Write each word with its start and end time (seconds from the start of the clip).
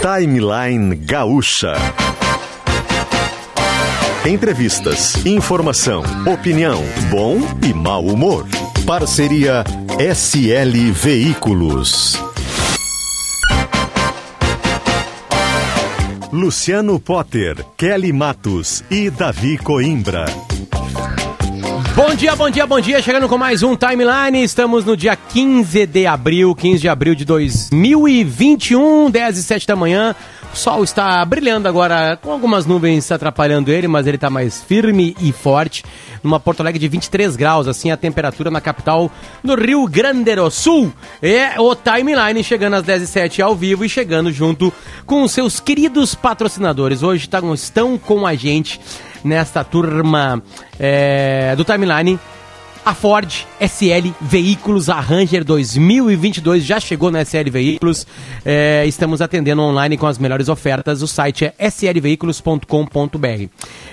Timeline 0.00 0.94
Gaúcha. 0.94 1.74
Entrevistas, 4.24 5.26
informação, 5.26 6.02
opinião, 6.32 6.82
bom 7.10 7.38
e 7.68 7.74
mau 7.74 8.06
humor. 8.06 8.46
Parceria 8.86 9.64
SL 9.98 10.92
Veículos. 10.92 12.16
Luciano 16.30 17.00
Potter, 17.00 17.64
Kelly 17.76 18.12
Matos 18.12 18.84
e 18.88 19.10
Davi 19.10 19.58
Coimbra. 19.58 20.26
Bom 22.08 22.14
dia, 22.14 22.34
bom 22.34 22.48
dia, 22.48 22.66
bom 22.66 22.80
dia. 22.80 23.02
Chegando 23.02 23.28
com 23.28 23.36
mais 23.36 23.62
um 23.62 23.76
timeline. 23.76 24.42
Estamos 24.42 24.82
no 24.82 24.96
dia 24.96 25.14
15 25.14 25.86
de 25.86 26.06
abril, 26.06 26.54
15 26.54 26.80
de 26.80 26.88
abril 26.88 27.14
de 27.14 27.22
2021, 27.26 29.10
10 29.10 29.36
e 29.36 29.42
7 29.42 29.66
da 29.66 29.76
manhã. 29.76 30.16
O 30.50 30.56
sol 30.56 30.82
está 30.82 31.22
brilhando 31.26 31.68
agora, 31.68 32.16
com 32.16 32.32
algumas 32.32 32.64
nuvens 32.64 33.12
atrapalhando 33.12 33.70
ele, 33.70 33.86
mas 33.86 34.06
ele 34.06 34.16
está 34.16 34.30
mais 34.30 34.62
firme 34.62 35.14
e 35.20 35.32
forte. 35.32 35.84
Numa 36.22 36.40
Porto 36.40 36.60
Alegre 36.60 36.78
de 36.78 36.88
23 36.88 37.36
graus, 37.36 37.68
assim 37.68 37.90
a 37.90 37.96
temperatura 37.96 38.50
na 38.50 38.62
capital 38.62 39.10
do 39.44 39.54
Rio 39.54 39.86
Grande 39.86 40.34
do 40.34 40.50
Sul. 40.50 40.90
É 41.20 41.60
o 41.60 41.74
timeline 41.76 42.42
chegando 42.42 42.76
às 42.76 42.84
10 42.84 43.02
e 43.02 43.06
7 43.06 43.42
ao 43.42 43.54
vivo 43.54 43.84
e 43.84 43.88
chegando 43.88 44.32
junto 44.32 44.72
com 45.04 45.22
os 45.22 45.32
seus 45.32 45.60
queridos 45.60 46.14
patrocinadores. 46.14 47.02
Hoje 47.02 47.28
estão 47.54 47.98
com 47.98 48.26
a 48.26 48.34
gente 48.34 48.80
nesta 49.24 49.64
turma 49.64 50.42
é, 50.78 51.54
do 51.56 51.64
timeline 51.64 52.18
a 52.88 52.94
Ford 52.94 53.30
SL 53.60 54.14
Veículos, 54.18 54.88
a 54.88 54.98
Ranger 54.98 55.44
2022 55.44 56.64
já 56.64 56.80
chegou 56.80 57.10
na 57.10 57.22
SL 57.22 57.50
Veículos. 57.50 58.06
É, 58.42 58.86
estamos 58.86 59.20
atendendo 59.20 59.60
online 59.60 59.98
com 59.98 60.06
as 60.06 60.16
melhores 60.16 60.48
ofertas. 60.48 61.02
O 61.02 61.06
site 61.06 61.44
é 61.44 61.66
slveículos.com.br. 61.66 63.48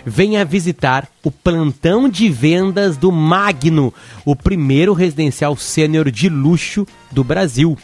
Venha 0.06 0.46
visitar 0.46 1.10
o 1.22 1.30
plantão 1.30 2.08
de 2.08 2.30
vendas 2.30 2.96
do 2.96 3.12
Magno, 3.12 3.94
o 4.24 4.34
primeiro 4.34 4.94
residencial 4.94 5.58
sênior 5.58 6.10
de 6.10 6.30
luxo 6.30 6.88
do 7.12 7.22
Brasil. 7.22 7.78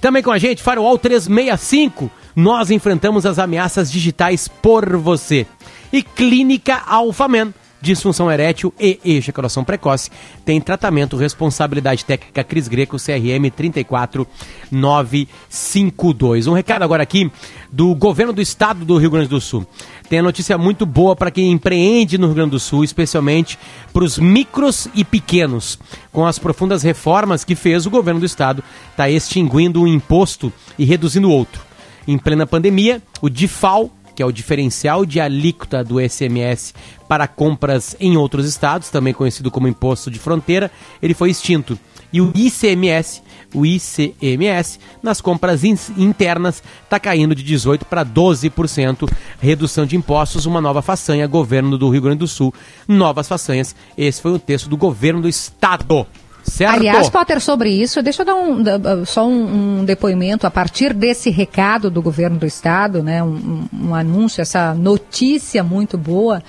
Também 0.00 0.22
com 0.22 0.30
a 0.30 0.38
gente, 0.38 0.62
Firewall 0.62 0.96
365. 0.96 2.08
Nós 2.36 2.70
enfrentamos 2.70 3.26
as 3.26 3.40
ameaças 3.40 3.90
digitais 3.90 4.46
por 4.46 4.96
você. 4.96 5.44
E 5.92 6.02
Clínica 6.02 6.82
Alphaman 6.86 7.52
disfunção 7.80 8.30
erétil 8.30 8.74
e 8.80 9.00
ejaculação 9.04 9.64
precoce. 9.64 10.10
Tem 10.44 10.60
tratamento, 10.60 11.16
responsabilidade 11.16 12.04
técnica 12.04 12.44
Cris 12.44 12.68
Greco, 12.68 12.98
CRM 12.98 13.50
34952. 13.54 16.46
Um 16.46 16.52
recado 16.52 16.82
agora 16.82 17.02
aqui 17.02 17.32
do 17.70 17.94
governo 17.94 18.32
do 18.32 18.42
estado 18.42 18.84
do 18.84 18.98
Rio 18.98 19.10
Grande 19.10 19.28
do 19.28 19.40
Sul. 19.40 19.64
Tem 20.08 20.20
a 20.20 20.22
notícia 20.22 20.58
muito 20.58 20.86
boa 20.86 21.14
para 21.14 21.30
quem 21.30 21.52
empreende 21.52 22.18
no 22.18 22.26
Rio 22.26 22.36
Grande 22.36 22.52
do 22.52 22.60
Sul, 22.60 22.82
especialmente 22.82 23.58
para 23.92 24.04
os 24.04 24.18
micros 24.18 24.88
e 24.94 25.04
pequenos. 25.04 25.78
Com 26.12 26.26
as 26.26 26.38
profundas 26.38 26.82
reformas 26.82 27.44
que 27.44 27.54
fez, 27.54 27.84
o 27.86 27.90
governo 27.90 28.20
do 28.20 28.26
estado 28.26 28.64
está 28.90 29.10
extinguindo 29.10 29.82
um 29.82 29.86
imposto 29.86 30.50
e 30.78 30.84
reduzindo 30.84 31.30
outro. 31.30 31.66
Em 32.08 32.16
plena 32.16 32.46
pandemia, 32.46 33.02
o 33.20 33.28
DIFAL 33.28 33.90
que 34.16 34.22
é 34.22 34.26
o 34.26 34.32
diferencial 34.32 35.04
de 35.04 35.20
alíquota 35.20 35.84
do 35.84 36.00
SMS 36.00 36.74
para 37.06 37.28
compras 37.28 37.94
em 38.00 38.16
outros 38.16 38.48
estados, 38.48 38.88
também 38.88 39.12
conhecido 39.12 39.50
como 39.50 39.68
imposto 39.68 40.10
de 40.10 40.18
fronteira, 40.18 40.72
ele 41.02 41.12
foi 41.12 41.30
extinto. 41.30 41.78
E 42.10 42.20
o 42.20 42.32
ICMS, 42.34 43.20
o 43.54 43.66
ICMS, 43.66 44.80
nas 45.02 45.20
compras 45.20 45.64
internas, 45.64 46.62
está 46.82 46.98
caindo 46.98 47.34
de 47.34 47.44
18% 47.44 47.84
para 47.84 48.06
12%. 48.06 49.06
Redução 49.38 49.84
de 49.84 49.96
impostos, 49.96 50.46
uma 50.46 50.60
nova 50.60 50.80
façanha, 50.80 51.26
governo 51.26 51.76
do 51.76 51.90
Rio 51.90 52.00
Grande 52.00 52.20
do 52.20 52.28
Sul, 52.28 52.54
novas 52.88 53.28
façanhas. 53.28 53.76
Esse 53.98 54.22
foi 54.22 54.32
o 54.32 54.38
texto 54.38 54.68
do 54.68 54.78
governo 54.78 55.20
do 55.20 55.28
estado. 55.28 56.06
Certo. 56.46 56.76
Aliás, 56.76 57.10
Potter, 57.10 57.40
sobre 57.40 57.70
isso, 57.70 58.00
deixa 58.00 58.22
eu 58.22 58.26
dar 58.26 58.36
um, 58.36 59.04
só 59.04 59.26
um, 59.26 59.80
um, 59.80 59.84
depoimento 59.84 60.46
a 60.46 60.50
partir 60.50 60.94
desse 60.94 61.28
recado 61.28 61.90
do 61.90 62.00
governo 62.00 62.38
do 62.38 62.46
estado, 62.46 63.02
né, 63.02 63.22
um, 63.22 63.66
um 63.72 63.94
anúncio, 63.94 64.40
essa 64.40 64.72
notícia 64.72 65.64
muito 65.64 65.98
boa. 65.98 66.42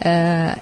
É, 0.00 0.56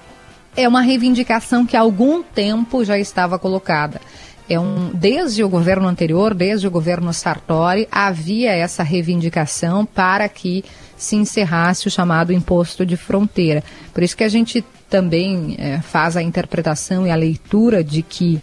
é 0.56 0.66
uma 0.66 0.80
reivindicação 0.80 1.66
que 1.66 1.76
há 1.76 1.80
algum 1.80 2.22
tempo 2.22 2.82
já 2.82 2.98
estava 2.98 3.38
colocada. 3.38 4.00
É 4.48 4.58
um, 4.58 4.90
desde 4.94 5.44
o 5.44 5.48
governo 5.48 5.86
anterior, 5.86 6.32
desde 6.32 6.66
o 6.66 6.70
governo 6.70 7.12
Sartori, 7.12 7.86
havia 7.92 8.52
essa 8.52 8.82
reivindicação 8.82 9.84
para 9.84 10.26
que 10.28 10.64
se 10.96 11.14
encerrasse 11.14 11.86
o 11.86 11.90
chamado 11.90 12.32
imposto 12.32 12.86
de 12.86 12.96
fronteira. 12.96 13.62
Por 13.92 14.02
isso 14.02 14.16
que 14.16 14.24
a 14.24 14.28
gente 14.28 14.64
também 14.88 15.54
é, 15.58 15.80
faz 15.82 16.16
a 16.16 16.22
interpretação 16.22 17.06
e 17.06 17.10
a 17.10 17.14
leitura 17.14 17.84
de 17.84 18.00
que 18.00 18.40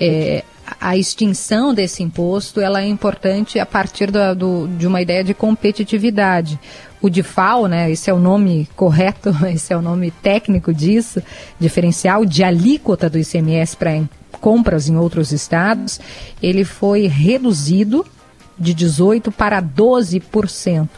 é, 0.00 0.44
a 0.80 0.96
extinção 0.96 1.72
desse 1.72 2.02
imposto 2.02 2.60
ela 2.60 2.82
é 2.82 2.86
importante 2.86 3.58
a 3.58 3.66
partir 3.66 4.10
do, 4.10 4.34
do, 4.34 4.68
de 4.76 4.86
uma 4.86 5.00
ideia 5.00 5.24
de 5.24 5.34
competitividade. 5.34 6.58
O 7.00 7.08
DIFAL, 7.08 7.66
né, 7.68 7.90
esse 7.90 8.10
é 8.10 8.12
o 8.12 8.18
nome 8.18 8.68
correto, 8.74 9.30
esse 9.52 9.72
é 9.72 9.76
o 9.76 9.82
nome 9.82 10.10
técnico 10.10 10.72
disso, 10.72 11.22
diferencial 11.58 12.24
de 12.24 12.42
alíquota 12.42 13.08
do 13.08 13.18
ICMS 13.18 13.76
para 13.76 14.02
compras 14.40 14.88
em 14.88 14.96
outros 14.96 15.32
estados, 15.32 16.00
ele 16.42 16.64
foi 16.64 17.06
reduzido 17.06 18.04
de 18.58 18.74
18% 18.74 19.32
para 19.32 19.62
12%. 19.62 20.88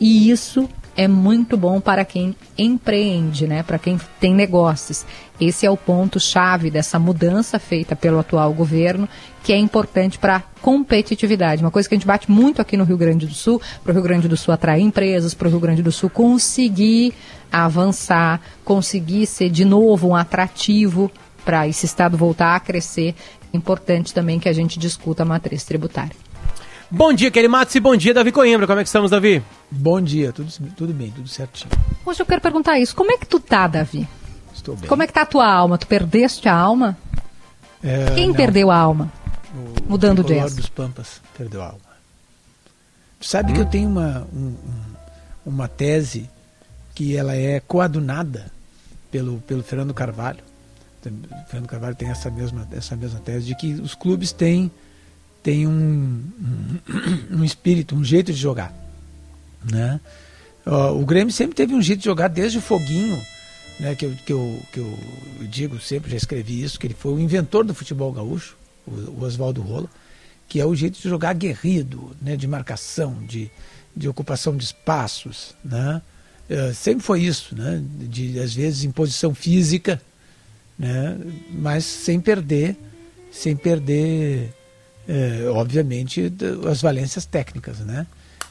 E 0.00 0.30
isso 0.30 0.68
é 0.98 1.06
muito 1.06 1.56
bom 1.56 1.80
para 1.80 2.04
quem 2.04 2.34
empreende, 2.58 3.46
né? 3.46 3.62
Para 3.62 3.78
quem 3.78 4.00
tem 4.18 4.34
negócios. 4.34 5.06
Esse 5.40 5.64
é 5.64 5.70
o 5.70 5.76
ponto 5.76 6.18
chave 6.18 6.72
dessa 6.72 6.98
mudança 6.98 7.56
feita 7.60 7.94
pelo 7.94 8.18
atual 8.18 8.52
governo, 8.52 9.08
que 9.44 9.52
é 9.52 9.56
importante 9.56 10.18
para 10.18 10.36
a 10.36 10.40
competitividade. 10.60 11.62
Uma 11.62 11.70
coisa 11.70 11.88
que 11.88 11.94
a 11.94 11.98
gente 11.98 12.06
bate 12.06 12.28
muito 12.28 12.60
aqui 12.60 12.76
no 12.76 12.82
Rio 12.82 12.96
Grande 12.96 13.28
do 13.28 13.32
Sul, 13.32 13.62
para 13.84 13.92
o 13.92 13.94
Rio 13.94 14.02
Grande 14.02 14.26
do 14.26 14.36
Sul 14.36 14.52
atrair 14.52 14.82
empresas, 14.82 15.34
para 15.34 15.46
o 15.46 15.50
Rio 15.52 15.60
Grande 15.60 15.84
do 15.84 15.92
Sul 15.92 16.10
conseguir 16.10 17.14
avançar, 17.52 18.40
conseguir 18.64 19.26
ser 19.26 19.50
de 19.50 19.64
novo 19.64 20.08
um 20.08 20.16
atrativo 20.16 21.08
para 21.44 21.68
esse 21.68 21.86
estado 21.86 22.16
voltar 22.16 22.56
a 22.56 22.60
crescer. 22.60 23.14
Importante 23.54 24.12
também 24.12 24.40
que 24.40 24.48
a 24.48 24.52
gente 24.52 24.80
discuta 24.80 25.22
a 25.22 25.26
matriz 25.26 25.62
tributária. 25.62 26.27
Bom 26.90 27.12
dia, 27.12 27.30
Kelly 27.30 27.48
Matos, 27.48 27.74
e 27.74 27.80
bom 27.80 27.94
dia, 27.94 28.14
Davi 28.14 28.32
Coimbra. 28.32 28.66
Como 28.66 28.80
é 28.80 28.82
que 28.82 28.88
estamos, 28.88 29.10
Davi? 29.10 29.42
Bom 29.70 30.00
dia, 30.00 30.32
tudo, 30.32 30.50
tudo 30.74 30.92
bem, 30.94 31.10
tudo 31.10 31.28
certinho. 31.28 31.70
Hoje 32.04 32.22
eu 32.22 32.26
quero 32.26 32.40
perguntar 32.40 32.78
isso. 32.78 32.96
Como 32.96 33.12
é 33.12 33.18
que 33.18 33.26
tu 33.26 33.38
tá, 33.38 33.66
Davi? 33.66 34.08
Estou 34.54 34.74
bem. 34.74 34.88
Como 34.88 35.02
é 35.02 35.06
que 35.06 35.12
tá 35.12 35.22
a 35.22 35.26
tua 35.26 35.46
alma? 35.46 35.76
Tu 35.76 35.86
perdeste 35.86 36.48
a 36.48 36.54
alma? 36.54 36.96
É, 37.82 38.14
Quem 38.14 38.28
não. 38.28 38.34
perdeu 38.34 38.70
a 38.70 38.76
alma? 38.76 39.12
O, 39.54 39.90
Mudando 39.90 40.20
o 40.20 40.24
de 40.24 40.40
dos 40.54 40.70
Pampas 40.70 41.20
perdeu 41.36 41.60
a 41.60 41.66
alma. 41.66 41.78
Sabe 43.20 43.52
hum. 43.52 43.54
que 43.56 43.60
eu 43.60 43.66
tenho 43.66 43.90
uma, 43.90 44.26
um, 44.32 44.56
uma 45.44 45.68
tese 45.68 46.28
que 46.94 47.14
ela 47.14 47.36
é 47.36 47.60
coadunada 47.60 48.50
pelo, 49.10 49.42
pelo 49.42 49.62
Fernando 49.62 49.92
Carvalho. 49.92 50.40
O 51.04 51.50
Fernando 51.50 51.68
Carvalho 51.68 51.94
tem 51.94 52.08
essa 52.08 52.30
mesma, 52.30 52.66
essa 52.72 52.96
mesma 52.96 53.20
tese 53.20 53.46
de 53.46 53.54
que 53.54 53.74
os 53.74 53.94
clubes 53.94 54.32
têm 54.32 54.70
tem 55.42 55.66
um, 55.66 56.22
um, 57.30 57.38
um 57.38 57.44
espírito, 57.44 57.94
um 57.94 58.04
jeito 58.04 58.32
de 58.32 58.38
jogar. 58.38 58.74
Né? 59.70 60.00
o 60.94 61.04
Grêmio 61.04 61.32
sempre 61.32 61.56
teve 61.56 61.74
um 61.74 61.80
jeito 61.80 62.00
de 62.00 62.04
jogar 62.04 62.28
desde 62.28 62.58
o 62.58 62.60
foguinho, 62.60 63.18
né, 63.78 63.94
que, 63.94 64.04
eu, 64.04 64.14
que, 64.26 64.32
eu, 64.32 64.62
que 64.72 64.80
eu 64.80 64.98
digo 65.48 65.80
sempre, 65.80 66.10
já 66.10 66.16
escrevi 66.16 66.62
isso, 66.62 66.78
que 66.78 66.86
ele 66.86 66.94
foi 66.94 67.12
o 67.12 67.20
inventor 67.20 67.64
do 67.64 67.74
futebol 67.74 68.12
gaúcho, 68.12 68.56
o, 68.86 68.90
o 68.90 69.22
Oswaldo 69.22 69.62
Rola, 69.62 69.88
que 70.48 70.60
é 70.60 70.66
o 70.66 70.74
jeito 70.74 71.00
de 71.00 71.08
jogar 71.08 71.30
aguerrido, 71.30 72.16
né, 72.20 72.36
de 72.36 72.46
marcação, 72.46 73.16
de, 73.26 73.50
de 73.94 74.08
ocupação 74.08 74.56
de 74.56 74.64
espaços. 74.64 75.54
Né? 75.64 76.02
Uh, 76.50 76.74
sempre 76.74 77.04
foi 77.04 77.22
isso, 77.22 77.54
né, 77.54 77.82
de, 78.00 78.38
às 78.40 78.54
vezes 78.54 78.84
em 78.84 78.90
posição 78.90 79.34
física, 79.34 80.00
né, 80.78 81.18
mas 81.50 81.84
sem 81.84 82.20
perder, 82.20 82.76
sem 83.30 83.54
perder 83.54 84.52
é, 85.08 85.48
obviamente, 85.48 86.30
as 86.70 86.82
valências 86.82 87.24
técnicas. 87.24 87.78
Né? 87.78 88.06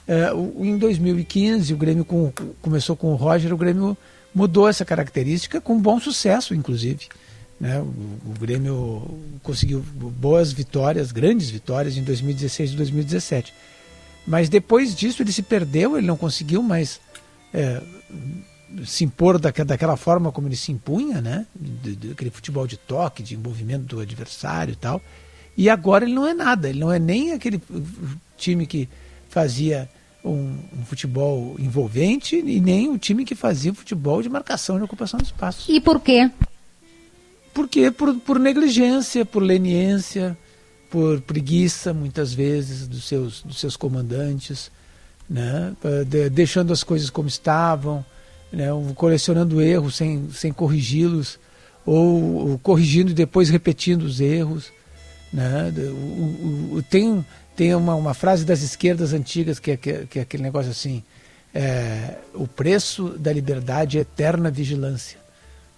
É, 0.08 0.34
o, 0.34 0.66
em 0.66 0.78
2015, 0.78 1.74
o 1.74 1.78
Grêmio 1.78 2.04
com, 2.04 2.34
começou 2.62 2.96
com 2.96 3.12
o 3.12 3.16
Roger, 3.16 3.54
o 3.54 3.58
Grêmio 3.58 3.96
mudou 4.34 4.68
essa 4.68 4.84
característica 4.84 5.62
com 5.62 5.80
bom 5.80 6.00
sucesso, 6.00 6.56
inclusive. 6.56 7.08
Né? 7.60 7.80
O, 7.80 7.84
o 7.86 8.34
Grêmio 8.40 9.20
conseguiu 9.44 9.82
boas 9.82 10.52
vitórias, 10.52 11.12
grandes 11.12 11.50
vitórias 11.50 11.96
em 11.96 12.04
2016 12.04 12.72
e 12.72 12.76
2017. 12.76 13.54
Mas 14.26 14.50
depois 14.50 14.96
disso 14.96 15.22
ele 15.22 15.32
se 15.32 15.44
perdeu, 15.44 15.98
ele 15.98 16.08
não 16.08 16.18
conseguiu 16.18 16.62
mais 16.62 17.00
é, 17.54 17.82
se 18.86 19.04
impor 19.04 19.40
da, 19.40 19.52
daquela 19.52 19.96
forma 19.96 20.32
como 20.32 20.48
ele 20.48 20.56
se 20.56 20.72
impunha, 20.72 21.22
né? 21.22 21.46
De, 21.56 21.96
de, 21.96 22.12
aquele 22.12 22.30
futebol 22.30 22.68
de 22.68 22.78
toque, 22.78 23.24
de 23.24 23.36
envolvimento 23.36 23.86
do 23.86 24.02
adversário 24.02 24.74
e 24.74 24.76
tal. 24.76 25.02
E 25.58 25.70
agora 25.70 26.06
ele 26.06 26.14
não 26.14 26.28
é 26.28 26.34
nada, 26.34 26.70
ele 26.70 26.80
não 26.80 26.94
é 26.94 27.00
nem 27.00 27.32
aquele 27.32 27.60
time 28.38 28.68
que 28.68 28.88
fazia 29.28 29.90
um, 30.24 30.56
um, 30.78 30.86
futebol 30.86 31.56
envolvente 31.58 32.36
e 32.36 32.60
nem 32.62 32.90
o 32.90 32.98
time 32.98 33.26
que 33.26 33.34
fazia 33.34 33.74
futebol 33.74 34.22
de 34.22 34.30
marcação 34.30 34.78
e 34.78 34.84
ocupação 34.84 35.20
do 35.20 35.26
espaço. 35.26 35.72
E 35.72 35.82
por 35.82 36.00
quê? 36.00 36.30
Porque 37.54 37.90
por, 37.90 38.14
por 38.20 38.40
negligência, 38.40 39.26
por 39.26 39.42
leniência, 39.42 40.38
por 40.92 41.22
preguiça, 41.22 41.94
muitas 41.94 42.34
vezes, 42.34 42.88
dos 42.88 43.06
seus, 43.06 43.42
dos 43.42 43.60
seus 43.60 43.76
comandantes, 43.76 44.72
né? 45.30 45.76
De, 46.08 46.30
deixando 46.30 46.72
as 46.72 46.84
coisas 46.84 47.10
como 47.10 47.28
estavam, 47.28 48.06
né? 48.52 48.68
colecionando 48.96 49.62
erros 49.62 49.96
sem, 49.96 50.30
sem 50.32 50.54
corrigi-los, 50.54 51.40
ou, 51.86 52.50
ou, 52.50 52.60
corrigindo 52.60 53.12
e 53.12 53.14
depois 53.14 53.50
repetindo 53.50 54.04
os 54.04 54.20
erros. 54.20 54.72
Né? 55.32 55.74
O, 55.76 56.76
o, 56.76 56.84
tem 56.90 57.26
tem 57.58 57.74
uma, 57.74 57.96
uma 57.96 58.14
frase 58.14 58.46
das 58.46 58.62
esquerdas 58.62 59.14
antigas 59.14 59.58
que 59.58 59.72
é, 59.72 59.78
que, 59.78 59.90
é, 59.90 60.06
que 60.06 60.20
é 60.20 60.22
aquele 60.22 60.44
negócio 60.44 60.72
assim: 60.72 61.04
é, 61.54 62.16
o 62.34 62.48
preço 62.48 63.10
da 63.18 63.34
liberdade 63.34 63.98
é 63.98 64.02
eterna 64.02 64.52
vigilância. 64.52 65.18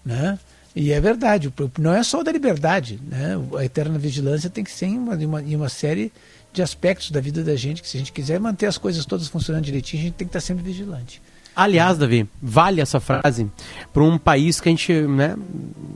Né? 0.06 0.38
E 0.76 0.92
é 0.92 1.00
verdade, 1.02 1.52
não 1.80 1.94
é 1.94 2.04
só 2.04 2.22
da 2.22 2.32
liberdade, 2.32 3.00
né? 3.10 3.36
A 3.58 3.66
eterna 3.66 3.98
vigilância 3.98 4.50
tem 4.50 4.64
que 4.64 4.72
ser 4.72 4.86
em 4.86 4.98
uma, 4.98 5.16
em 5.16 5.26
uma, 5.26 5.42
em 5.42 5.56
uma 5.56 5.70
série 5.70 6.12
de 6.54 6.62
aspectos 6.62 7.12
da 7.12 7.20
vida 7.20 7.44
da 7.44 7.56
gente, 7.56 7.82
que 7.82 7.88
se 7.88 7.98
a 7.98 8.00
gente 8.00 8.12
quiser 8.12 8.40
manter 8.40 8.68
as 8.68 8.78
coisas 8.78 9.06
todas 9.06 9.28
funcionando 9.28 9.64
direitinho, 9.64 10.02
a 10.02 10.06
gente 10.06 10.16
tem 10.16 10.28
que 10.28 10.30
estar 10.30 10.42
sempre 10.42 10.64
vigilante. 10.64 11.22
Aliás, 11.56 11.98
Davi, 11.98 12.28
vale 12.42 12.80
essa 12.80 13.00
frase 13.00 13.50
para 13.92 14.04
um 14.04 14.18
país 14.18 14.62
que 14.62 14.70
a 14.70 14.72
gente, 14.72 14.94
né, 14.94 15.36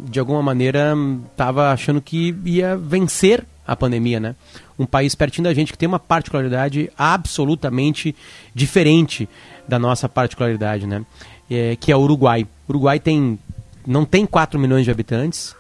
de 0.10 0.20
alguma 0.20 0.42
maneira, 0.42 0.94
estava 1.32 1.72
achando 1.72 2.02
que 2.02 2.36
ia 2.44 2.76
vencer 2.76 3.46
a 3.66 3.76
pandemia, 3.76 4.20
né? 4.20 4.36
Um 4.78 4.86
país 4.86 5.16
pertinho 5.16 5.46
da 5.46 5.54
gente 5.54 5.72
que 5.72 5.78
tem 5.78 5.88
uma 5.88 6.00
particularidade 6.00 6.92
absolutamente 6.98 8.16
diferente 8.54 9.30
da 9.68 9.80
nossa 9.80 10.10
particularidade, 10.10 10.86
né? 10.86 11.06
É, 11.50 11.76
que 11.76 11.92
é 11.92 11.96
o 11.96 12.02
Uruguai. 12.02 12.44
O 12.68 12.72
Uruguai 12.72 13.00
tem 13.00 13.40
não 13.86 14.06
tem 14.06 14.26
4 14.26 14.60
milhões 14.60 14.86
de 14.86 14.92
habitantes, 14.92 15.56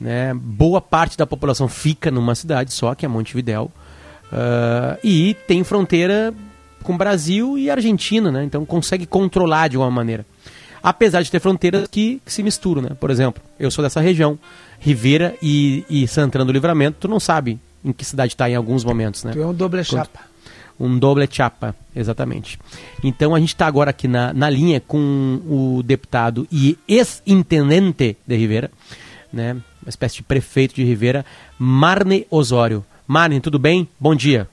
né? 0.00 0.34
Boa 0.34 0.80
parte 0.80 1.16
da 1.16 1.26
população 1.26 1.68
fica 1.68 2.10
numa 2.10 2.34
cidade 2.34 2.72
só, 2.72 2.94
que 2.94 3.04
é 3.04 3.08
Montevidéu, 3.08 3.70
uh, 4.32 4.98
e 5.02 5.34
tem 5.46 5.64
fronteira 5.64 6.34
com 6.86 6.96
Brasil 6.96 7.58
e 7.58 7.68
Argentina, 7.68 8.30
né? 8.30 8.44
Então 8.44 8.64
consegue 8.64 9.04
controlar 9.04 9.66
de 9.66 9.76
alguma 9.76 9.90
maneira. 9.90 10.24
Apesar 10.80 11.20
de 11.20 11.30
ter 11.30 11.40
fronteiras 11.40 11.88
que, 11.88 12.22
que 12.24 12.32
se 12.32 12.44
misturam, 12.44 12.80
né? 12.80 12.90
Por 13.00 13.10
exemplo, 13.10 13.42
eu 13.58 13.72
sou 13.72 13.82
dessa 13.82 14.00
região, 14.00 14.38
Rivera 14.78 15.34
e, 15.42 15.84
e 15.90 16.06
Santana 16.06 16.44
do 16.44 16.52
Livramento, 16.52 16.98
tu 17.00 17.08
não 17.08 17.18
sabe 17.18 17.58
em 17.84 17.92
que 17.92 18.04
cidade 18.04 18.34
está 18.34 18.48
em 18.48 18.54
alguns 18.54 18.84
momentos, 18.84 19.24
né? 19.24 19.32
Tu 19.32 19.42
é 19.42 19.46
um 19.46 19.52
doble 19.52 19.82
chapa. 19.82 20.20
Um 20.78 20.96
doble 20.96 21.26
chapa, 21.28 21.74
exatamente. 21.94 22.56
Então 23.02 23.34
a 23.34 23.40
gente 23.40 23.48
está 23.48 23.66
agora 23.66 23.90
aqui 23.90 24.06
na, 24.06 24.32
na 24.32 24.48
linha 24.48 24.80
com 24.80 25.40
o 25.44 25.82
deputado 25.82 26.46
e 26.52 26.78
ex-intendente 26.86 28.16
de 28.24 28.36
Rivera, 28.36 28.70
né? 29.32 29.54
Uma 29.82 29.88
espécie 29.88 30.16
de 30.16 30.22
prefeito 30.22 30.76
de 30.76 30.84
Rivera, 30.84 31.26
Marne 31.58 32.28
Osório. 32.30 32.84
Marne, 33.08 33.40
tudo 33.40 33.58
bem? 33.58 33.88
Bom 33.98 34.14
dia. 34.14 34.48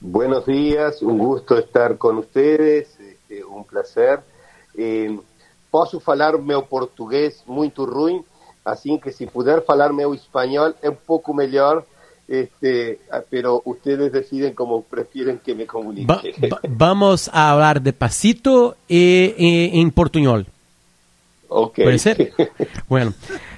Buenos 0.00 0.46
días, 0.46 1.02
un 1.02 1.18
gusto 1.18 1.58
estar 1.58 1.98
con 1.98 2.18
ustedes, 2.18 2.96
un 3.50 3.64
placer. 3.64 4.20
Eh, 4.76 5.18
posso 5.70 5.98
falar 5.98 6.38
meu 6.38 6.62
português 6.62 7.42
muito 7.46 7.84
ruim, 7.84 8.22
assim 8.64 8.96
que 8.96 9.10
se 9.10 9.26
puder 9.26 9.64
falar 9.64 9.92
meu 9.92 10.14
espanhol 10.14 10.72
é 10.82 10.88
um 10.88 10.94
pouco 10.94 11.34
melhor, 11.34 11.84
este, 12.28 13.00
pero 13.28 13.60
ustedes 13.64 14.12
deciden 14.12 14.54
como 14.54 14.82
prefieren 14.82 15.38
que 15.38 15.52
me 15.52 15.66
comunique. 15.66 16.06
Va, 16.06 16.22
va, 16.48 16.60
vamos 16.68 17.28
a 17.32 17.50
hablar 17.50 17.80
de 17.80 17.92
pasito 17.92 18.76
e, 18.88 19.34
e, 19.36 19.80
em 19.80 19.90
portunhol. 19.90 20.46
Ok. 21.48 21.84
Pode 21.84 21.98
ser? 21.98 22.32
bueno, 22.88 23.12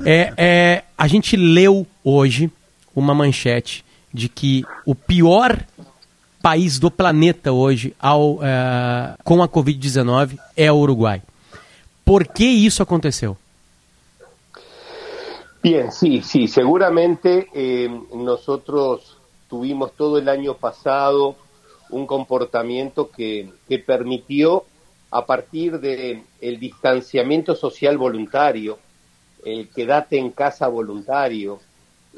é, 0.06 0.32
é, 0.38 0.84
a 0.96 1.06
gente 1.06 1.36
leu 1.36 1.86
hoje 2.02 2.50
uma 2.94 3.12
manchete 3.12 3.84
de 4.12 4.28
que 4.28 4.64
o 4.86 4.94
pior 4.94 5.58
país 6.42 6.78
do 6.78 6.90
planeta 6.90 7.52
hoje 7.52 7.94
ao, 7.98 8.34
uh, 8.34 8.40
com 9.24 9.42
a 9.42 9.48
Covid-19 9.48 10.38
é 10.56 10.70
o 10.72 10.76
Uruguai. 10.76 11.22
¿Por 12.04 12.26
qué 12.26 12.66
eso 12.66 12.82
aconteció? 12.82 13.36
Bien, 15.62 15.92
sí, 15.92 16.22
sí, 16.22 16.48
seguramente 16.48 17.48
eh, 17.52 17.88
nosotros 18.14 19.18
tuvimos 19.48 19.92
todo 19.92 20.16
el 20.16 20.28
año 20.28 20.54
pasado 20.54 21.36
un 21.90 22.06
comportamiento 22.06 23.10
que, 23.10 23.52
permitió, 23.86 24.64
a 25.10 25.26
partir 25.26 25.80
del 25.80 26.22
el 26.40 26.58
distanciamiento 26.58 27.54
social 27.54 27.98
voluntario, 27.98 28.78
el 29.44 29.68
quedate 29.68 30.18
en 30.18 30.30
casa 30.30 30.68
voluntario, 30.68 31.60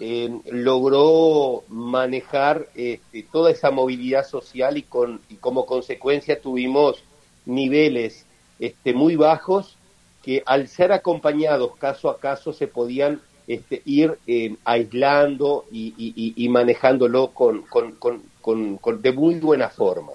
eh, 0.00 0.30
logró 0.50 1.64
manejar 1.68 2.68
este, 2.74 3.24
toda 3.30 3.50
esa 3.50 3.70
movilidad 3.70 4.26
social 4.26 4.78
y, 4.78 4.82
con, 4.82 5.20
y 5.28 5.36
como 5.36 5.66
consecuencia 5.66 6.40
tuvimos 6.40 7.02
niveles 7.44 8.26
este, 8.58 8.94
muy 8.94 9.16
bajos 9.16 9.76
que 10.22 10.42
al 10.46 10.68
ser 10.68 10.92
acompañados 10.92 11.76
caso 11.76 12.08
a 12.08 12.18
caso 12.18 12.52
se 12.52 12.68
podían 12.68 13.20
este, 13.46 13.82
ir 13.84 14.18
eh, 14.26 14.54
aislando 14.64 15.64
y, 15.70 15.94
y, 15.98 16.32
y 16.36 16.48
manejándolo 16.48 17.28
con, 17.28 17.62
con, 17.62 17.92
con, 18.40 19.02
de 19.02 19.12
muy 19.12 19.34
buena 19.40 19.68
forma. 19.68 20.12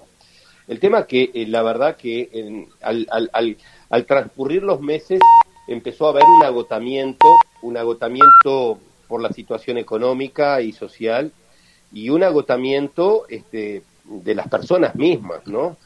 El 0.66 0.80
tema 0.80 1.06
que 1.06 1.30
eh, 1.34 1.46
la 1.46 1.62
verdad 1.62 1.96
que 1.96 2.28
en, 2.32 2.68
al, 2.82 3.06
al, 3.10 3.30
al, 3.32 3.56
al, 3.90 4.06
transcurrir 4.06 4.62
los 4.62 4.80
meses 4.80 5.20
empezó 5.66 6.06
a 6.06 6.10
haber 6.10 6.24
un 6.24 6.42
agotamiento, 6.42 7.26
un 7.62 7.76
agotamiento 7.76 8.78
por 9.08 9.22
la 9.22 9.32
situación 9.32 9.78
económica 9.78 10.60
y 10.60 10.72
social 10.72 11.32
y 11.92 12.10
un 12.10 12.22
agotamiento 12.22 13.24
este, 13.28 13.82
de 14.04 14.34
las 14.34 14.48
personas 14.48 14.94
mismas, 14.94 15.46
¿no? 15.46 15.76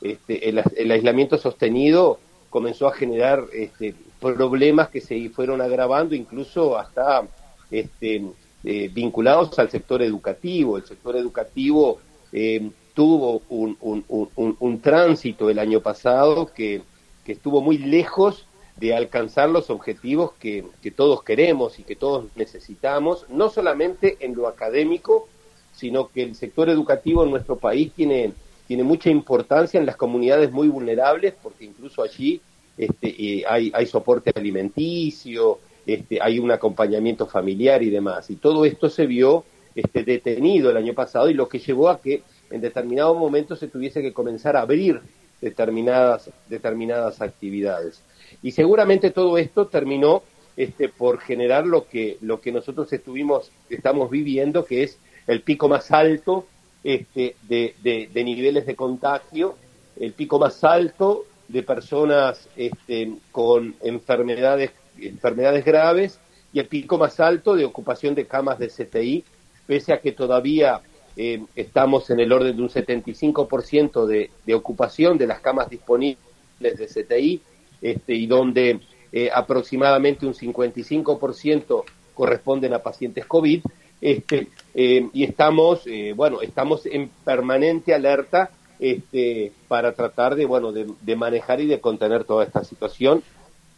Este, 0.00 0.48
el, 0.48 0.62
el 0.76 0.90
aislamiento 0.90 1.36
sostenido 1.36 2.18
comenzó 2.48 2.88
a 2.88 2.92
generar 2.92 3.44
este, 3.52 3.94
problemas 4.18 4.88
que 4.88 5.00
se 5.00 5.28
fueron 5.30 5.60
agravando 5.60 6.14
incluso 6.14 6.78
hasta 6.78 7.22
este, 7.70 8.24
eh, 8.64 8.90
vinculados 8.92 9.58
al 9.58 9.70
sector 9.70 10.02
educativo. 10.02 10.76
El 10.76 10.84
sector 10.84 11.16
educativo 11.16 12.00
eh, 12.32 12.70
tuvo 12.94 13.42
un, 13.48 13.76
un, 13.80 14.04
un, 14.08 14.56
un, 14.58 14.80
tránsito 14.80 15.48
el 15.48 15.58
año 15.58 15.80
pasado 15.80 16.52
que, 16.52 16.82
que, 17.24 17.32
estuvo 17.32 17.60
muy 17.62 17.78
lejos 17.78 18.46
de 18.80 18.94
alcanzar 18.94 19.50
los 19.50 19.70
objetivos 19.70 20.32
que, 20.40 20.64
que 20.82 20.90
todos 20.90 21.22
queremos 21.22 21.78
y 21.78 21.84
que 21.84 21.94
todos 21.94 22.24
necesitamos, 22.34 23.26
no 23.28 23.50
solamente 23.50 24.16
en 24.20 24.34
lo 24.34 24.48
académico, 24.48 25.28
sino 25.72 26.08
que 26.08 26.22
el 26.22 26.34
sector 26.34 26.68
educativo 26.68 27.22
en 27.22 27.30
nuestro 27.30 27.56
país 27.56 27.92
tiene 27.94 28.32
tiene 28.70 28.84
mucha 28.84 29.10
importancia 29.10 29.80
en 29.80 29.86
las 29.86 29.96
comunidades 29.96 30.52
muy 30.52 30.68
vulnerables 30.68 31.34
porque 31.42 31.64
incluso 31.64 32.04
allí 32.04 32.40
este, 32.78 33.08
eh, 33.08 33.44
hay, 33.48 33.72
hay 33.74 33.84
soporte 33.84 34.30
alimenticio, 34.32 35.58
este, 35.84 36.22
hay 36.22 36.38
un 36.38 36.52
acompañamiento 36.52 37.26
familiar 37.26 37.82
y 37.82 37.90
demás. 37.90 38.30
Y 38.30 38.36
todo 38.36 38.64
esto 38.64 38.88
se 38.88 39.06
vio 39.06 39.44
este, 39.74 40.04
detenido 40.04 40.70
el 40.70 40.76
año 40.76 40.94
pasado 40.94 41.28
y 41.28 41.34
lo 41.34 41.48
que 41.48 41.58
llevó 41.58 41.88
a 41.88 42.00
que 42.00 42.22
en 42.48 42.60
determinados 42.60 43.16
momentos 43.18 43.58
se 43.58 43.66
tuviese 43.66 44.02
que 44.02 44.12
comenzar 44.12 44.54
a 44.54 44.60
abrir 44.60 45.00
determinadas, 45.40 46.30
determinadas 46.48 47.20
actividades. 47.20 48.00
Y 48.42 48.52
seguramente 48.52 49.10
todo 49.10 49.38
esto 49.38 49.66
terminó 49.66 50.22
este, 50.56 50.88
por 50.88 51.20
generar 51.20 51.66
lo 51.66 51.86
que, 51.88 52.18
lo 52.20 52.40
que 52.40 52.52
nosotros 52.52 52.92
estuvimos, 52.92 53.50
estamos 53.68 54.10
viviendo, 54.10 54.64
que 54.64 54.82
es 54.82 54.98
el 55.26 55.42
pico 55.42 55.68
más 55.68 55.90
alto 55.90 56.46
este, 56.82 57.36
de, 57.42 57.74
de, 57.82 58.24
niveles 58.24 58.66
de 58.66 58.74
contagio, 58.74 59.56
el 59.98 60.12
pico 60.12 60.38
más 60.38 60.64
alto 60.64 61.24
de 61.48 61.62
personas 61.62 62.48
este, 62.56 63.12
con 63.32 63.74
enfermedades, 63.82 64.70
enfermedades 64.98 65.64
graves 65.64 66.20
y 66.52 66.58
el 66.58 66.66
pico 66.66 66.98
más 66.98 67.20
alto 67.20 67.54
de 67.54 67.64
ocupación 67.64 68.14
de 68.14 68.26
camas 68.26 68.58
de 68.58 68.68
CTI, 68.68 69.24
pese 69.66 69.92
a 69.92 70.00
que 70.00 70.12
todavía 70.12 70.80
eh, 71.16 71.44
estamos 71.54 72.10
en 72.10 72.20
el 72.20 72.32
orden 72.32 72.56
de 72.56 72.62
un 72.62 72.68
75% 72.68 74.06
de, 74.06 74.30
de 74.46 74.54
ocupación 74.54 75.18
de 75.18 75.26
las 75.26 75.40
camas 75.40 75.68
disponibles 75.68 76.18
de 76.60 76.86
CTI 76.86 77.40
este, 77.80 78.14
y 78.14 78.26
donde 78.26 78.80
eh, 79.12 79.28
aproximadamente 79.34 80.24
un 80.24 80.34
55% 80.34 81.82
corresponden 82.14 82.74
a 82.74 82.78
pacientes 82.78 83.26
COVID, 83.26 83.62
este, 84.00 84.46
eh, 84.74 85.08
y 85.12 85.24
estamos, 85.24 85.82
eh, 85.86 86.12
bueno, 86.14 86.42
estamos 86.42 86.86
en 86.86 87.10
permanente 87.24 87.92
alerta 87.92 88.50
este, 88.78 89.52
para 89.66 89.92
tratar 89.92 90.36
de, 90.36 90.46
bueno, 90.46 90.72
de, 90.72 91.16
manejar 91.16 91.60
y 91.60 91.66
de 91.66 91.80
contener 91.80 92.24
toda 92.24 92.44
esta 92.44 92.62
situación. 92.62 93.22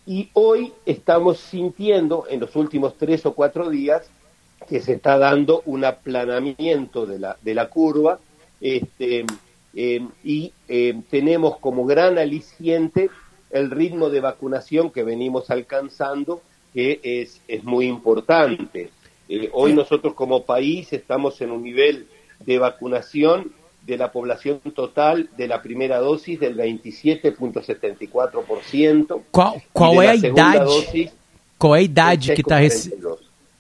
Y 0.07 0.29
hoy 0.35 0.75
estamos 0.85 1.39
sintiendo, 1.39 2.27
en 2.29 2.41
los 2.41 2.55
últimos 2.55 2.99
tres 2.99 3.25
o 3.25 3.33
cuatro 3.33 3.71
días, 3.71 4.11
que 4.69 4.81
se 4.81 4.93
está 4.93 5.17
dando 5.17 5.63
un 5.65 5.85
aplanamiento 5.85 7.07
de 7.07 7.19
la, 7.19 7.37
de 7.41 7.55
la 7.55 7.69
curva, 7.69 8.19
este, 8.61 9.25
y 9.75 10.53
tenemos 11.11 11.57
como 11.59 11.87
gran 11.87 12.19
aliciente 12.19 13.09
el 13.53 13.71
ritmo 13.71 14.11
de 14.11 14.21
vacunación 14.21 14.91
que 14.91 15.05
venimos 15.05 15.51
alcanzando, 15.51 16.43
que 16.73 16.99
es, 17.03 17.43
es 17.47 17.63
muy 17.65 17.87
importante. 17.87 18.91
Eh, 19.29 19.51
hoy 19.53 19.75
nosotros 19.75 20.15
como 20.15 20.45
país 20.45 20.93
estamos 20.93 21.41
en 21.41 21.53
un 21.53 21.63
nivel 21.63 22.09
de 22.41 22.59
vacunación 22.59 23.53
de 23.87 23.97
la 23.97 24.11
población 24.13 24.61
total 24.75 25.31
de 25.37 25.47
la 25.49 25.63
primera 25.63 25.99
dosis 25.99 26.41
del 26.41 26.57
27,74%. 26.57 29.21
Qual, 29.31 29.63
qual 29.73 30.03
é 30.03 30.09
a 30.09 30.15
idade? 30.15 31.13
Qual 31.59 31.75
é 31.75 31.81
a 31.81 31.83
idade 31.83 32.35
que 32.35 32.41
está 32.41 32.59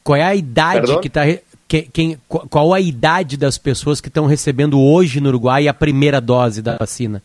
Qual 0.02 0.16
é 0.16 0.22
a 0.22 0.34
idade 0.34 0.86
Perdão? 0.86 1.00
que 1.00 1.08
está 1.08 1.22
que, 1.68 1.82
quem, 1.82 2.18
qual 2.28 2.72
a 2.74 2.80
idade 2.80 3.36
das 3.38 3.56
pessoas 3.56 4.00
que 4.00 4.08
estão 4.08 4.26
recebendo 4.26 4.78
hoje 4.78 5.20
no 5.20 5.28
Uruguai 5.28 5.68
a 5.68 5.74
primeira 5.74 6.20
dose 6.20 6.60
da 6.60 6.76
vacina, 6.76 7.22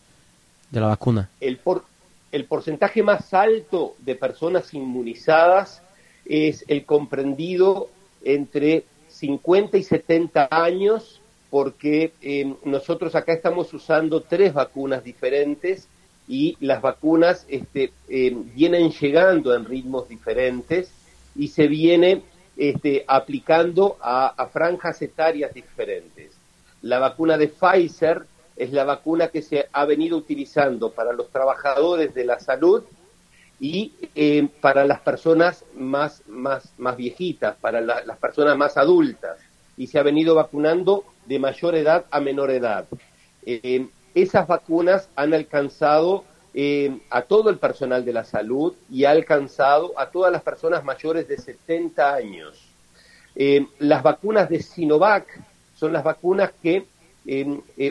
da 0.72 0.88
vacuna? 0.88 1.28
El, 1.38 1.58
por, 1.58 1.84
el 2.32 2.44
porcentaje 2.44 3.02
más 3.02 3.32
alto 3.32 3.94
de 4.00 4.14
personas 4.14 4.74
inmunizadas 4.74 5.82
es 6.24 6.64
el 6.68 6.84
comprendido 6.84 7.88
entre 8.22 8.84
50 9.08 9.78
y 9.78 9.82
70 9.82 10.48
años, 10.50 11.20
porque 11.50 12.12
eh, 12.20 12.54
nosotros 12.64 13.14
acá 13.14 13.32
estamos 13.32 13.72
usando 13.72 14.22
tres 14.22 14.52
vacunas 14.52 15.02
diferentes 15.02 15.88
y 16.28 16.56
las 16.60 16.82
vacunas 16.82 17.46
este, 17.48 17.92
eh, 18.08 18.36
vienen 18.54 18.90
llegando 18.90 19.54
en 19.54 19.64
ritmos 19.64 20.08
diferentes 20.08 20.90
y 21.34 21.48
se 21.48 21.66
viene 21.66 22.22
este, 22.58 23.04
aplicando 23.06 23.96
a, 24.02 24.26
a, 24.26 24.48
franjas 24.48 25.00
etarias 25.00 25.54
diferentes. 25.54 26.32
La 26.82 26.98
vacuna 26.98 27.38
de 27.38 27.48
Pfizer 27.48 28.26
es 28.58 28.72
la 28.72 28.84
vacuna 28.84 29.28
que 29.28 29.40
se 29.40 29.68
ha 29.72 29.84
venido 29.84 30.16
utilizando 30.16 30.90
para 30.90 31.12
los 31.12 31.30
trabajadores 31.30 32.12
de 32.12 32.24
la 32.24 32.40
salud 32.40 32.82
y 33.60 33.92
eh, 34.14 34.48
para 34.60 34.84
las 34.84 35.00
personas 35.00 35.64
más, 35.76 36.22
más, 36.26 36.72
más 36.76 36.96
viejitas, 36.96 37.56
para 37.56 37.80
la, 37.80 38.04
las 38.04 38.18
personas 38.18 38.56
más 38.56 38.76
adultas, 38.76 39.38
y 39.76 39.86
se 39.86 39.98
ha 39.98 40.02
venido 40.02 40.34
vacunando 40.34 41.04
de 41.26 41.38
mayor 41.38 41.76
edad 41.76 42.04
a 42.10 42.20
menor 42.20 42.50
edad. 42.50 42.86
Eh, 43.46 43.86
esas 44.14 44.46
vacunas 44.48 45.08
han 45.14 45.34
alcanzado 45.34 46.24
eh, 46.52 46.98
a 47.10 47.22
todo 47.22 47.50
el 47.50 47.58
personal 47.58 48.04
de 48.04 48.12
la 48.12 48.24
salud 48.24 48.74
y 48.90 49.04
ha 49.04 49.10
alcanzado 49.10 49.92
a 49.96 50.10
todas 50.10 50.32
las 50.32 50.42
personas 50.42 50.82
mayores 50.84 51.28
de 51.28 51.38
70 51.38 52.14
años. 52.14 52.64
Las 53.78 54.02
vacunas 54.02 54.48
de 54.48 54.60
Sinovac 54.60 55.28
son 55.76 55.92
las 55.92 56.02
vacunas 56.02 56.50
que 56.60 56.86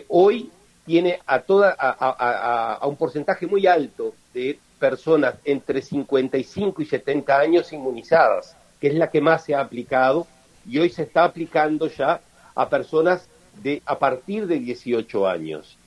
hoy 0.10 0.52
tiene 0.88 1.20
a, 1.28 1.42
toda, 1.42 1.76
a, 1.78 2.80
un 2.88 2.96
porcentaje 2.96 3.46
muy 3.46 3.68
alto 3.68 4.16
de 4.34 4.58
personas 4.80 5.36
entre 5.44 5.82
55 5.82 6.82
y 6.82 6.86
70 6.86 7.38
años 7.38 7.74
inmunizadas, 7.74 8.56
que 8.80 8.88
es 8.88 8.96
la 8.96 9.10
que 9.10 9.20
más 9.20 9.44
se 9.44 9.54
ha 9.54 9.60
aplicado 9.60 10.26
y 10.66 10.80
hoy 10.80 10.90
se 10.90 11.04
está 11.04 11.26
aplicando 11.26 11.88
ya 11.88 12.22
a 12.56 12.70
personas 12.70 13.28
de 13.62 13.82
a 13.86 14.00
partir 14.00 14.48
de 14.48 14.60
18 14.60 15.28
años. 15.28 15.78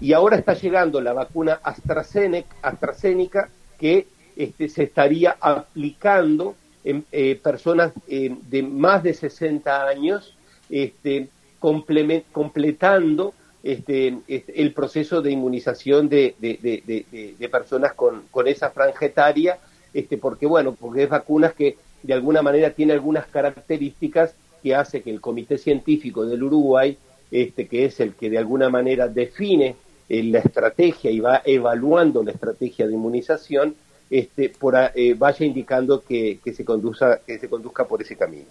Y 0.00 0.12
ahora 0.12 0.36
está 0.36 0.54
llegando 0.54 1.00
la 1.00 1.12
vacuna 1.12 1.60
AstraZeneca, 1.62 2.56
AstraZeneca 2.60 3.50
que 3.78 4.08
este, 4.34 4.68
se 4.68 4.82
estaría 4.82 5.36
aplicando 5.40 6.56
en 6.82 7.04
eh, 7.12 7.38
personas 7.40 7.92
eh, 8.08 8.34
de 8.50 8.64
más 8.64 9.04
de 9.04 9.14
60 9.14 9.86
años, 9.86 10.34
este, 10.68 11.28
completando 11.60 13.34
este, 13.62 14.18
este, 14.28 14.60
el 14.62 14.72
proceso 14.72 15.20
de 15.20 15.32
inmunización 15.32 16.08
de, 16.08 16.34
de, 16.38 16.58
de, 16.62 17.34
de 17.38 17.48
personas 17.48 17.92
con, 17.94 18.22
con, 18.30 18.46
esa 18.46 18.70
franja 18.70 19.06
etaria, 19.06 19.58
este, 19.92 20.16
porque 20.16 20.46
bueno, 20.46 20.74
porque 20.78 21.04
es 21.04 21.08
vacunas 21.08 21.54
que 21.54 21.76
de 22.02 22.14
alguna 22.14 22.42
manera 22.42 22.70
tiene 22.70 22.92
algunas 22.92 23.26
características 23.26 24.34
que 24.62 24.74
hace 24.74 25.02
que 25.02 25.10
el 25.10 25.20
Comité 25.20 25.58
Científico 25.58 26.24
del 26.24 26.42
Uruguay, 26.42 26.96
este, 27.30 27.66
que 27.66 27.84
es 27.84 28.00
el 28.00 28.14
que 28.14 28.30
de 28.30 28.38
alguna 28.38 28.68
manera 28.70 29.08
define 29.08 29.76
eh, 30.08 30.22
la 30.22 30.38
estrategia 30.38 31.10
y 31.10 31.20
va 31.20 31.42
evaluando 31.44 32.22
la 32.22 32.32
estrategia 32.32 32.86
de 32.86 32.94
inmunización, 32.94 33.74
este, 34.08 34.48
por, 34.48 34.74
eh, 34.94 35.14
vaya 35.14 35.44
indicando 35.44 36.02
que, 36.02 36.38
que, 36.42 36.52
se 36.54 36.64
que 36.64 37.38
se 37.38 37.48
conduzca 37.48 37.84
por 37.86 38.00
esse 38.00 38.16
caminho. 38.16 38.46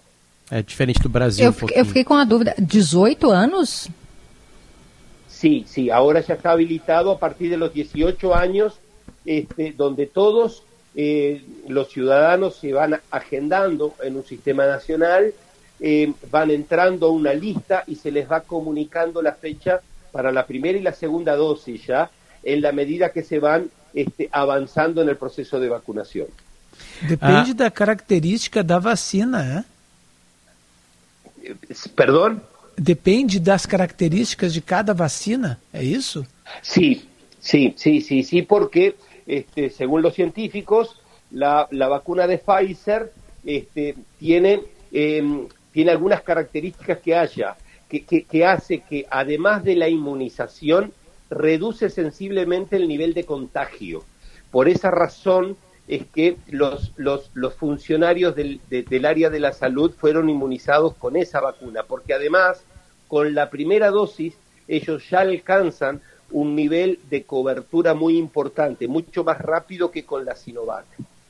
É 0.50 0.62
diferente 0.62 1.00
do 1.00 1.08
Brasil. 1.10 1.44
Eu, 1.44 1.50
um 1.50 1.68
eu 1.74 1.84
fiquei 1.84 2.04
com 2.04 2.14
a 2.14 2.24
dúvida: 2.24 2.54
18 2.58 3.30
anos? 3.30 3.88
Sí, 5.38 5.64
sí, 5.68 5.88
ahora 5.88 6.20
ya 6.20 6.34
está 6.34 6.50
habilitado 6.50 7.12
a 7.12 7.18
partir 7.20 7.48
de 7.48 7.56
los 7.56 7.72
18 7.72 8.34
años, 8.34 8.80
este, 9.24 9.72
donde 9.76 10.06
todos 10.06 10.64
eh, 10.96 11.44
los 11.68 11.90
ciudadanos 11.90 12.56
se 12.56 12.72
van 12.72 13.00
agendando 13.12 13.94
en 14.02 14.16
un 14.16 14.24
sistema 14.24 14.66
nacional, 14.66 15.32
eh, 15.78 16.12
van 16.32 16.50
entrando 16.50 17.06
a 17.06 17.10
una 17.10 17.34
lista 17.34 17.84
y 17.86 17.94
se 17.94 18.10
les 18.10 18.28
va 18.28 18.40
comunicando 18.40 19.22
la 19.22 19.32
fecha 19.32 19.80
para 20.10 20.32
la 20.32 20.44
primera 20.44 20.76
y 20.76 20.82
la 20.82 20.92
segunda 20.92 21.36
dosis 21.36 21.86
ya, 21.86 22.10
en 22.42 22.60
la 22.60 22.72
medida 22.72 23.12
que 23.12 23.22
se 23.22 23.38
van 23.38 23.70
este, 23.94 24.28
avanzando 24.32 25.02
en 25.02 25.08
el 25.08 25.16
proceso 25.16 25.60
de 25.60 25.68
vacunación. 25.68 26.26
Depende 27.02 27.50
ah. 27.50 27.54
da 27.54 27.70
característica 27.70 28.64
da 28.64 28.80
vacina, 28.80 29.64
é? 31.44 31.54
Perdão? 31.94 32.40
Depende 32.78 33.40
das 33.40 33.66
características 33.66 34.54
de 34.54 34.60
cada 34.60 34.94
vacina, 34.94 35.58
¿é 35.72 35.82
isso? 35.82 36.24
Sí, 36.62 37.08
sí, 37.40 37.74
sí, 37.76 38.00
sí, 38.00 38.22
sí, 38.22 38.42
porque 38.42 38.94
este, 39.26 39.70
según 39.70 40.00
los 40.00 40.14
científicos, 40.14 41.00
la, 41.30 41.66
la 41.72 41.88
vacuna 41.88 42.26
de 42.26 42.38
Pfizer 42.38 43.12
este, 43.44 43.96
tiene, 44.18 44.62
eh, 44.92 45.46
tiene 45.72 45.90
algunas 45.90 46.22
características 46.22 46.98
que 46.98 47.16
haya, 47.16 47.56
que, 47.88 48.04
que, 48.04 48.22
que 48.24 48.46
hace 48.46 48.80
que 48.80 49.06
además 49.10 49.64
de 49.64 49.74
la 49.74 49.88
inmunización, 49.88 50.92
reduce 51.30 51.90
sensiblemente 51.90 52.76
el 52.76 52.88
nivel 52.88 53.12
de 53.12 53.24
contagio. 53.24 54.04
Por 54.50 54.68
esa 54.68 54.90
razón 54.90 55.56
es 55.88 56.06
que 56.06 56.36
los, 56.48 56.92
los, 56.96 57.30
los 57.34 57.54
funcionarios 57.54 58.36
del, 58.36 58.60
de, 58.68 58.82
del, 58.82 59.06
área 59.06 59.30
de 59.30 59.40
la 59.40 59.52
salud 59.52 59.92
fueron 59.98 60.28
inmunizados 60.28 60.94
con 60.94 61.16
esa 61.16 61.40
vacuna, 61.40 61.82
porque 61.82 62.14
además, 62.14 62.62
con 63.08 63.34
la 63.34 63.50
primera 63.50 63.90
dosis, 63.90 64.34
ellos 64.68 65.08
ya 65.10 65.20
alcanzan 65.20 66.00
un 66.30 66.54
nivel 66.54 67.00
de 67.10 67.24
cobertura 67.24 67.94
muy 67.94 68.18
importante, 68.18 68.86
mucho 68.86 69.24
más 69.24 69.40
rápido 69.40 69.90
que 69.90 70.04
con 70.04 70.24
la 70.24 70.36
Sinovac. 70.36 70.84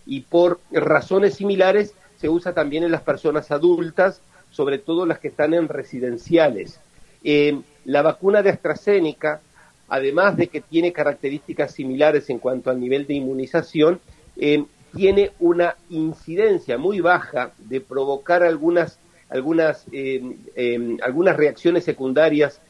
Y 0.07 0.23
por 0.23 0.61
razones 0.73 1.35
similares 1.35 1.95
se 2.17 2.29
usa 2.29 2.53
también 2.53 2.85
en 2.85 2.91
las 2.91 3.03
personas 3.03 3.51
adultas, 3.51 4.21
sobre 4.51 4.79
todo 4.79 5.07
las 5.07 5.21
que 5.21 5.29
están 5.29 5.55
en 5.55 5.69
residenciales. 5.69 6.81
Eh, 7.23 7.61
la 7.85 8.03
vacuna 8.03 8.43
de 8.43 8.51
AstraZeneca 8.51 9.41
además 9.89 10.37
de 10.37 10.49
que 10.49 10.61
tiene 10.61 10.93
características 10.93 11.73
similares 11.73 12.29
en 12.31 12.39
cuanto 12.39 12.71
al 12.71 12.81
nivel 12.81 13.07
de 13.07 13.15
inmunización, 13.15 14.01
eh, 14.37 14.65
tiene 14.95 15.33
una 15.39 15.77
incidencia 15.91 16.79
muy 16.79 17.01
baja 17.01 17.53
de 17.59 17.81
provocar 17.81 18.43
algunas, 18.43 18.99
algunas, 19.31 19.85
eh, 19.93 20.23
eh, 20.57 20.97
algunas 21.03 21.37
reacciones 21.37 21.85
secundarias 21.85 22.61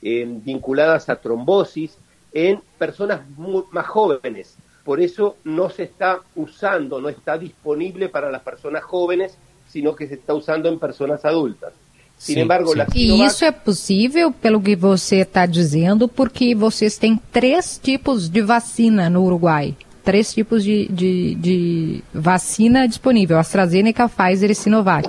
vinculadas 0.00 1.08
a 1.08 1.16
trombosis 1.16 1.98
en 2.32 2.60
personas 2.78 3.28
muy, 3.36 3.64
más 3.72 3.86
jóvenes. 3.86 4.56
Por 4.84 5.00
eso 5.00 5.36
no 5.44 5.70
se 5.70 5.84
está 5.84 6.20
usando, 6.36 7.00
no 7.00 7.08
está 7.08 7.38
disponible 7.38 8.08
para 8.08 8.30
las 8.30 8.42
personas 8.42 8.84
jóvenes, 8.84 9.36
sino 9.68 9.96
que 9.96 10.06
se 10.06 10.14
está 10.14 10.34
usando 10.34 10.68
en 10.68 10.78
personas 10.78 11.24
adultas. 11.24 11.72
Sin 12.16 12.38
embargo, 12.38 12.72
sim. 12.72 12.82
E 12.94 13.24
isso 13.24 13.44
é 13.44 13.50
possível, 13.50 14.30
pelo 14.30 14.60
que 14.60 14.76
você 14.76 15.16
está 15.16 15.46
dizendo, 15.46 16.08
porque 16.08 16.54
vocês 16.54 16.96
têm 16.96 17.20
três 17.32 17.78
tipos 17.82 18.28
de 18.28 18.40
vacina 18.40 19.10
no 19.10 19.24
Uruguai. 19.24 19.76
Três 20.04 20.32
tipos 20.32 20.62
de, 20.62 20.86
de, 20.88 21.34
de 21.34 22.04
vacina 22.12 22.86
disponível: 22.86 23.38
AstraZeneca, 23.38 24.08
Pfizer 24.08 24.50
e 24.50 24.54
Sinovac. 24.54 25.08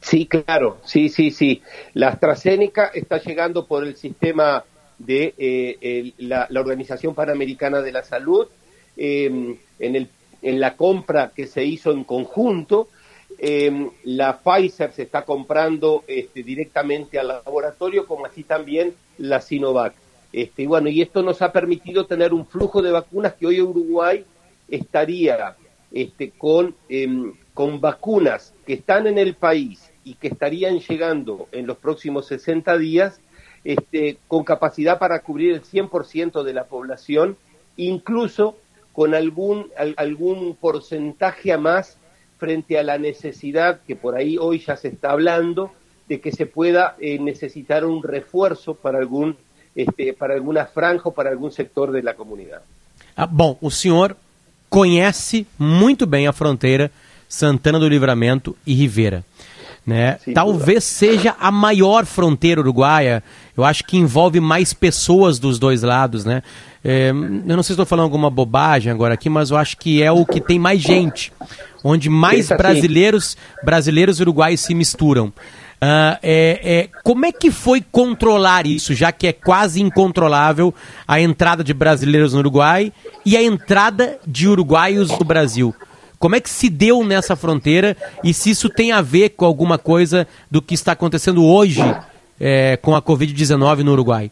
Sí, 0.00 0.26
claro, 0.26 0.78
sí, 0.84 1.08
sí, 1.08 1.30
sí. 1.30 1.62
La 1.94 2.08
AstraZeneca 2.08 2.90
está 2.94 3.18
llegando 3.18 3.66
por 3.66 3.84
el 3.84 3.96
sistema 3.96 4.64
de 4.98 5.34
eh, 5.38 6.12
la, 6.18 6.48
Organización 6.54 7.14
Panamericana 7.14 7.80
de 7.80 7.92
la 7.92 8.02
Salud 8.02 8.46
eh, 8.96 9.56
en, 9.78 9.96
el, 9.96 10.08
en 10.42 10.60
la 10.60 10.76
compra 10.76 11.32
que 11.34 11.46
se 11.46 11.64
hizo 11.64 11.92
en 11.92 12.04
conjunto 12.04 12.88
eh, 13.38 13.90
la 14.04 14.40
Pfizer 14.40 14.92
se 14.92 15.02
está 15.02 15.22
comprando 15.22 16.04
este, 16.08 16.42
directamente 16.42 17.18
al 17.18 17.28
laboratorio, 17.28 18.06
como 18.06 18.26
así 18.26 18.42
también 18.42 18.94
la 19.18 19.40
Sinovac. 19.40 19.94
Este, 20.32 20.62
y 20.62 20.66
bueno, 20.66 20.88
y 20.88 21.02
esto 21.02 21.22
nos 21.22 21.40
ha 21.40 21.52
permitido 21.52 22.06
tener 22.06 22.34
un 22.34 22.46
flujo 22.46 22.82
de 22.82 22.90
vacunas 22.90 23.34
que 23.34 23.46
hoy 23.46 23.60
Uruguay 23.60 24.24
estaría 24.68 25.56
este, 25.92 26.30
con, 26.30 26.74
eh, 26.88 27.32
con 27.58 27.80
vacunas 27.80 28.54
que 28.64 28.74
están 28.74 29.08
en 29.08 29.18
el 29.18 29.34
país 29.34 29.90
y 30.04 30.14
que 30.14 30.28
estarían 30.28 30.78
llegando 30.78 31.48
en 31.50 31.66
los 31.66 31.76
próximos 31.76 32.28
60 32.28 32.78
días 32.78 33.20
este, 33.64 34.18
con 34.28 34.44
capacidad 34.44 35.00
para 35.00 35.22
cubrir 35.22 35.54
el 35.54 35.62
100% 35.64 36.44
de 36.44 36.54
la 36.54 36.66
población, 36.66 37.36
incluso 37.76 38.56
con 38.92 39.12
algún, 39.12 39.72
algún 39.96 40.54
porcentaje 40.54 41.52
a 41.52 41.58
más 41.58 41.96
frente 42.38 42.78
a 42.78 42.84
la 42.84 42.96
necesidad 42.96 43.80
que 43.88 43.96
por 43.96 44.14
ahí 44.14 44.38
hoy 44.38 44.60
ya 44.60 44.76
se 44.76 44.86
está 44.86 45.10
hablando 45.10 45.72
de 46.08 46.20
que 46.20 46.30
se 46.30 46.46
pueda 46.46 46.94
eh, 47.00 47.18
necesitar 47.18 47.84
un 47.84 48.04
refuerzo 48.04 48.74
para 48.74 48.98
algún 48.98 49.36
este, 49.74 50.12
para 50.12 50.34
alguna 50.34 50.64
franja 50.66 51.08
ou 51.08 51.12
para 51.12 51.30
algum 51.30 51.50
setor 51.50 51.90
da 52.00 52.14
comunidade. 52.14 52.62
Ah, 53.16 53.26
bom, 53.26 53.58
o 53.60 53.68
senhor 53.68 54.16
conhece 54.70 55.44
muito 55.58 56.06
bem 56.06 56.28
a 56.28 56.32
fronteira 56.32 56.92
Santana 57.28 57.78
do 57.78 57.88
Livramento 57.88 58.56
e 58.66 58.74
Rivera. 58.74 59.24
Né? 59.86 60.18
Talvez 60.34 60.84
seja 60.84 61.34
a 61.40 61.50
maior 61.50 62.04
fronteira 62.04 62.60
uruguaia. 62.60 63.22
Eu 63.56 63.64
acho 63.64 63.84
que 63.84 63.96
envolve 63.96 64.38
mais 64.38 64.74
pessoas 64.74 65.38
dos 65.38 65.58
dois 65.58 65.82
lados, 65.82 66.24
né? 66.26 66.42
É, 66.84 67.08
eu 67.08 67.14
não 67.14 67.62
sei 67.62 67.68
se 67.68 67.72
estou 67.72 67.86
falando 67.86 68.04
alguma 68.04 68.30
bobagem 68.30 68.92
agora 68.92 69.14
aqui, 69.14 69.28
mas 69.28 69.50
eu 69.50 69.56
acho 69.56 69.76
que 69.76 70.02
é 70.02 70.12
o 70.12 70.26
que 70.26 70.40
tem 70.40 70.58
mais 70.58 70.80
gente, 70.80 71.32
onde 71.82 72.08
mais 72.08 72.48
brasileiros, 72.48 73.36
brasileiros 73.64 74.18
e 74.20 74.22
uruguaios 74.22 74.60
se 74.60 74.74
misturam. 74.74 75.32
Uh, 75.80 76.18
é, 76.22 76.60
é, 76.62 76.88
como 77.04 77.24
é 77.24 77.30
que 77.30 77.52
foi 77.52 77.80
controlar 77.80 78.66
isso, 78.66 78.94
já 78.94 79.12
que 79.12 79.28
é 79.28 79.32
quase 79.32 79.80
incontrolável 79.80 80.74
a 81.06 81.20
entrada 81.20 81.62
de 81.62 81.72
brasileiros 81.72 82.32
no 82.32 82.40
Uruguai 82.40 82.92
e 83.24 83.36
a 83.36 83.42
entrada 83.42 84.18
de 84.26 84.48
uruguaios 84.48 85.08
no 85.16 85.24
Brasil? 85.24 85.72
Como 86.18 86.34
é 86.34 86.40
que 86.40 86.50
se 86.50 86.68
deu 86.68 87.04
nessa 87.04 87.36
fronteira 87.36 87.96
e 88.24 88.34
se 88.34 88.50
isso 88.50 88.68
tem 88.68 88.90
a 88.90 89.00
ver 89.00 89.30
com 89.30 89.44
alguma 89.44 89.78
coisa 89.78 90.26
do 90.50 90.60
que 90.60 90.74
está 90.74 90.92
acontecendo 90.92 91.44
hoje 91.44 91.82
é, 92.40 92.76
com 92.76 92.96
a 92.96 93.02
Covid-19 93.02 93.84
no 93.84 93.92
Uruguai? 93.92 94.30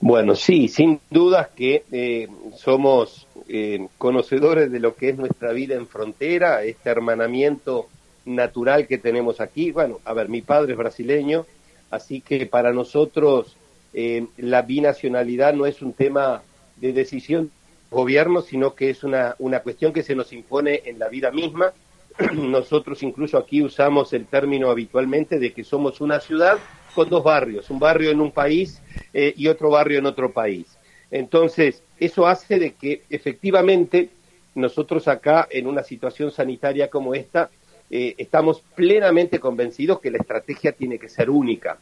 Bueno, 0.00 0.36
sí, 0.36 0.68
sin 0.68 1.00
duda 1.10 1.48
que 1.54 1.84
eh, 1.90 2.28
somos 2.56 3.26
eh, 3.48 3.86
conocedores 3.96 4.70
de 4.70 4.78
lo 4.78 4.94
que 4.96 5.10
es 5.10 5.16
nuestra 5.16 5.52
vida 5.52 5.76
en 5.76 5.86
frontera, 5.86 6.62
este 6.62 6.90
hermanamiento 6.90 7.88
natural 8.26 8.86
que 8.86 8.98
tenemos 8.98 9.40
aquí. 9.40 9.70
Bueno, 9.70 10.00
a 10.04 10.12
ver, 10.12 10.28
mi 10.28 10.42
padre 10.42 10.72
es 10.72 10.78
brasileño, 10.78 11.46
así 11.90 12.20
que 12.20 12.44
para 12.44 12.72
nosotros 12.72 13.56
eh, 13.94 14.26
la 14.36 14.62
binacionalidad 14.62 15.54
no 15.54 15.64
es 15.64 15.80
un 15.80 15.92
tema 15.92 16.42
de 16.76 16.92
decisión 16.92 17.50
del 17.90 17.98
gobierno, 17.98 18.42
sino 18.42 18.74
que 18.74 18.90
es 18.90 19.04
una, 19.04 19.34
una 19.38 19.60
cuestión 19.60 19.92
que 19.92 20.02
se 20.02 20.14
nos 20.14 20.32
impone 20.32 20.82
en 20.84 20.98
la 20.98 21.08
vida 21.08 21.30
misma. 21.30 21.72
Nosotros 22.32 23.02
incluso 23.02 23.38
aquí 23.38 23.62
usamos 23.62 24.12
el 24.12 24.26
término 24.26 24.70
habitualmente 24.70 25.38
de 25.38 25.52
que 25.52 25.64
somos 25.64 26.00
una 26.00 26.20
ciudad 26.20 26.58
con 26.94 27.08
dos 27.08 27.24
barrios, 27.24 27.70
un 27.70 27.80
barrio 27.80 28.10
en 28.10 28.20
un 28.20 28.30
país 28.30 28.80
eh, 29.12 29.34
y 29.36 29.48
otro 29.48 29.70
barrio 29.70 29.98
en 29.98 30.06
otro 30.06 30.32
país. 30.32 30.78
Entonces, 31.10 31.82
eso 31.98 32.26
hace 32.26 32.58
de 32.58 32.72
que 32.72 33.02
efectivamente 33.10 34.10
nosotros 34.54 35.08
acá, 35.08 35.46
en 35.50 35.66
una 35.66 35.82
situación 35.82 36.30
sanitaria 36.30 36.88
como 36.88 37.14
esta, 37.14 37.50
eh, 37.90 38.14
estamos 38.18 38.62
plenamente 38.74 39.38
convencidos 39.38 40.00
que 40.00 40.10
la 40.10 40.18
estrategia 40.18 40.72
tiene 40.72 40.98
que 40.98 41.08
ser 41.08 41.30
única, 41.30 41.78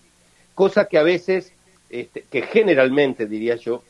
cosa 0.54 0.86
que 0.86 0.98
a 0.98 1.02
veces, 1.02 1.52
este, 1.90 2.24
que 2.30 2.42
generalmente 2.42 3.26
diría 3.26 3.56
yo, 3.56 3.82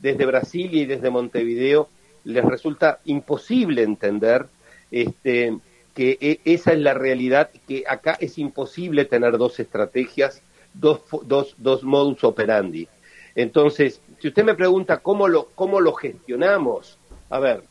desde 0.00 0.26
Brasil 0.26 0.74
y 0.74 0.86
desde 0.86 1.10
Montevideo 1.10 1.88
les 2.24 2.44
resulta 2.44 3.00
imposible 3.04 3.82
entender 3.82 4.46
este, 4.90 5.56
que 5.94 6.18
e, 6.20 6.40
esa 6.44 6.72
es 6.72 6.78
la 6.78 6.94
realidad, 6.94 7.50
que 7.66 7.84
acá 7.88 8.16
es 8.20 8.38
imposible 8.38 9.04
tener 9.04 9.38
dos 9.38 9.58
estrategias, 9.60 10.42
dos, 10.74 11.00
dos, 11.24 11.54
dos 11.58 11.82
modus 11.82 12.24
operandi. 12.24 12.88
Entonces, 13.34 14.00
si 14.20 14.28
usted 14.28 14.44
me 14.44 14.54
pregunta 14.54 14.98
cómo 14.98 15.28
lo, 15.28 15.48
cómo 15.54 15.80
lo 15.80 15.92
gestionamos, 15.92 16.98
a 17.30 17.38
ver, 17.38 17.62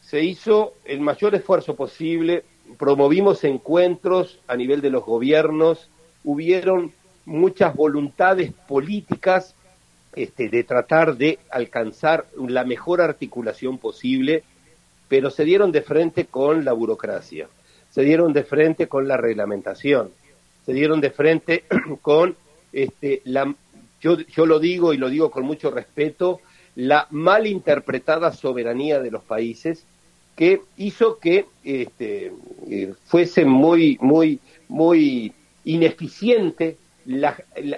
se 0.00 0.22
hizo 0.22 0.74
el 0.84 1.00
mayor 1.00 1.34
esfuerzo 1.34 1.74
posible 1.74 2.44
promovimos 2.78 3.44
encuentros 3.44 4.40
a 4.46 4.56
nivel 4.56 4.80
de 4.80 4.90
los 4.90 5.04
gobiernos, 5.04 5.88
hubieron 6.24 6.92
muchas 7.24 7.74
voluntades 7.74 8.52
políticas 8.68 9.54
este, 10.14 10.48
de 10.48 10.64
tratar 10.64 11.16
de 11.16 11.38
alcanzar 11.50 12.26
la 12.36 12.64
mejor 12.64 13.00
articulación 13.00 13.78
posible, 13.78 14.44
pero 15.08 15.30
se 15.30 15.44
dieron 15.44 15.72
de 15.72 15.82
frente 15.82 16.26
con 16.26 16.64
la 16.64 16.72
burocracia, 16.72 17.48
se 17.90 18.02
dieron 18.02 18.32
de 18.32 18.44
frente 18.44 18.88
con 18.88 19.08
la 19.08 19.16
reglamentación, 19.16 20.10
se 20.64 20.72
dieron 20.72 21.00
de 21.00 21.10
frente 21.10 21.64
con 22.02 22.36
este, 22.72 23.22
yo, 24.00 24.18
yo 24.18 24.46
lo 24.46 24.58
digo 24.58 24.92
y 24.92 24.98
lo 24.98 25.08
digo 25.08 25.30
con 25.30 25.44
mucho 25.44 25.70
respeto, 25.70 26.40
la 26.74 27.06
mal 27.10 27.46
interpretada 27.46 28.32
soberanía 28.32 29.00
de 29.00 29.10
los 29.10 29.22
países 29.22 29.84
que 30.36 30.62
hizo 30.78 31.18
que 31.18 31.46
este, 31.62 32.32
eh, 32.70 32.94
fuese 33.04 33.44
muy, 33.44 33.98
muy, 34.00 34.40
muy 34.68 35.32
ineficiente 35.64 36.76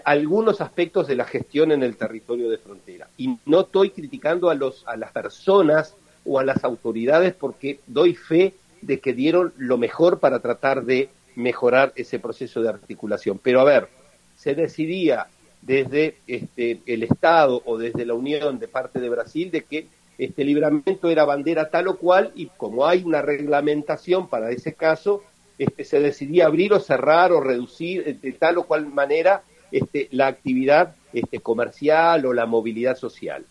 algunos 0.05 0.61
aspectos 0.61 1.07
de 1.07 1.17
la 1.17 1.25
gestión 1.25 1.73
en 1.73 1.83
el 1.83 1.97
territorio 1.97 2.51
de 2.51 2.59
frontera. 2.59 3.09
Y 3.17 3.39
no 3.47 3.63
estoy 3.63 3.91
criticando 3.91 4.51
a, 4.51 4.55
los, 4.55 4.85
a 4.87 4.97
las 4.97 5.13
personas 5.13 5.95
o 6.25 6.39
a 6.39 6.45
las 6.45 6.65
autoridades 6.65 7.35
porque 7.35 7.81
doy 7.87 8.15
fe 8.15 8.55
de 8.83 9.01
que 9.01 9.13
dieron 9.13 9.53
lo 9.57 9.79
mejor 9.79 10.21
para 10.21 10.41
tratar 10.41 10.85
de 10.85 11.09
mejorar 11.37 11.93
ese 11.97 12.19
proceso 12.19 12.63
de 12.63 12.69
articulación. 12.69 13.39
Pero 13.43 13.61
a 13.61 13.65
ver, 13.65 13.89
se 14.37 14.55
decidía 14.55 15.27
desde 15.63 16.17
este, 16.27 16.81
el 16.87 17.03
Estado 17.03 17.63
o 17.65 17.79
desde 17.79 18.05
la 18.05 18.15
Unión 18.15 18.59
de 18.59 18.69
parte 18.69 19.01
de 19.01 19.09
Brasil 19.09 19.51
de 19.51 19.65
que 19.65 19.87
este 20.19 20.45
libramiento 20.45 21.09
era 21.09 21.25
bandera 21.25 21.71
tal 21.71 21.89
o 21.89 21.97
cual 21.97 22.31
y 22.35 22.47
como 22.57 22.87
hay 22.87 23.03
una 23.03 23.23
reglamentación 23.23 24.29
para 24.29 24.51
ese 24.51 24.75
caso, 24.75 25.23
este, 25.59 25.85
se 25.85 26.01
decidía 26.01 26.47
abrir 26.47 26.73
o 26.73 26.81
cerrar 26.81 27.33
o 27.33 27.41
reducir 27.41 28.21
de 28.21 28.33
tal 28.33 28.59
o 28.59 28.65
cual 28.65 28.87
manera 28.87 29.43
este, 29.71 30.09
la 30.13 30.27
actividad 30.27 30.95
este, 31.13 31.41
comercial 31.41 32.27
o 32.27 32.33
la 32.33 32.47
movilidad 32.47 32.97
social. 32.97 33.45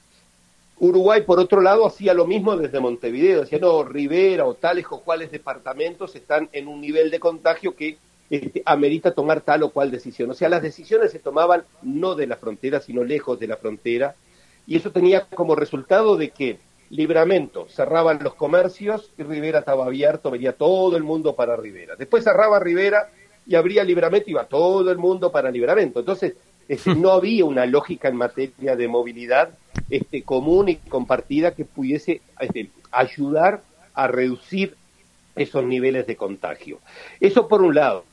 Uruguay, 0.80 1.22
por 1.22 1.40
otro 1.40 1.62
lado, 1.62 1.86
hacía 1.86 2.14
lo 2.14 2.26
mismo 2.26 2.58
desde 2.58 2.80
Montevideo, 2.80 3.42
decía, 3.42 3.60
no, 3.60 3.84
Rivera 3.84 4.46
o 4.46 4.56
tales 4.56 4.86
o 4.90 5.02
cuales 5.02 5.32
departamentos 5.32 6.16
están 6.16 6.50
en 6.52 6.68
un 6.68 6.82
nivel 6.82 7.12
de 7.12 7.20
contagio 7.20 7.76
que 7.76 7.98
este, 8.30 8.64
amerita 8.66 9.14
tomar 9.14 9.42
tal 9.42 9.64
o 9.64 9.70
cual 9.70 9.92
decisión. 9.92 10.32
O 10.32 10.34
sea, 10.34 10.50
las 10.50 10.62
decisiones 10.62 11.12
se 11.12 11.20
tomaban 11.20 11.64
no 11.84 12.16
de 12.16 12.28
la 12.28 12.38
frontera, 12.38 12.80
sino 12.82 13.04
lejos 13.04 13.40
de 13.40 13.48
la 13.48 13.58
frontera, 13.58 14.16
y 14.66 14.76
eso 14.76 14.92
tenía 14.92 15.26
como 15.28 15.56
resultado 15.56 16.18
de 16.18 16.30
que 16.30 16.58
Libramento 16.94 17.68
cerraban 17.70 18.20
los 18.22 18.36
comercios 18.36 19.12
y 19.18 19.24
Rivera 19.24 19.60
estaba 19.60 19.86
abierto, 19.88 20.30
venía 20.30 20.54
todo 20.54 20.96
el 20.96 21.02
mundo 21.02 21.36
para 21.36 21.56
Rivera. 21.56 21.96
Después 21.96 22.24
cerraba 22.24 22.60
Rivera 22.60 23.10
y 23.48 23.56
abría 23.56 23.84
Libramento 23.84 24.30
y 24.30 24.34
iba 24.34 24.46
todo 24.46 24.92
el 24.92 25.00
mundo 25.00 25.32
para 25.32 25.50
Libramento. 25.50 26.00
Entonces, 26.00 26.36
este, 26.68 26.94
no 26.94 27.10
había 27.10 27.46
una 27.46 27.66
lógica 27.66 28.10
en 28.10 28.16
materia 28.16 28.76
de 28.76 28.88
movilidad 28.88 29.50
este, 29.90 30.22
común 30.22 30.70
y 30.70 30.76
compartida 30.76 31.56
que 31.56 31.66
pudiese 31.66 32.22
este, 32.40 32.70
ayudar 32.92 33.64
a 33.96 34.08
reducir 34.08 34.76
esos 35.36 35.64
niveles 35.64 36.06
de 36.06 36.16
contagio. 36.16 36.80
Eso 37.20 37.48
por 37.48 37.64
un 37.64 37.74
lado. 37.74 38.06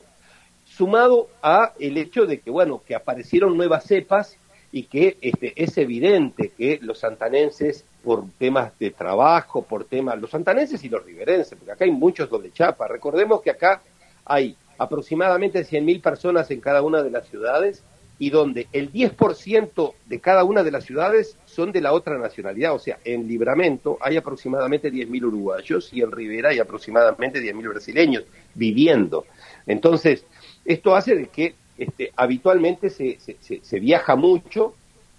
Sumado 0.65 1.29
a 1.43 1.73
el 1.79 1.97
hecho 1.97 2.25
de 2.25 2.39
que, 2.39 2.49
bueno, 2.49 2.81
que 2.87 2.95
aparecieron 2.95 3.55
nuevas 3.55 3.83
cepas 3.83 4.37
y 4.71 4.83
que 4.83 5.17
este, 5.21 5.53
es 5.55 5.77
evidente 5.77 6.51
que 6.57 6.79
los 6.81 6.99
santanenses, 6.99 7.85
por 8.03 8.25
temas 8.37 8.77
de 8.79 8.91
trabajo, 8.91 9.61
por 9.61 9.85
temas, 9.85 10.19
los 10.19 10.31
santanenses 10.31 10.83
y 10.83 10.89
los 10.89 11.05
riverenses, 11.05 11.57
porque 11.57 11.71
acá 11.71 11.85
hay 11.85 11.91
muchos 11.91 12.29
doble 12.29 12.51
chapa, 12.51 12.87
recordemos 12.87 13.41
que 13.41 13.51
acá 13.51 13.81
hay 14.25 14.55
aproximadamente 14.77 15.61
100.000 15.61 16.01
personas 16.01 16.49
en 16.51 16.61
cada 16.61 16.81
una 16.81 17.03
de 17.03 17.11
las 17.11 17.27
ciudades 17.27 17.83
y 18.17 18.29
donde 18.29 18.67
el 18.71 18.91
10% 18.91 19.93
de 20.05 20.19
cada 20.19 20.43
una 20.43 20.63
de 20.63 20.71
las 20.71 20.85
ciudades 20.85 21.37
son 21.45 21.71
de 21.71 21.81
la 21.81 21.93
otra 21.93 22.17
nacionalidad, 22.19 22.73
o 22.73 22.79
sea, 22.79 22.99
en 23.03 23.27
Libramento 23.27 23.97
hay 23.99 24.17
aproximadamente 24.17 24.91
10.000 24.91 25.23
uruguayos 25.25 25.91
y 25.91 26.01
en 26.01 26.11
Rivera 26.11 26.49
hay 26.49 26.59
aproximadamente 26.59 27.41
10.000 27.41 27.69
brasileños 27.69 28.23
viviendo. 28.53 29.25
Entonces, 29.65 30.23
esto 30.65 30.95
hace 30.95 31.15
de 31.15 31.27
que 31.27 31.55
este, 31.77 32.11
habitualmente 32.15 32.91
se, 32.91 33.17
se, 33.19 33.79
viaja 33.79 34.15
mucho 34.15 34.75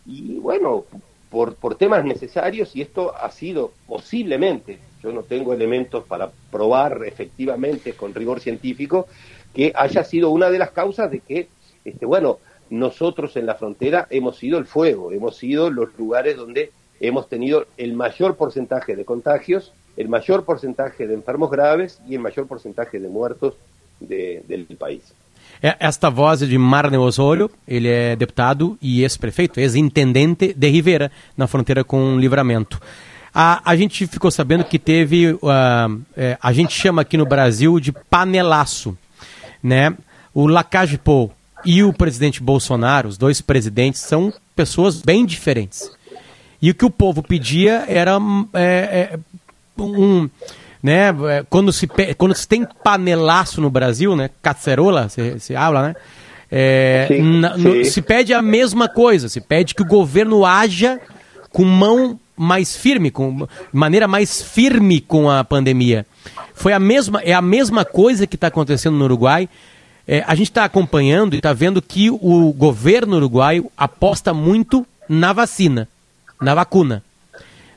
y 0.07 0.39
bueno, 0.39 0.85
por, 1.33 1.55
por 1.55 1.77
temas 1.77 2.05
necesarios 2.05 2.77
y 2.77 2.83
esto 2.83 3.17
ha 3.17 3.31
sido 3.31 3.73
posiblemente, 3.89 4.79
yo 5.03 5.13
no 5.13 5.23
tengo 5.23 5.55
elementos 5.55 6.05
para 6.05 6.31
probar 6.51 7.05
efectivamente 7.07 7.95
con 7.95 8.15
rigor 8.15 8.39
científico, 8.39 9.09
que 9.55 9.73
haya 9.75 10.05
sido 10.05 10.29
una 10.29 10.51
de 10.51 10.59
las 10.59 10.73
causas 10.73 11.11
de 11.11 11.21
que, 11.21 11.49
este, 11.87 12.05
bueno, 12.05 12.39
nosotros 12.69 13.35
en 13.37 13.47
la 13.47 13.55
frontera 13.55 14.07
hemos 14.11 14.37
sido 14.37 14.59
el 14.59 14.67
fuego, 14.67 15.11
hemos 15.11 15.37
sido 15.37 15.71
los 15.71 15.97
lugares 15.99 16.37
donde 16.37 16.71
hemos 17.01 17.31
tenido 17.31 17.67
el 17.79 17.95
mayor 17.95 18.37
porcentaje 18.37 18.95
de 18.95 19.07
contagios, 19.07 19.73
el 19.97 20.11
mayor 20.11 20.45
porcentaje 20.45 21.07
de 21.07 21.15
enfermos 21.15 21.51
graves 21.51 21.99
y 22.07 22.15
el 22.15 22.21
mayor 22.21 22.47
porcentaje 22.47 23.01
de 23.01 23.09
muertos 23.09 23.55
del 24.01 24.67
país. 24.79 25.15
É, 25.63 25.77
esta 25.79 26.11
voz 26.11 26.43
é 26.43 26.47
de 26.47 26.59
Marne 26.59 26.97
Osório, 26.97 27.49
ele 27.69 27.89
é 27.89 28.17
deputado 28.17 28.77
e 28.83 29.03
ex-prefeito, 29.03 29.61
ex-intendente 29.61 30.53
de 30.53 30.69
Rivera, 30.69 31.13
na 31.37 31.47
fronteira 31.47 31.85
com 31.85 32.19
Livramento. 32.19 32.81
A, 33.33 33.63
a 33.71 33.77
gente 33.77 34.07
ficou 34.07 34.31
sabendo 34.31 34.65
que 34.65 34.79
teve, 34.79 35.33
uh, 35.33 35.39
é, 36.17 36.37
a 36.43 36.53
gente 36.53 36.75
chama 36.75 37.03
aqui 37.03 37.17
no 37.17 37.25
Brasil 37.25 37.79
de 37.79 37.93
panelaço, 37.93 38.99
né? 39.63 39.95
O 40.35 40.47
Lacagepou 40.47 41.33
e 41.65 41.83
o 41.83 41.93
presidente 41.93 42.43
Bolsonaro, 42.43 43.09
os 43.09 43.17
dois 43.17 43.41
presidentes, 43.41 44.01
são 44.01 44.33
pessoas 44.57 45.01
bem 45.01 45.25
diferentes. 45.25 45.91
E 46.61 46.71
o 46.71 46.75
que 46.75 46.85
o 46.85 46.91
povo 46.91 47.23
pedia 47.23 47.85
era 47.89 48.19
é, 48.53 49.15
é, 49.15 49.19
um. 49.79 50.29
Né, 50.83 51.11
é, 51.11 51.45
quando, 51.49 51.73
se, 51.73 51.87
quando 52.19 52.35
se 52.35 52.49
tem 52.49 52.67
panelaço 52.83 53.61
no 53.61 53.71
Brasil, 53.71 54.17
né, 54.17 54.31
cacerola, 54.43 55.09
se, 55.09 55.39
se 55.39 55.55
habla, 55.55 55.89
né, 55.89 55.97
é, 56.51 57.07
sim, 57.09 57.23
na, 57.41 57.55
sim. 57.55 57.63
No, 57.63 57.85
se 57.85 58.03
pede 58.03 58.35
a 58.35 58.43
mesma 58.43 58.89
coisa, 58.89 59.29
se 59.29 59.41
pede 59.41 59.75
que 59.75 59.83
o 59.83 59.87
governo 59.87 60.45
haja 60.45 61.01
com 61.51 61.65
mão 61.65 62.19
mais 62.37 62.77
firme, 62.77 63.11
com 63.11 63.49
maneira 63.73 64.07
mais 64.07 64.43
firme 64.43 65.01
com 65.01 65.31
a 65.31 65.45
pandemia. 65.45 66.05
Foi 66.55 66.73
a 66.73 66.79
mesma, 66.79 67.21
é 67.23 67.33
a 67.33 67.41
mesma 67.41 67.85
coisa 67.85 68.27
que 68.27 68.35
está 68.35 68.49
acontecendo 68.49 68.97
no 68.97 69.05
Uruguai. 69.05 69.49
É, 70.07 70.25
a 70.27 70.35
gente 70.35 70.51
está 70.51 70.65
acompanhando 70.65 71.35
e 71.35 71.39
está 71.39 71.53
vendo 71.53 71.81
que 71.81 72.11
o 72.11 72.53
governo 72.53 73.17
uruguaio 73.17 73.71
aposta 73.77 74.35
muito 74.35 74.85
na 75.09 75.33
vacina, 75.33 75.89
na 76.41 76.55
vacuna. 76.55 77.03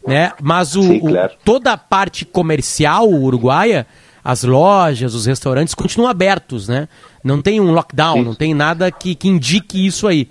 Né? 0.05 0.31
Mas 0.41 0.75
o, 0.75 0.83
Sim, 0.83 0.99
claro. 0.99 1.33
o, 1.33 1.37
toda 1.43 1.73
a 1.73 1.77
parte 1.77 2.25
comercial 2.25 3.09
uruguaia, 3.09 3.87
as 4.23 4.43
lojas, 4.43 5.13
os 5.13 5.25
restaurantes 5.25 5.73
continuam 5.73 6.09
abertos, 6.09 6.67
né? 6.67 6.87
Não 7.23 7.41
tem 7.41 7.59
um 7.59 7.71
lockdown, 7.71 8.17
Sim. 8.17 8.23
não 8.23 8.35
tem 8.35 8.53
nada 8.53 8.91
que, 8.91 9.15
que 9.15 9.27
indique 9.27 9.85
isso 9.85 10.07
aí. 10.07 10.29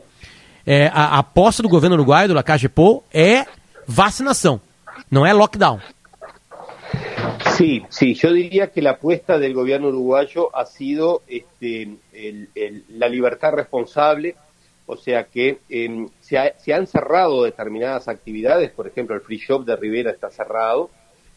É, 0.67 0.87
a, 0.89 1.17
a 1.17 1.19
aposta 1.19 1.63
do 1.63 1.69
governo 1.69 1.97
uruguaio, 1.97 2.29
do 2.29 2.35
Lacagepô, 2.35 3.03
é 3.13 3.45
vacinação, 3.87 4.61
não 5.11 5.27
é 5.27 5.33
lockdown. 5.33 5.81
Sí, 7.57 7.85
sí, 7.89 8.15
yo 8.15 8.33
diría 8.33 8.73
que 8.73 8.83
la 8.83 8.91
apuesta 8.93 9.39
del 9.39 9.55
gobierno 9.55 9.89
uruguayo 9.89 10.51
ha 10.57 10.65
sido 10.65 11.23
este, 11.29 11.89
la 12.89 13.09
libertad 13.09 13.53
responsable, 13.53 14.35
o 14.87 14.97
sea 14.97 15.25
que 15.25 15.59
em, 15.69 16.09
se, 16.21 16.39
han 16.73 16.87
cerrado 16.87 17.45
determinadas 17.45 18.09
actividades, 18.09 18.71
por 18.71 18.87
ejemplo 18.87 19.15
el 19.15 19.23
free 19.23 19.39
shop 19.39 19.65
de 19.65 19.77
Rivera 19.77 20.11
está 20.11 20.31
cerrado, 20.31 20.91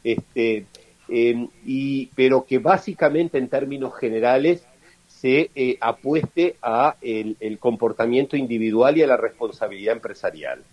este, 0.03 0.65
em, 1.07 1.47
y, 1.65 2.07
pero 2.07 2.45
que 2.45 2.59
básicamente 2.59 3.37
en 3.37 3.47
términos 3.47 3.95
generales 3.97 4.65
se 5.07 5.49
eh, 5.55 5.77
apueste 5.79 6.57
a 6.61 6.95
el, 7.01 7.57
comportamiento 7.59 8.37
individual 8.37 8.97
y 8.97 9.03
a 9.03 9.07
la 9.07 9.17
responsabilidad 9.17 9.95
empresarial. 9.95 10.63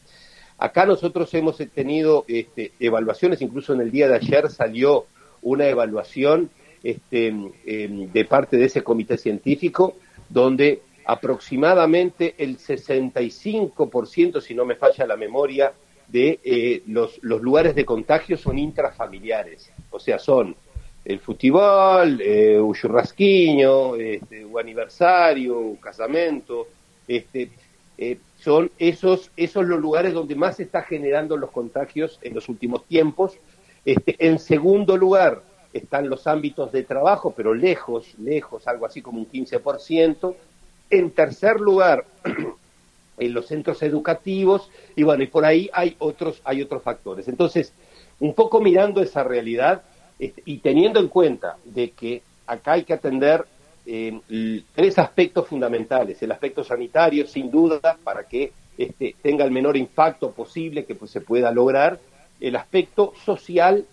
Acá 0.58 0.84
nosotros 0.84 1.32
hemos 1.34 1.56
tenido 1.74 2.24
este, 2.28 2.72
evaluaciones, 2.78 3.40
incluso 3.40 3.72
en 3.72 3.80
el 3.80 3.90
día 3.90 4.08
de 4.08 4.16
ayer 4.16 4.50
salió 4.50 5.06
una 5.42 5.66
evaluación 5.66 6.50
este, 6.82 7.28
em, 7.28 8.12
de 8.12 8.24
parte 8.24 8.56
de 8.56 8.66
ese 8.66 8.82
comité 8.82 9.16
científico 9.16 9.96
donde 10.28 10.82
aproximadamente 11.04 12.34
el 12.38 12.58
65%, 12.58 14.40
si 14.40 14.54
no 14.54 14.64
me 14.64 14.76
falla 14.76 15.06
la 15.06 15.16
memoria, 15.16 15.72
de 16.08 16.38
eh, 16.44 16.82
los, 16.86 17.18
los, 17.22 17.40
lugares 17.40 17.74
de 17.74 17.84
contagio 17.84 18.36
son 18.36 18.58
intrafamiliares, 18.58 19.72
o 19.90 19.98
sea, 19.98 20.18
son 20.18 20.54
el 21.04 21.18
fútbol, 21.18 22.20
eh, 22.20 22.58
un 22.58 22.74
churrasquiño, 22.74 23.96
este, 23.96 24.44
un 24.44 24.58
aniversario, 24.58 25.58
un 25.58 25.76
casamento, 25.76 26.68
este, 27.06 27.50
eh, 27.98 28.18
son 28.38 28.70
esos, 28.78 29.30
esos 29.36 29.64
los 29.64 29.80
lugares 29.80 30.14
donde 30.14 30.34
más 30.34 30.56
se 30.56 30.64
está 30.64 30.82
generando 30.82 31.36
los 31.36 31.50
contagios 31.50 32.18
en 32.22 32.34
los 32.34 32.48
últimos 32.48 32.84
tiempos, 32.86 33.38
este, 33.84 34.16
en 34.26 34.38
segundo 34.38 34.96
lugar 34.96 35.42
están 35.74 36.08
los 36.08 36.26
ámbitos 36.26 36.72
de 36.72 36.84
trabajo, 36.84 37.34
pero 37.36 37.52
lejos, 37.52 38.14
lejos, 38.18 38.66
algo 38.68 38.86
así 38.86 39.02
como 39.02 39.18
un 39.18 39.28
15%. 39.28 40.34
En 40.90 41.10
tercer 41.10 41.60
lugar, 41.60 42.04
en 43.18 43.34
los 43.34 43.46
centros 43.46 43.82
educativos, 43.82 44.70
y 44.96 45.02
bueno, 45.02 45.22
y 45.22 45.28
por 45.28 45.44
ahí 45.44 45.70
hay 45.72 45.96
otros, 45.98 46.40
hay 46.44 46.62
otros 46.62 46.82
factores. 46.82 47.28
Entonces, 47.28 47.72
un 48.20 48.34
poco 48.34 48.60
mirando 48.60 49.02
esa 49.02 49.24
realidad 49.24 49.82
este, 50.18 50.42
y 50.44 50.58
teniendo 50.58 51.00
en 51.00 51.08
cuenta 51.08 51.56
de 51.64 51.90
que 51.90 52.22
acá 52.46 52.72
hay 52.72 52.84
que 52.84 52.94
atender 52.94 53.44
eh, 53.86 54.62
tres 54.74 54.98
aspectos 54.98 55.46
fundamentales. 55.46 56.22
El 56.22 56.32
aspecto 56.32 56.64
sanitario, 56.64 57.26
sin 57.26 57.50
duda, 57.50 57.98
para 58.02 58.24
que 58.24 58.52
este, 58.78 59.14
tenga 59.22 59.44
el 59.44 59.50
menor 59.50 59.76
impacto 59.76 60.30
posible 60.32 60.84
que 60.84 60.94
pues, 60.94 61.10
se 61.10 61.20
pueda 61.20 61.50
lograr 61.50 61.98
el 62.40 62.56
aspecto 62.56 63.12
social 63.24 63.86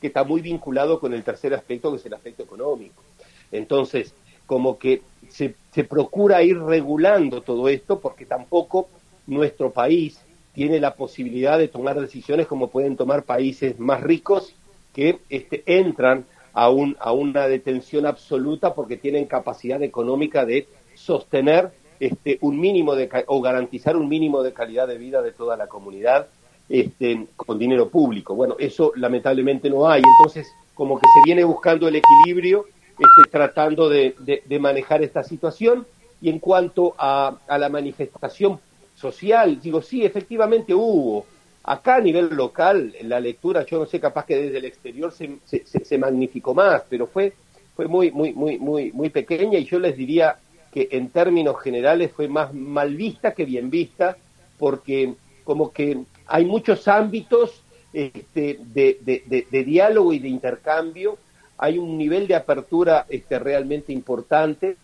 que 0.00 0.08
está 0.08 0.24
muy 0.24 0.40
vinculado 0.40 1.00
con 1.00 1.14
el 1.14 1.22
tercer 1.22 1.54
aspecto, 1.54 1.90
que 1.90 1.98
es 1.98 2.06
el 2.06 2.14
aspecto 2.14 2.42
económico. 2.42 3.02
Entonces, 3.50 4.14
como 4.46 4.78
que 4.78 5.02
se, 5.28 5.54
se 5.72 5.84
procura 5.84 6.42
ir 6.42 6.58
regulando 6.58 7.42
todo 7.42 7.68
esto 7.68 8.00
porque 8.00 8.24
tampoco 8.24 8.88
nuestro 9.26 9.70
país 9.70 10.20
tiene 10.54 10.80
la 10.80 10.94
posibilidad 10.94 11.58
de 11.58 11.68
tomar 11.68 12.00
decisiones 12.00 12.46
como 12.46 12.68
pueden 12.70 12.96
tomar 12.96 13.24
países 13.24 13.78
más 13.78 14.00
ricos 14.00 14.54
que 14.94 15.18
este, 15.28 15.62
entran 15.66 16.24
a, 16.54 16.70
un, 16.70 16.96
a 16.98 17.12
una 17.12 17.46
detención 17.48 18.06
absoluta 18.06 18.72
porque 18.74 18.96
tienen 18.96 19.26
capacidad 19.26 19.82
económica 19.82 20.46
de 20.46 20.66
sostener 20.94 21.70
este, 22.00 22.38
un 22.40 22.58
mínimo 22.58 22.94
de, 22.94 23.10
o 23.26 23.42
garantizar 23.42 23.96
un 23.96 24.08
mínimo 24.08 24.42
de 24.42 24.54
calidad 24.54 24.88
de 24.88 24.96
vida 24.96 25.20
de 25.20 25.32
toda 25.32 25.56
la 25.56 25.66
comunidad 25.66 26.28
este, 26.68 27.26
con 27.36 27.58
dinero 27.58 27.90
público. 27.90 28.34
Bueno, 28.34 28.56
eso 28.58 28.92
lamentablemente 28.96 29.68
no 29.68 29.88
hay. 29.88 30.02
Entonces, 30.18 30.50
como 30.74 30.98
que 30.98 31.06
se 31.14 31.20
viene 31.24 31.44
buscando 31.44 31.88
el 31.88 31.96
equilibrio, 31.96 32.64
este, 32.98 33.30
tratando 33.30 33.88
de, 33.88 34.14
manejar 34.60 35.02
esta 35.02 35.22
situación. 35.22 35.86
Y 36.20 36.30
en 36.30 36.38
cuanto 36.38 36.94
a, 36.98 37.36
la 37.48 37.68
manifestación 37.68 38.58
social, 38.94 39.60
digo, 39.60 39.82
sí, 39.82 40.04
efectivamente 40.04 40.74
hubo. 40.74 41.26
Acá 41.64 41.96
a 41.96 42.00
nivel 42.00 42.28
local, 42.34 42.94
la 43.02 43.18
lectura, 43.18 43.66
yo 43.66 43.80
no 43.80 43.86
sé, 43.86 43.98
capaz 43.98 44.24
que 44.24 44.36
desde 44.36 44.58
el 44.58 44.64
exterior 44.66 45.12
se, 45.12 45.38
se, 45.44 45.98
magnificó 45.98 46.54
más, 46.54 46.84
pero 46.88 47.08
fue, 47.08 47.32
fue 47.74 47.88
muy, 47.88 48.12
muy, 48.12 48.32
muy, 48.32 48.56
muy, 48.58 48.92
muy 48.92 49.10
pequeña 49.10 49.58
y 49.58 49.64
yo 49.64 49.80
les 49.80 49.96
diría 49.96 50.38
que 50.72 50.88
en 50.92 51.08
términos 51.08 51.60
generales 51.60 52.12
fue 52.12 52.28
más 52.28 52.54
mal 52.54 52.94
vista 52.94 53.34
que 53.34 53.44
bien 53.44 53.68
vista, 53.68 54.16
porque 54.58 55.14
como 55.42 55.72
que 55.72 55.98
hay 56.26 56.44
muchos 56.44 56.86
ámbitos 56.86 57.62
este, 57.92 58.58
de, 58.60 59.64
diálogo 59.64 60.12
y 60.12 60.18
de 60.18 60.28
intercambio, 60.28 61.16
hay 61.58 61.78
un 61.78 61.96
nivel 61.96 62.26
de 62.26 62.34
apertura 62.34 63.06
este, 63.08 63.38
realmente 63.38 63.92
importante 63.92 64.76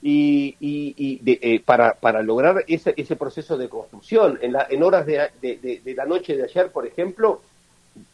y, 0.00 0.54
eh, 0.60 1.60
para, 1.64 1.94
para, 1.94 2.22
lograr 2.22 2.64
ese, 2.68 2.94
ese, 2.96 3.16
proceso 3.16 3.56
de 3.58 3.68
construcción. 3.68 4.38
En, 4.42 4.52
la, 4.52 4.66
en 4.70 4.82
horas 4.82 5.06
de, 5.06 5.94
la 5.96 6.04
noche 6.04 6.36
de 6.36 6.44
ayer, 6.44 6.70
por 6.70 6.86
ejemplo, 6.86 7.40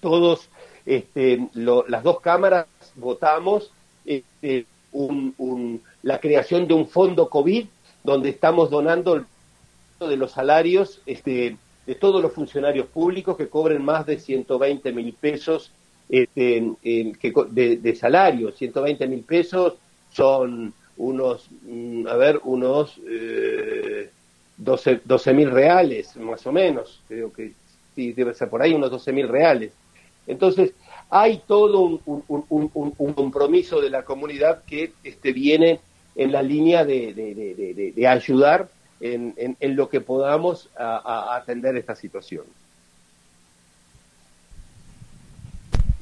todos 0.01 0.49
este, 0.87 1.47
las 1.55 2.03
dos 2.03 2.21
cámaras 2.21 2.67
votamos 2.97 3.71
este, 4.05 4.67
la 6.03 6.21
creación 6.21 6.67
de 6.69 6.75
un 6.75 6.89
fondo 6.89 7.29
COVID 7.29 7.67
donde 8.03 8.29
estamos 8.29 8.71
donando 8.71 9.15
el 9.15 9.27
de 10.01 10.17
los 10.17 10.33
salarios 10.33 11.01
este, 11.07 11.57
de 11.87 11.95
todos 11.95 12.21
los 12.21 12.33
funcionarios 12.33 12.87
públicos 12.87 13.37
que 13.37 13.49
cobren 13.49 13.83
más 13.83 14.05
de 14.07 14.19
120 14.19 14.93
mil 14.93 15.15
pesos 15.15 15.71
este, 16.15 16.63
de, 17.51 17.77
de, 17.77 17.97
salario. 17.97 18.53
120 18.53 19.07
mil 19.09 19.23
pesos 19.23 19.75
son 20.13 20.73
unos, 20.97 21.49
mm, 21.63 22.07
a 22.07 22.15
ver, 22.15 22.41
unos 22.45 23.01
eh, 23.09 24.11
12 24.57 25.33
mil 25.33 25.51
reales, 25.51 26.17
más 26.17 26.47
o 26.47 26.53
menos. 26.53 27.01
Creo 27.09 27.33
que 27.33 27.53
sí, 27.97 28.13
debe 28.13 28.33
ser 28.35 28.49
por 28.49 28.63
ahí, 28.63 28.75
unos 28.75 28.93
12 28.93 29.13
mil 29.13 29.29
reales. 29.29 29.73
Entonces, 30.29 30.73
hay 31.11 31.43
todo 31.47 32.01
un, 32.05 33.13
compromiso 33.15 33.81
de 33.81 33.91
la 33.91 34.05
comunidad 34.05 34.63
que 34.65 34.93
este, 35.03 35.33
viene 35.33 35.81
en 36.15 36.31
la 36.31 36.43
línea 36.43 36.85
de, 36.85 37.13
de, 37.13 37.93
de 37.95 38.07
ayudar 38.07 38.69
en, 39.01 39.35
en, 39.37 39.77
lo 39.77 39.89
que 39.89 40.01
podamos 40.01 40.71
a 40.77 41.35
atender 41.37 41.77
esta 41.77 41.97
situación. 41.97 42.45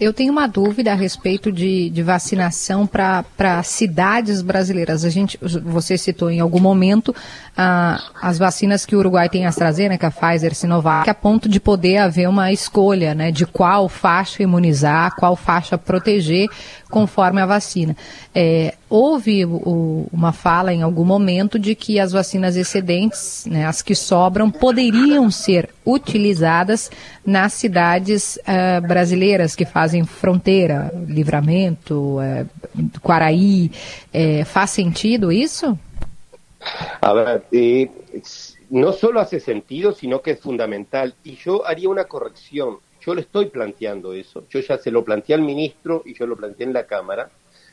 Eu 0.03 0.13
tenho 0.13 0.33
uma 0.33 0.49
dúvida 0.49 0.91
a 0.91 0.97
respeito 0.97 1.53
de, 1.53 1.89
de 1.89 2.03
vacinação 2.03 2.89
para 2.89 3.63
cidades 3.63 4.43
brasileiras. 4.43 5.05
A 5.05 5.09
gente, 5.09 5.39
você 5.41 5.97
citou 5.97 6.29
em 6.29 6.41
algum 6.41 6.59
momento 6.59 7.15
ah, 7.57 8.03
as 8.21 8.37
vacinas 8.37 8.85
que 8.85 8.97
o 8.97 8.99
Uruguai 8.99 9.29
tem 9.29 9.47
a 9.47 9.51
AstraZeneca, 9.51 10.11
Pfizer, 10.11 10.57
Sinovac, 10.57 11.09
a 11.09 11.15
ponto 11.15 11.49
de 11.49 11.61
poder 11.61 11.99
haver 11.99 12.29
uma 12.29 12.51
escolha 12.51 13.15
né, 13.15 13.31
de 13.31 13.47
qual 13.47 13.89
faixa 13.89 14.43
imunizar, 14.43 15.15
qual 15.15 15.37
faixa 15.37 15.79
proteger 15.79 16.49
conforme 16.91 17.41
a 17.41 17.47
vacina. 17.47 17.97
É, 18.35 18.75
houve 18.93 19.47
o, 19.47 20.07
uma 20.13 20.33
fala 20.33 20.75
em 20.75 20.83
algum 20.83 21.05
momento 21.05 21.59
de 21.59 21.75
que 21.75 21.99
as 21.99 22.13
vacinas 22.13 22.59
excedentes, 22.59 23.47
né, 23.47 23.65
as 23.65 23.81
que 23.81 23.95
sobram, 23.95 24.51
poderiam 24.51 25.31
ser 25.31 25.71
utilizadas 25.83 26.91
nas 27.25 27.55
cidades 27.55 28.37
uh, 28.37 28.87
brasileiras 28.87 29.57
que 29.57 29.65
fazem 29.65 30.05
fronteira, 30.05 30.93
Livramento, 31.09 32.19
uh, 32.19 32.47
Quaraí. 33.01 33.71
Uh, 34.15 34.45
faz 34.45 34.71
sentido 34.71 35.33
isso? 35.33 35.79
A 37.01 37.15
ver, 37.15 37.45
eh, 37.51 37.89
no 38.69 38.93
solo 38.93 39.21
hace 39.21 39.41
sentido, 39.41 39.93
sino 39.93 40.21
que 40.21 40.33
es 40.33 40.41
fundamental. 40.41 41.15
Y 41.25 41.37
yo 41.37 41.67
haría 41.67 41.89
una 41.89 42.05
corrección. 42.05 42.77
Yo 43.01 43.15
le 43.15 43.23
estoy 43.23 43.47
planteando 43.47 44.13
eso. 44.13 44.45
Yo 44.51 44.61
ya 44.61 44.77
se 44.77 44.91
lo 44.91 45.03
planteé 45.03 45.35
al 45.35 45.41
ministro 45.41 46.03
y 46.05 46.13
yo 46.13 46.27
lo 46.27 46.37
planteé 46.37 46.67
en 46.67 46.75
la 46.75 46.87
Cámara, 46.87 47.31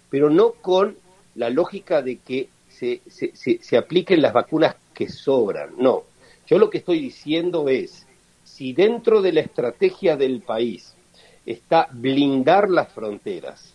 pero 0.10 0.30
no 0.30 0.54
con 0.54 0.96
la 1.40 1.50
lógica 1.50 2.02
de 2.02 2.18
que 2.18 2.50
se, 2.70 3.02
se, 3.08 3.32
se, 3.64 3.78
apliquen 3.78 4.22
las 4.22 4.34
vacunas 4.34 4.76
que 4.94 5.08
sobran. 5.08 5.70
No. 5.78 6.04
Yo 6.46 6.60
lo 6.60 6.70
que 6.70 6.80
estoy 6.80 7.00
diciendo 7.00 7.70
es, 7.70 8.06
si 8.44 8.74
dentro 8.74 9.22
de 9.22 9.32
la 9.32 9.40
estrategia 9.40 10.18
del 10.18 10.42
país 10.42 10.94
está 11.46 11.88
blindar 11.92 12.70
las 12.70 12.92
fronteras 12.92 13.74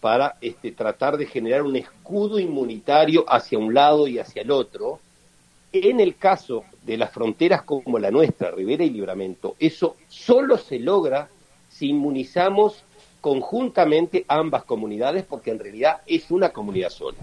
para 0.00 0.36
este, 0.42 0.70
tratar 0.72 1.16
de 1.16 1.24
generar 1.24 1.62
un 1.62 1.76
escudo 1.76 2.38
inmunitario 2.38 3.24
hacia 3.26 3.58
un 3.58 3.72
lado 3.72 4.06
y 4.06 4.18
hacia 4.18 4.42
el 4.42 4.50
otro, 4.50 5.00
en 5.72 6.00
el 6.00 6.16
caso 6.16 6.64
de 6.82 6.98
las 6.98 7.10
fronteras 7.10 7.62
como 7.62 7.98
la 7.98 8.10
nuestra, 8.10 8.50
Rivera 8.50 8.84
y 8.84 8.90
Libramento, 8.90 9.56
eso 9.58 9.96
solo 10.08 10.58
se 10.58 10.78
logra 10.78 11.30
si 11.70 11.88
inmunizamos 11.88 12.84
conjuntamente 13.20 14.24
ambas 14.28 14.64
comunidades, 14.64 15.24
porque 15.24 15.50
en 15.50 15.58
realidad 15.58 16.02
es 16.06 16.30
una 16.30 16.50
comunidad 16.50 16.90
sola. 16.90 17.18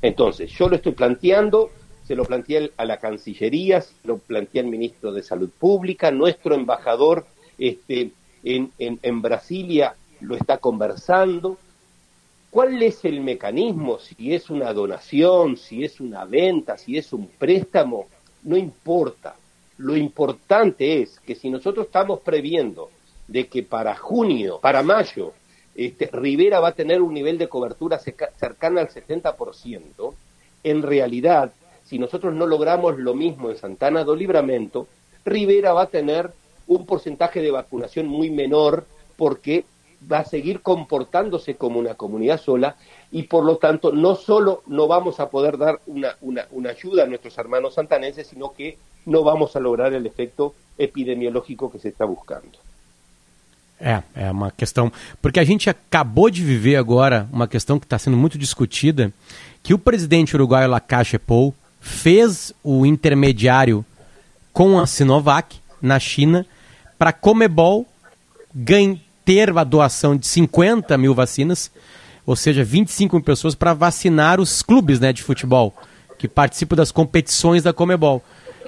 Entonces, 0.00 0.50
yo 0.52 0.68
lo 0.68 0.76
estoy 0.76 0.92
planteando, 0.92 1.70
se 2.04 2.14
lo 2.14 2.24
planteé 2.24 2.72
a 2.76 2.84
la 2.84 2.98
Cancillería, 2.98 3.80
se 3.80 3.94
lo 4.04 4.18
planteé 4.18 4.60
al 4.60 4.66
ministro 4.66 5.12
de 5.12 5.22
Salud 5.22 5.50
Pública, 5.50 6.10
nuestro 6.10 6.54
embajador 6.54 7.26
este, 7.58 8.10
en, 8.42 8.72
en, 8.78 8.98
en 9.02 9.22
Brasilia 9.22 9.94
lo 10.20 10.36
está 10.36 10.58
conversando. 10.58 11.58
¿Cuál 12.50 12.82
es 12.82 13.04
el 13.04 13.20
mecanismo? 13.20 13.98
Si 13.98 14.34
es 14.34 14.50
una 14.50 14.72
donación, 14.72 15.56
si 15.56 15.84
es 15.84 16.00
una 16.00 16.24
venta, 16.24 16.76
si 16.76 16.98
es 16.98 17.12
un 17.12 17.26
préstamo, 17.26 18.08
no 18.42 18.56
importa. 18.56 19.36
Lo 19.78 19.96
importante 19.96 21.00
es 21.00 21.18
que 21.20 21.34
si 21.34 21.48
nosotros 21.48 21.86
estamos 21.86 22.20
previendo 22.20 22.90
de 23.28 23.46
que 23.48 23.62
para 23.62 23.96
junio, 23.96 24.58
para 24.60 24.82
mayo, 24.82 25.32
este, 25.74 26.08
Rivera 26.12 26.60
va 26.60 26.68
a 26.68 26.74
tener 26.74 27.00
un 27.00 27.14
nivel 27.14 27.38
de 27.38 27.48
cobertura 27.48 27.98
cercana 27.98 28.80
al 28.80 28.88
70%, 28.88 30.14
en 30.64 30.82
realidad, 30.82 31.52
si 31.84 31.98
nosotros 31.98 32.34
no 32.34 32.46
logramos 32.46 32.98
lo 32.98 33.14
mismo 33.14 33.50
en 33.50 33.56
Santana 33.56 34.04
do 34.04 34.14
Libramento, 34.14 34.86
Rivera 35.24 35.72
va 35.72 35.82
a 35.82 35.86
tener 35.90 36.30
un 36.66 36.86
porcentaje 36.86 37.40
de 37.40 37.50
vacunación 37.50 38.06
muy 38.06 38.30
menor 38.30 38.86
porque 39.16 39.64
va 40.10 40.18
a 40.18 40.24
seguir 40.24 40.62
comportándose 40.62 41.54
como 41.54 41.78
una 41.78 41.94
comunidad 41.94 42.40
sola 42.40 42.76
y 43.10 43.24
por 43.24 43.44
lo 43.44 43.56
tanto 43.56 43.92
no 43.92 44.16
solo 44.16 44.62
no 44.66 44.88
vamos 44.88 45.20
a 45.20 45.30
poder 45.30 45.58
dar 45.58 45.80
una, 45.86 46.16
una, 46.20 46.46
una 46.50 46.70
ayuda 46.70 47.04
a 47.04 47.06
nuestros 47.06 47.36
hermanos 47.38 47.74
santanenses, 47.74 48.26
sino 48.26 48.52
que 48.52 48.78
no 49.06 49.22
vamos 49.22 49.54
a 49.54 49.60
lograr 49.60 49.92
el 49.92 50.06
efecto 50.06 50.54
epidemiológico 50.78 51.70
que 51.70 51.78
se 51.78 51.88
está 51.90 52.04
buscando. 52.04 52.58
É, 53.84 54.00
é 54.14 54.30
uma 54.30 54.52
questão. 54.52 54.92
Porque 55.20 55.40
a 55.40 55.44
gente 55.44 55.68
acabou 55.68 56.30
de 56.30 56.42
viver 56.42 56.76
agora 56.76 57.28
uma 57.32 57.48
questão 57.48 57.80
que 57.80 57.84
está 57.84 57.98
sendo 57.98 58.16
muito 58.16 58.38
discutida, 58.38 59.12
que 59.60 59.74
o 59.74 59.78
presidente 59.78 60.36
uruguaio 60.36 60.70
Lacache 60.70 61.18
Pou 61.18 61.52
fez 61.80 62.54
o 62.62 62.86
intermediário 62.86 63.84
com 64.52 64.78
a 64.78 64.86
Sinovac 64.86 65.58
na 65.80 65.98
China 65.98 66.46
para 66.96 67.12
Comebol 67.12 67.88
ter 69.24 69.56
a 69.56 69.64
doação 69.64 70.16
de 70.16 70.26
50 70.26 70.96
mil 70.96 71.14
vacinas, 71.14 71.70
ou 72.24 72.36
seja, 72.36 72.62
25 72.62 73.16
mil 73.16 73.24
pessoas 73.24 73.56
para 73.56 73.74
vacinar 73.74 74.40
os 74.40 74.62
clubes 74.62 75.00
né, 75.00 75.12
de 75.12 75.22
futebol 75.22 75.74
que 76.18 76.28
participam 76.28 76.76
das 76.76 76.92
competições 76.92 77.64
da 77.64 77.72
Comebol. 77.72 78.22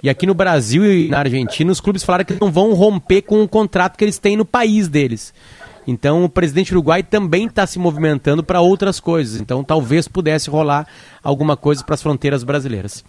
E 0.05 0.11
aqui 0.11 0.27
no 0.27 0.35
Brasil 0.35 0.85
e 0.85 1.09
na 1.09 1.21
Argentina, 1.21 1.73
os 1.73 1.81
clubes 1.81 2.03
falaram 2.05 2.27
que 2.27 2.37
não 2.39 2.53
vão 2.53 2.75
romper 2.75 3.23
com 3.23 3.43
o 3.43 3.49
contrato 3.49 3.97
que 3.97 4.05
eles 4.05 4.19
têm 4.19 4.37
no 4.37 4.45
país 4.45 4.87
deles. 4.87 5.33
Então 5.87 6.25
o 6.25 6.29
presidente 6.29 6.73
uruguai 6.73 7.03
também 7.03 7.47
está 7.47 7.67
se 7.67 7.79
movimentando 7.79 8.45
para 8.45 8.61
outras 8.61 9.01
coisas. 9.01 9.41
Então 9.41 9.65
talvez 9.65 10.07
pudesse 10.07 10.51
rolar 10.51 10.87
alguma 11.23 11.57
coisa 11.57 11.83
para 11.83 11.95
as 11.95 12.03
fronteiras 12.03 12.45
brasileiras. 12.45 13.03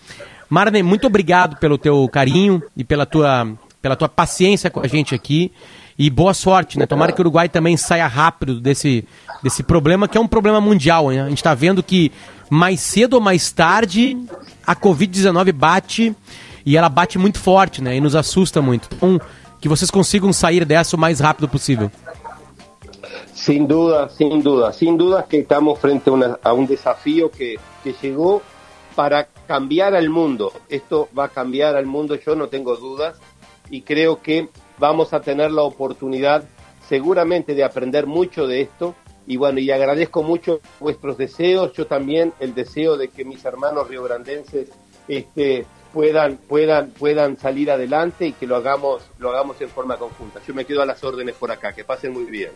Marne, 0.49 0.81
muito 0.81 1.05
obrigado 1.05 1.57
pelo 1.57 1.77
teu 1.77 2.07
carinho 2.07 2.63
e 2.77 2.83
pela 2.85 3.05
tua, 3.05 3.45
pela 3.81 3.97
tua 3.97 4.07
paciência 4.07 4.69
com 4.69 4.79
a 4.79 4.87
gente 4.87 5.13
aqui. 5.13 5.51
E 5.99 6.09
boa 6.09 6.33
sorte, 6.33 6.79
né? 6.79 6.85
Tomara 6.85 7.11
que 7.11 7.19
o 7.19 7.23
Uruguai 7.23 7.49
também 7.49 7.75
saia 7.75 8.07
rápido 8.07 8.61
desse, 8.61 9.05
desse 9.43 9.63
problema, 9.63 10.07
que 10.07 10.17
é 10.17 10.21
um 10.21 10.27
problema 10.27 10.61
mundial. 10.61 11.09
Né? 11.09 11.23
A 11.23 11.27
gente 11.27 11.39
está 11.39 11.53
vendo 11.53 11.83
que 11.83 12.09
mais 12.49 12.79
cedo 12.79 13.15
ou 13.15 13.21
mais 13.21 13.51
tarde 13.51 14.17
a 14.65 14.73
Covid-19 14.73 15.51
bate 15.51 16.15
e 16.65 16.75
ela 16.75 16.89
bate 16.89 17.17
muito 17.17 17.39
forte, 17.39 17.81
né? 17.81 17.95
E 17.95 18.01
nos 18.01 18.15
assusta 18.15 18.61
muito. 18.61 18.89
Então, 18.91 19.19
que 19.61 19.69
vocês 19.69 19.91
consigam 19.91 20.33
sair 20.33 20.65
dessa 20.65 20.95
o 20.95 20.99
mais 20.99 21.19
rápido 21.19 21.47
possível. 21.47 21.91
Sin 23.33 23.65
duda, 23.67 24.09
sin 24.09 24.41
duda, 24.41 24.73
sin 24.73 24.97
duda 24.97 25.23
que 25.23 25.37
estamos 25.37 25.79
frente 25.79 26.09
a 26.43 26.53
un 26.53 26.65
desafío 26.65 27.29
que, 27.29 27.59
que 27.83 27.93
llegó 28.01 28.41
para 28.95 29.27
cambiar 29.47 29.93
al 29.93 30.09
mundo. 30.09 30.51
Esto 30.69 31.07
va 31.17 31.25
a 31.25 31.29
cambiar 31.29 31.75
al 31.75 31.85
mundo, 31.85 32.15
yo 32.15 32.35
no 32.35 32.47
tengo 32.47 32.75
dudas, 32.77 33.17
y 33.69 33.81
creo 33.81 34.21
que 34.21 34.49
vamos 34.77 35.13
a 35.13 35.21
tener 35.21 35.51
la 35.51 35.63
oportunidad 35.63 36.43
seguramente 36.87 37.53
de 37.53 37.63
aprender 37.63 38.07
mucho 38.07 38.47
de 38.47 38.61
esto. 38.61 38.95
Y 39.27 39.37
bueno, 39.37 39.59
y 39.59 39.71
agradezco 39.71 40.23
mucho 40.23 40.61
vuestros 40.79 41.17
deseos, 41.17 41.73
yo 41.73 41.87
también 41.87 42.33
el 42.39 42.53
deseo 42.53 42.95
de 42.95 43.09
que 43.09 43.25
mis 43.25 43.43
hermanos 43.43 43.87
riograndenses 43.87 44.69
este, 45.07 45.65
puedan, 45.95 46.35
puedan, 46.35 46.89
puedan 46.89 47.37
salir 47.37 47.71
adelante 47.71 48.27
y 48.27 48.33
que 48.33 48.45
lo 48.45 48.57
hagamos, 48.57 49.01
lo 49.17 49.29
hagamos 49.29 49.61
en 49.61 49.69
forma 49.69 49.95
conjunta. 49.95 50.41
Yo 50.45 50.53
me 50.53 50.65
quedo 50.65 50.81
a 50.81 50.85
las 50.85 51.01
órdenes 51.01 51.35
por 51.35 51.49
acá, 51.51 51.71
que 51.71 51.85
pasen 51.85 52.11
muy 52.11 52.25
bien. 52.25 52.51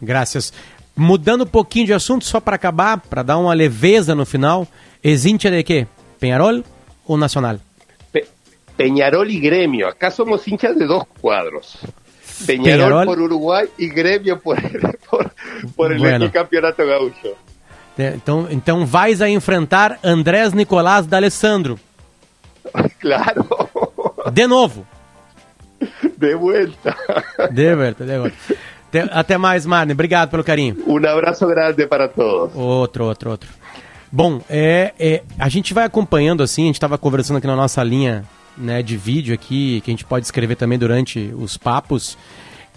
Gracias. 0.00 0.54
Mudando 0.94 1.44
um 1.44 1.48
pouquinho 1.48 1.88
de 1.88 1.94
assunto, 1.94 2.24
só 2.24 2.40
para 2.40 2.54
acabar, 2.54 3.00
para 3.00 3.24
dar 3.24 3.36
uma 3.36 3.52
leveza 3.52 4.14
no 4.14 4.24
final, 4.24 4.66
¿es 5.02 5.24
de 5.24 5.64
quê? 5.64 5.86
Peñarol 6.20 6.64
ou 7.04 7.16
Nacional? 7.16 7.60
Pe 8.12 8.26
Peñarol 8.76 9.28
y 9.28 9.40
Gremio. 9.40 9.88
Acá 9.88 10.10
somos 10.12 10.46
hinchas 10.46 10.76
de 10.76 10.86
dos 10.86 11.04
cuadros. 11.20 11.78
Peñarol, 12.46 13.04
Peñarol. 13.04 13.06
por 13.06 13.20
Uruguay 13.20 13.66
y 13.76 13.88
Gremio 13.88 14.40
por, 14.40 14.56
por, 15.10 15.32
por 15.74 15.92
el, 15.92 15.98
bueno. 15.98 16.30
campeonato 16.32 16.86
gaúcho. 16.86 17.36
Então, 17.98 18.46
então 18.50 18.86
vais 18.86 19.20
a 19.20 19.28
enfrentar 19.28 19.98
Andrés 20.04 20.52
Nicolás 20.52 21.06
D'Alessandro. 21.06 21.78
Claro. 23.00 23.46
De 24.32 24.46
novo. 24.46 24.86
De 26.16 26.34
vuelta. 26.34 26.96
De 27.52 27.74
vuelta, 27.74 28.04
de 28.04 28.18
volta. 28.18 28.36
Até 29.12 29.38
mais, 29.38 29.64
Marne. 29.64 29.92
Obrigado 29.92 30.30
pelo 30.30 30.42
carinho. 30.42 30.76
Um 30.86 30.96
abraço 30.96 31.46
grande 31.46 31.86
para 31.86 32.08
todos. 32.08 32.54
Outro, 32.56 33.04
outro, 33.04 33.30
outro. 33.30 33.48
Bom, 34.10 34.40
é, 34.48 34.94
é, 34.98 35.22
a 35.38 35.48
gente 35.48 35.74
vai 35.74 35.84
acompanhando 35.84 36.42
assim, 36.42 36.62
a 36.62 36.66
gente 36.66 36.76
estava 36.76 36.96
conversando 36.96 37.36
aqui 37.36 37.46
na 37.46 37.56
nossa 37.56 37.82
linha 37.82 38.24
né, 38.56 38.82
de 38.82 38.96
vídeo 38.96 39.34
aqui, 39.34 39.82
que 39.82 39.90
a 39.90 39.92
gente 39.92 40.04
pode 40.04 40.24
escrever 40.24 40.56
também 40.56 40.78
durante 40.78 41.32
os 41.36 41.58
papos, 41.58 42.16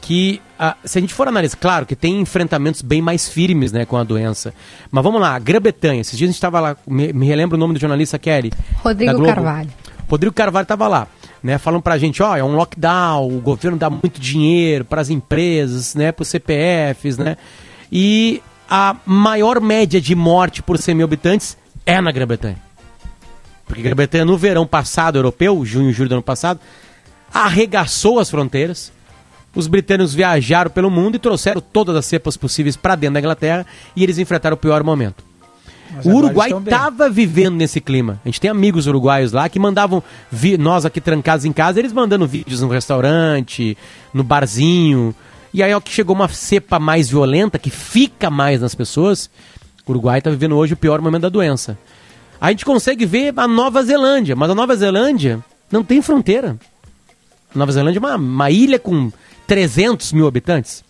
que 0.01 0.41
a, 0.59 0.75
se 0.83 0.97
a 0.97 1.01
gente 1.01 1.13
for 1.13 1.27
analisar, 1.27 1.57
claro 1.57 1.85
que 1.85 1.95
tem 1.95 2.19
enfrentamentos 2.19 2.81
bem 2.81 3.01
mais 3.01 3.29
firmes 3.29 3.71
né, 3.71 3.85
com 3.85 3.95
a 3.95 4.03
doença. 4.03 4.53
Mas 4.91 5.03
vamos 5.03 5.21
lá, 5.21 5.39
Grã-Bretanha, 5.39 6.01
esses 6.01 6.17
dias 6.17 6.27
a 6.27 6.31
gente 6.31 6.35
estava 6.35 6.59
lá, 6.59 6.77
me, 6.85 7.13
me 7.13 7.25
relembra 7.25 7.55
o 7.55 7.59
nome 7.59 7.75
do 7.75 7.79
jornalista 7.79 8.19
Kelly? 8.19 8.51
Rodrigo 8.83 9.23
Carvalho. 9.23 9.69
Rodrigo 10.11 10.35
Carvalho 10.35 10.63
estava 10.63 10.89
lá, 10.89 11.07
né, 11.41 11.57
falando 11.57 11.81
pra 11.81 11.97
gente, 11.97 12.21
ó, 12.21 12.35
é 12.35 12.43
um 12.43 12.53
lockdown, 12.53 13.27
o 13.27 13.39
governo 13.39 13.77
dá 13.77 13.89
muito 13.89 14.19
dinheiro 14.19 14.83
para 14.83 14.99
as 14.99 15.09
empresas, 15.09 15.95
né, 15.95 16.11
para 16.11 16.23
os 16.23 16.27
CPFs, 16.27 17.17
né, 17.17 17.37
e 17.89 18.43
a 18.69 18.93
maior 19.05 19.61
média 19.61 20.01
de 20.01 20.13
morte 20.13 20.61
por 20.61 20.77
100 20.77 20.95
mil 20.95 21.05
habitantes 21.05 21.57
é 21.85 22.01
na 22.01 22.11
Grã-Bretanha. 22.11 22.57
Porque 23.65 23.79
a 23.79 23.85
Grã-Bretanha 23.85 24.25
no 24.25 24.37
verão 24.37 24.67
passado, 24.67 25.17
europeu, 25.17 25.63
junho 25.63 25.89
e 25.89 25.93
julho 25.93 26.09
do 26.09 26.15
ano 26.15 26.21
passado, 26.21 26.59
arregaçou 27.33 28.19
as 28.19 28.29
fronteiras, 28.29 28.91
os 29.55 29.67
britânicos 29.67 30.13
viajaram 30.13 30.71
pelo 30.71 30.91
mundo 30.91 31.15
e 31.15 31.19
trouxeram 31.19 31.61
todas 31.61 31.95
as 31.95 32.05
cepas 32.05 32.35
possíveis 32.35 32.75
para 32.75 32.95
dentro 32.95 33.13
da 33.13 33.19
Inglaterra 33.21 33.65
e 33.95 34.03
eles 34.03 34.17
enfrentaram 34.17 34.55
o 34.55 34.59
pior 34.59 34.83
momento. 34.83 35.30
Mas 35.95 36.05
o 36.05 36.09
Uruguai 36.09 36.51
estava 36.51 37.09
vivendo 37.09 37.55
nesse 37.55 37.81
clima. 37.81 38.19
A 38.23 38.27
gente 38.27 38.39
tem 38.39 38.49
amigos 38.49 38.87
uruguaios 38.87 39.31
lá 39.31 39.47
que 39.49 39.59
mandavam, 39.59 40.03
nós 40.59 40.85
aqui 40.85 41.01
trancados 41.01 41.45
em 41.45 41.51
casa, 41.51 41.79
eles 41.79 41.93
mandando 41.93 42.27
vídeos 42.27 42.61
no 42.61 42.67
restaurante, 42.69 43.77
no 44.13 44.23
barzinho. 44.23 45.13
E 45.53 45.61
aí, 45.61 45.73
ó, 45.73 45.79
que 45.79 45.91
chegou 45.91 46.15
uma 46.15 46.29
cepa 46.29 46.79
mais 46.79 47.09
violenta, 47.09 47.59
que 47.59 47.69
fica 47.69 48.29
mais 48.29 48.61
nas 48.61 48.73
pessoas, 48.73 49.29
O 49.85 49.91
Uruguai 49.91 50.19
está 50.19 50.29
vivendo 50.29 50.55
hoje 50.55 50.73
o 50.73 50.77
pior 50.77 51.01
momento 51.01 51.23
da 51.23 51.29
doença. 51.29 51.77
A 52.39 52.49
gente 52.49 52.65
consegue 52.65 53.05
ver 53.05 53.33
a 53.35 53.47
Nova 53.47 53.83
Zelândia, 53.83 54.35
mas 54.35 54.49
a 54.49 54.55
Nova 54.55 54.75
Zelândia 54.75 55.43
não 55.71 55.83
tem 55.83 56.01
fronteira. 56.01 56.57
A 57.53 57.59
Nova 57.59 57.71
Zelândia 57.71 57.99
é 57.99 58.01
uma, 58.01 58.15
uma 58.15 58.49
ilha 58.49 58.79
com 58.79 59.11
300 59.45 60.13
mil 60.13 60.27
habitantes. 60.27 60.83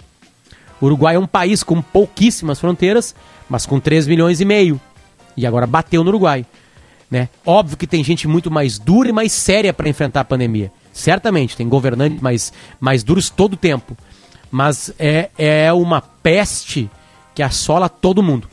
O 0.79 0.85
Uruguai 0.85 1.15
é 1.15 1.19
um 1.19 1.27
país 1.27 1.63
com 1.63 1.81
pouquíssimas 1.81 2.59
fronteiras, 2.59 3.15
mas 3.49 3.65
com 3.65 3.79
3 3.79 4.07
milhões 4.07 4.39
e 4.39 4.45
meio. 4.45 4.79
E 5.35 5.45
agora 5.45 5.67
bateu 5.67 6.03
no 6.03 6.09
Uruguai. 6.09 6.45
Né? 7.09 7.27
Óbvio 7.45 7.77
que 7.77 7.87
tem 7.87 8.03
gente 8.03 8.27
muito 8.27 8.49
mais 8.49 8.79
dura 8.79 9.09
e 9.09 9.11
mais 9.11 9.33
séria 9.33 9.73
para 9.73 9.89
enfrentar 9.89 10.21
a 10.21 10.25
pandemia. 10.25 10.71
Certamente, 10.93 11.57
tem 11.57 11.67
governantes 11.67 12.21
mais, 12.21 12.53
mais 12.79 13.03
duros 13.03 13.29
todo 13.29 13.53
o 13.53 13.57
tempo. 13.57 13.97
Mas 14.49 14.93
é, 14.97 15.29
é 15.37 15.73
uma 15.73 16.01
peste 16.01 16.89
que 17.33 17.43
assola 17.43 17.89
todo 17.89 18.23
mundo. 18.23 18.47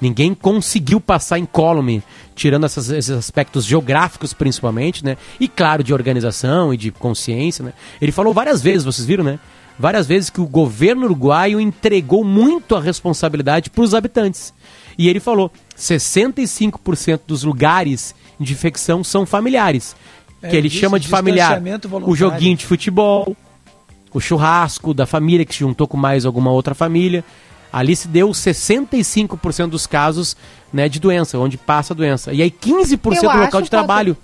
Ninguém 0.00 0.34
conseguiu 0.34 1.00
passar 1.00 1.38
incólume, 1.38 2.02
tirando 2.34 2.66
essas, 2.66 2.90
esses 2.90 3.10
aspectos 3.10 3.64
geográficos 3.64 4.32
principalmente, 4.32 5.04
né? 5.04 5.16
E 5.38 5.46
claro, 5.46 5.84
de 5.84 5.94
organização 5.94 6.74
e 6.74 6.76
de 6.76 6.90
consciência, 6.90 7.64
né? 7.64 7.72
Ele 8.00 8.10
falou 8.10 8.34
várias 8.34 8.60
vezes, 8.60 8.84
vocês 8.84 9.06
viram, 9.06 9.22
né? 9.22 9.38
Várias 9.78 10.06
vezes 10.06 10.28
que 10.28 10.40
o 10.40 10.46
governo 10.46 11.04
uruguaio 11.04 11.60
entregou 11.60 12.24
muito 12.24 12.74
a 12.74 12.80
responsabilidade 12.80 13.70
para 13.70 13.82
os 13.82 13.94
habitantes. 13.94 14.52
E 14.98 15.08
ele 15.08 15.20
falou: 15.20 15.50
65% 15.76 17.20
dos 17.26 17.44
lugares 17.44 18.14
de 18.38 18.52
infecção 18.52 19.02
são 19.02 19.24
familiares. 19.26 19.96
É, 20.42 20.48
que 20.48 20.56
ele 20.56 20.68
chama 20.68 20.98
de 20.98 21.06
familiar 21.06 21.62
o 22.04 22.16
joguinho 22.16 22.56
de 22.56 22.66
futebol, 22.66 23.36
o 24.12 24.20
churrasco 24.20 24.92
da 24.92 25.06
família 25.06 25.44
que 25.44 25.54
se 25.54 25.60
juntou 25.60 25.86
com 25.86 25.96
mais 25.96 26.26
alguma 26.26 26.50
outra 26.50 26.74
família. 26.74 27.24
Ali 27.72 27.96
se 27.96 28.06
deu 28.06 28.28
65% 28.30 29.68
dos 29.68 29.86
casos 29.86 30.36
né, 30.72 30.88
de 30.88 31.00
doença, 31.00 31.38
onde 31.38 31.56
passa 31.56 31.94
a 31.94 31.96
doença. 31.96 32.32
E 32.32 32.42
aí 32.42 32.50
15% 32.50 33.20
do 33.20 33.38
local 33.38 33.62
de 33.62 33.70
trabalho. 33.70 34.16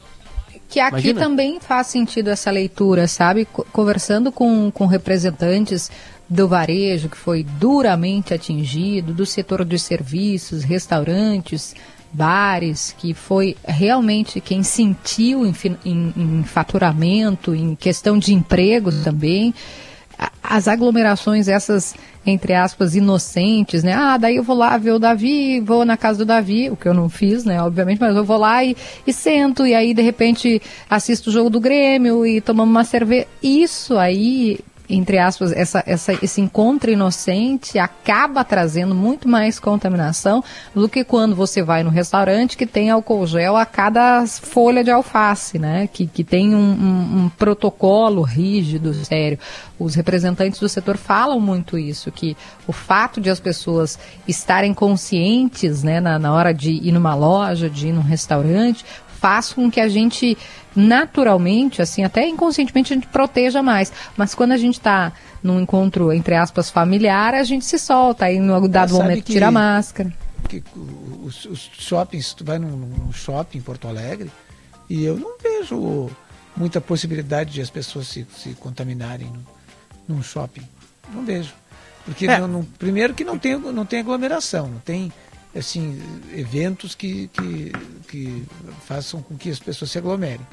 Que 0.69 0.81
aqui 0.81 1.09
Imagina. 1.09 1.21
também 1.21 1.59
faz 1.59 1.87
sentido 1.87 2.29
essa 2.29 2.51
leitura, 2.51 3.09
sabe? 3.09 3.47
Conversando 3.73 4.31
com, 4.31 4.71
com 4.71 4.85
representantes 4.85 5.91
do 6.29 6.47
varejo, 6.47 7.09
que 7.09 7.17
foi 7.17 7.43
duramente 7.43 8.35
atingido, 8.35 9.15
do 9.15 9.25
setor 9.25 9.65
de 9.65 9.79
serviços, 9.79 10.63
restaurantes, 10.63 11.75
bares, 12.13 12.95
que 12.99 13.15
foi 13.15 13.57
realmente 13.67 14.41
quem 14.41 14.63
sentiu 14.63 15.47
em, 15.47 15.55
em, 15.85 16.13
em 16.17 16.43
faturamento, 16.45 17.55
em 17.55 17.75
questão 17.75 18.19
de 18.19 18.35
emprego 18.35 18.91
também 19.03 19.55
as 20.43 20.67
aglomerações, 20.67 21.47
essas, 21.47 21.95
entre 22.27 22.55
aspas, 22.55 22.97
inocentes, 22.97 23.85
né? 23.85 23.93
Ah, 23.93 24.17
daí 24.17 24.37
eu 24.37 24.43
vou 24.43 24.57
lá 24.57 24.77
ver 24.77 24.93
o 24.93 24.99
Davi, 24.99 25.61
vou 25.61 25.85
na 25.85 25.97
casa 25.97 26.19
do 26.19 26.25
Davi, 26.25 26.71
o 26.71 26.77
que 26.77 26.89
eu 26.89 26.95
não 26.95 27.09
fiz, 27.09 27.45
né? 27.45 27.63
Obviamente, 27.63 28.01
mas 28.01 28.17
eu 28.17 28.25
vou 28.25 28.39
lá 28.39 28.65
e, 28.65 28.77
e 29.07 29.13
sento, 29.13 29.67
e 29.67 29.75
aí, 29.75 29.95
de 29.95 30.03
repente, 30.03 30.61
assisto 30.89 31.31
o 31.31 31.33
jogo 31.33 31.51
do 31.51 31.61
Grêmio 31.61 32.27
e 32.27 32.41
tomamos 32.41 32.71
uma 32.71 32.85
cerveja. 32.85 33.27
Isso 33.43 33.97
aí 33.97 34.59
entre 34.89 35.19
aspas, 35.19 35.53
essa, 35.53 35.83
essa, 35.87 36.13
esse 36.25 36.41
encontro 36.41 36.91
inocente 36.91 37.79
acaba 37.79 38.43
trazendo 38.43 38.95
muito 38.95 39.29
mais 39.29 39.59
contaminação 39.59 40.43
do 40.75 40.89
que 40.89 41.05
quando 41.05 41.37
você 41.37 41.63
vai 41.63 41.83
no 41.83 41.91
restaurante 41.91 42.57
que 42.57 42.67
tem 42.67 42.89
álcool 42.89 43.27
gel 43.27 43.57
a 43.57 43.67
cada 43.67 44.27
folha 44.27 44.83
de 44.83 44.91
alface, 44.91 45.59
né? 45.59 45.89
Que, 45.93 46.07
que 46.07 46.25
tem 46.25 46.55
um, 46.55 46.59
um, 46.59 47.25
um 47.25 47.29
protocolo 47.29 48.23
rígido, 48.23 48.95
sério. 48.95 49.39
Os 49.79 49.95
representantes 49.95 50.59
do 50.59 50.69
setor 50.69 50.97
falam 50.97 51.39
muito 51.39 51.79
isso, 51.79 52.11
que 52.11 52.37
o 52.67 52.73
fato 52.73 53.21
de 53.21 53.31
as 53.31 53.39
pessoas 53.39 53.99
estarem 54.27 54.73
conscientes 54.73 55.83
né, 55.83 56.01
na, 56.01 56.19
na 56.19 56.33
hora 56.33 56.53
de 56.53 56.73
ir 56.73 56.93
numa 56.93 57.15
loja, 57.15 57.69
de 57.69 57.89
ir 57.89 57.93
num 57.93 58.01
restaurante, 58.01 58.85
faz 59.19 59.53
com 59.53 59.71
que 59.71 59.81
a 59.81 59.89
gente 59.89 60.37
naturalmente, 60.75 61.83
assim, 61.83 62.05
até 62.05 62.27
inconscientemente 62.27 62.93
a 62.93 62.97
gente 62.97 63.09
proteja 63.09 63.63
mais. 63.63 63.93
Mas 64.17 64.35
quando 64.35 64.53
a 64.53 64.57
gente 64.57 64.79
está 64.79 65.13
num 65.43 65.61
encontro, 65.61 66.13
entre 66.13 66.35
aspas, 66.35 66.71
familiar, 66.71 67.35
a 67.35 67.43
gente 67.43 67.65
se 67.65 67.79
solta, 67.79 68.27
aí 68.27 68.39
no 68.39 68.69
dado 68.69 68.95
momento 68.95 69.25
que, 69.25 69.33
tira 69.33 69.49
a 69.49 69.51
máscara. 69.51 70.13
Que 70.49 70.63
os, 71.25 71.45
os, 71.47 71.71
shoppings, 71.79 72.33
tu 72.33 72.45
vai 72.45 72.59
num, 72.59 72.69
num 72.69 73.13
shopping 73.13 73.59
em 73.59 73.63
Porto 73.63 73.89
Alegre 73.89 74.31
e 74.89 75.05
eu 75.05 75.17
não 75.19 75.37
vejo 75.43 76.09
muita 76.57 76.81
possibilidade 76.81 77.53
de 77.53 77.61
as 77.61 77.71
pessoas 77.71 78.07
se, 78.07 78.27
se 78.37 78.51
contaminarem 78.51 79.27
no, 79.27 80.15
num 80.17 80.23
shopping. 80.23 80.63
Não 81.13 81.25
vejo. 81.25 81.53
Porque, 82.05 82.27
é. 82.27 82.39
não, 82.39 82.49
não, 82.49 82.65
primeiro 82.65 83.15
que 83.15 83.25
não 83.25 83.39
tem, 83.39 83.59
não 83.59 83.85
tem 83.85 84.01
aglomeração, 84.01 84.69
não 84.69 84.79
tem 84.79 85.13
assim, 85.57 86.01
eventos 86.35 86.95
que, 86.95 87.29
que, 87.29 87.73
que 88.09 88.45
façam 88.87 89.23
com 89.23 89.37
que 89.37 89.51
as 89.51 89.59
pessoas 89.59 89.91
se 89.91 89.99
aglomerem. 89.99 90.47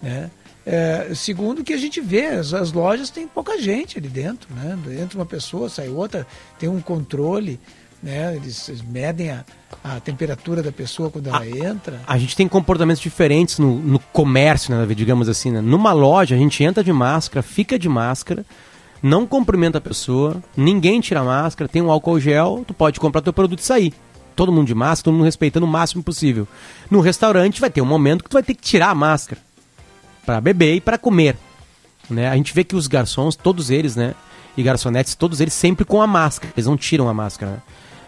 Né? 0.00 0.30
É, 0.64 1.12
segundo 1.14 1.64
que 1.64 1.72
a 1.72 1.76
gente 1.76 2.00
vê, 2.00 2.26
as, 2.26 2.54
as, 2.54 2.72
lojas 2.72 3.10
têm 3.10 3.26
pouca 3.26 3.60
gente 3.60 3.98
ali 3.98 4.08
dentro, 4.08 4.48
né? 4.54 4.78
Entra 5.00 5.18
uma 5.18 5.26
pessoa, 5.26 5.68
sai 5.68 5.88
outra, 5.88 6.24
tem 6.56 6.68
um 6.68 6.80
controle, 6.80 7.58
né? 8.00 8.36
Eles, 8.36 8.68
eles 8.68 8.80
medem 8.80 9.30
a, 9.30 9.44
a 9.82 9.98
temperatura 9.98 10.62
da 10.62 10.70
pessoa 10.70 11.10
quando 11.10 11.26
ela 11.28 11.40
a, 11.40 11.48
entra. 11.48 12.00
A 12.06 12.16
gente 12.16 12.36
tem 12.36 12.46
comportamentos 12.46 13.02
diferentes 13.02 13.58
no, 13.58 13.76
no 13.76 13.98
comércio, 13.98 14.72
né, 14.72 14.94
digamos 14.94 15.28
assim. 15.28 15.50
Né? 15.50 15.60
Numa 15.60 15.92
loja, 15.92 16.36
a 16.36 16.38
gente 16.38 16.62
entra 16.62 16.84
de 16.84 16.92
máscara, 16.92 17.42
fica 17.42 17.76
de 17.76 17.88
máscara, 17.88 18.46
não 19.02 19.26
cumprimenta 19.26 19.78
a 19.78 19.80
pessoa, 19.80 20.40
ninguém 20.56 21.00
tira 21.00 21.20
a 21.20 21.24
máscara, 21.24 21.68
tem 21.68 21.82
um 21.82 21.90
álcool 21.90 22.20
gel, 22.20 22.62
tu 22.64 22.72
pode 22.72 23.00
comprar 23.00 23.20
teu 23.20 23.32
produto 23.32 23.58
e 23.58 23.64
sair 23.64 23.92
todo 24.34 24.52
mundo 24.52 24.66
de 24.66 24.74
máscara, 24.74 25.04
todo 25.04 25.14
mundo 25.14 25.24
respeitando 25.24 25.66
o 25.66 25.68
máximo 25.68 26.02
possível. 26.02 26.46
No 26.90 27.00
restaurante 27.00 27.60
vai 27.60 27.70
ter 27.70 27.80
um 27.80 27.86
momento 27.86 28.24
que 28.24 28.30
tu 28.30 28.34
vai 28.34 28.42
ter 28.42 28.54
que 28.54 28.62
tirar 28.62 28.90
a 28.90 28.94
máscara 28.94 29.40
para 30.24 30.40
beber 30.40 30.76
e 30.76 30.80
para 30.80 30.98
comer. 30.98 31.36
Né? 32.08 32.28
A 32.28 32.36
gente 32.36 32.54
vê 32.54 32.64
que 32.64 32.76
os 32.76 32.86
garçons, 32.86 33.36
todos 33.36 33.70
eles, 33.70 33.96
né, 33.96 34.14
e 34.56 34.62
garçonetes, 34.62 35.14
todos 35.14 35.40
eles 35.40 35.54
sempre 35.54 35.84
com 35.84 36.02
a 36.02 36.06
máscara. 36.06 36.52
Eles 36.56 36.66
não 36.66 36.76
tiram 36.76 37.08
a 37.08 37.14
máscara 37.14 37.52
né? 37.52 37.62